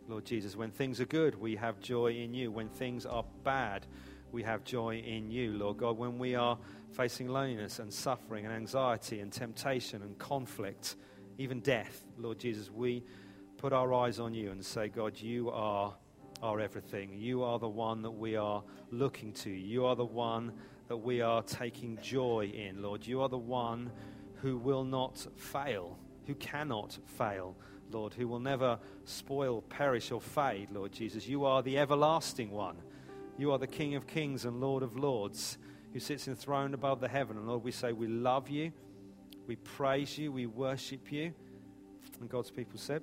Lord 0.07 0.27
Jesus, 0.27 0.55
when 0.55 0.71
things 0.71 1.01
are 1.01 1.07
good, 1.07 1.41
we 1.41 1.57
have 1.57 1.81
joy 1.81 2.13
in 2.13 2.35
you. 2.35 2.51
When 2.51 2.69
things 2.69 3.07
are 3.07 3.25
bad, 3.43 3.87
we 4.35 4.43
have 4.43 4.65
joy 4.65 4.97
in 4.97 5.31
you, 5.31 5.53
Lord 5.53 5.77
God. 5.77 5.97
When 5.97 6.19
we 6.19 6.35
are 6.35 6.59
facing 6.91 7.29
loneliness 7.29 7.79
and 7.79 7.93
suffering 7.93 8.45
and 8.45 8.53
anxiety 8.53 9.21
and 9.21 9.33
temptation 9.33 10.03
and 10.03 10.19
conflict, 10.19 10.97
even 11.39 11.61
death, 11.61 12.05
Lord 12.19 12.41
Jesus, 12.41 12.69
we 12.69 13.05
put 13.59 13.73
our 13.73 13.95
eyes 13.95 14.19
on 14.19 14.35
you 14.35 14.51
and 14.51 14.63
say, 14.65 14.89
God, 14.89 15.17
you 15.21 15.51
are 15.51 15.95
our 16.43 16.59
everything. 16.59 17.11
You 17.15 17.45
are 17.45 17.61
the 17.61 17.69
one 17.69 18.03
that 18.03 18.11
we 18.11 18.35
are 18.35 18.65
looking 18.91 19.33
to. 19.35 19.51
You 19.51 19.87
are 19.87 19.95
the 19.95 20.05
one 20.05 20.53
that 20.89 20.97
we 20.97 21.21
are 21.21 21.41
taking 21.45 21.97
joy 22.03 22.53
in, 22.53 22.83
Lord. 22.83 23.07
You 23.07 23.23
are 23.23 23.29
the 23.29 23.39
one 23.39 23.93
who 24.43 24.59
will 24.59 24.85
not 24.85 25.25
fail, 25.37 25.97
who 26.27 26.35
cannot 26.35 26.99
fail. 27.07 27.57
Lord, 27.93 28.15
who 28.15 28.27
will 28.27 28.41
never 28.41 28.81
spoil, 29.05 29.63
perish, 29.63 30.11
or 30.11 30.21
fade, 30.21 30.73
Lord 30.73 30.91
Jesus. 30.91 31.29
You 31.29 31.45
are 31.45 31.63
the 31.63 31.79
everlasting 31.79 32.51
one. 32.51 32.77
You 33.37 33.53
are 33.53 33.59
the 33.59 33.67
King 33.67 33.95
of 33.97 34.07
kings 34.07 34.45
and 34.45 34.61
Lord 34.61 34.83
of 34.83 34.97
lords 34.97 35.59
who 35.93 36.01
sits 36.01 36.29
enthroned 36.29 36.75
above 36.75 37.01
the 37.01 37.09
heaven. 37.09 37.37
And 37.37 37.49
Lord, 37.49 37.65
we 37.65 37.71
say 37.73 37.93
we 37.93 38.07
love 38.07 38.49
you, 38.49 38.73
we 39.47 39.57
praise 39.57 40.17
you, 40.19 40.33
we 40.33 40.47
worship 40.47 41.11
you. 41.11 41.33
And 42.21 42.29
God's 42.29 42.51
people 42.51 42.79
said, 42.79 43.03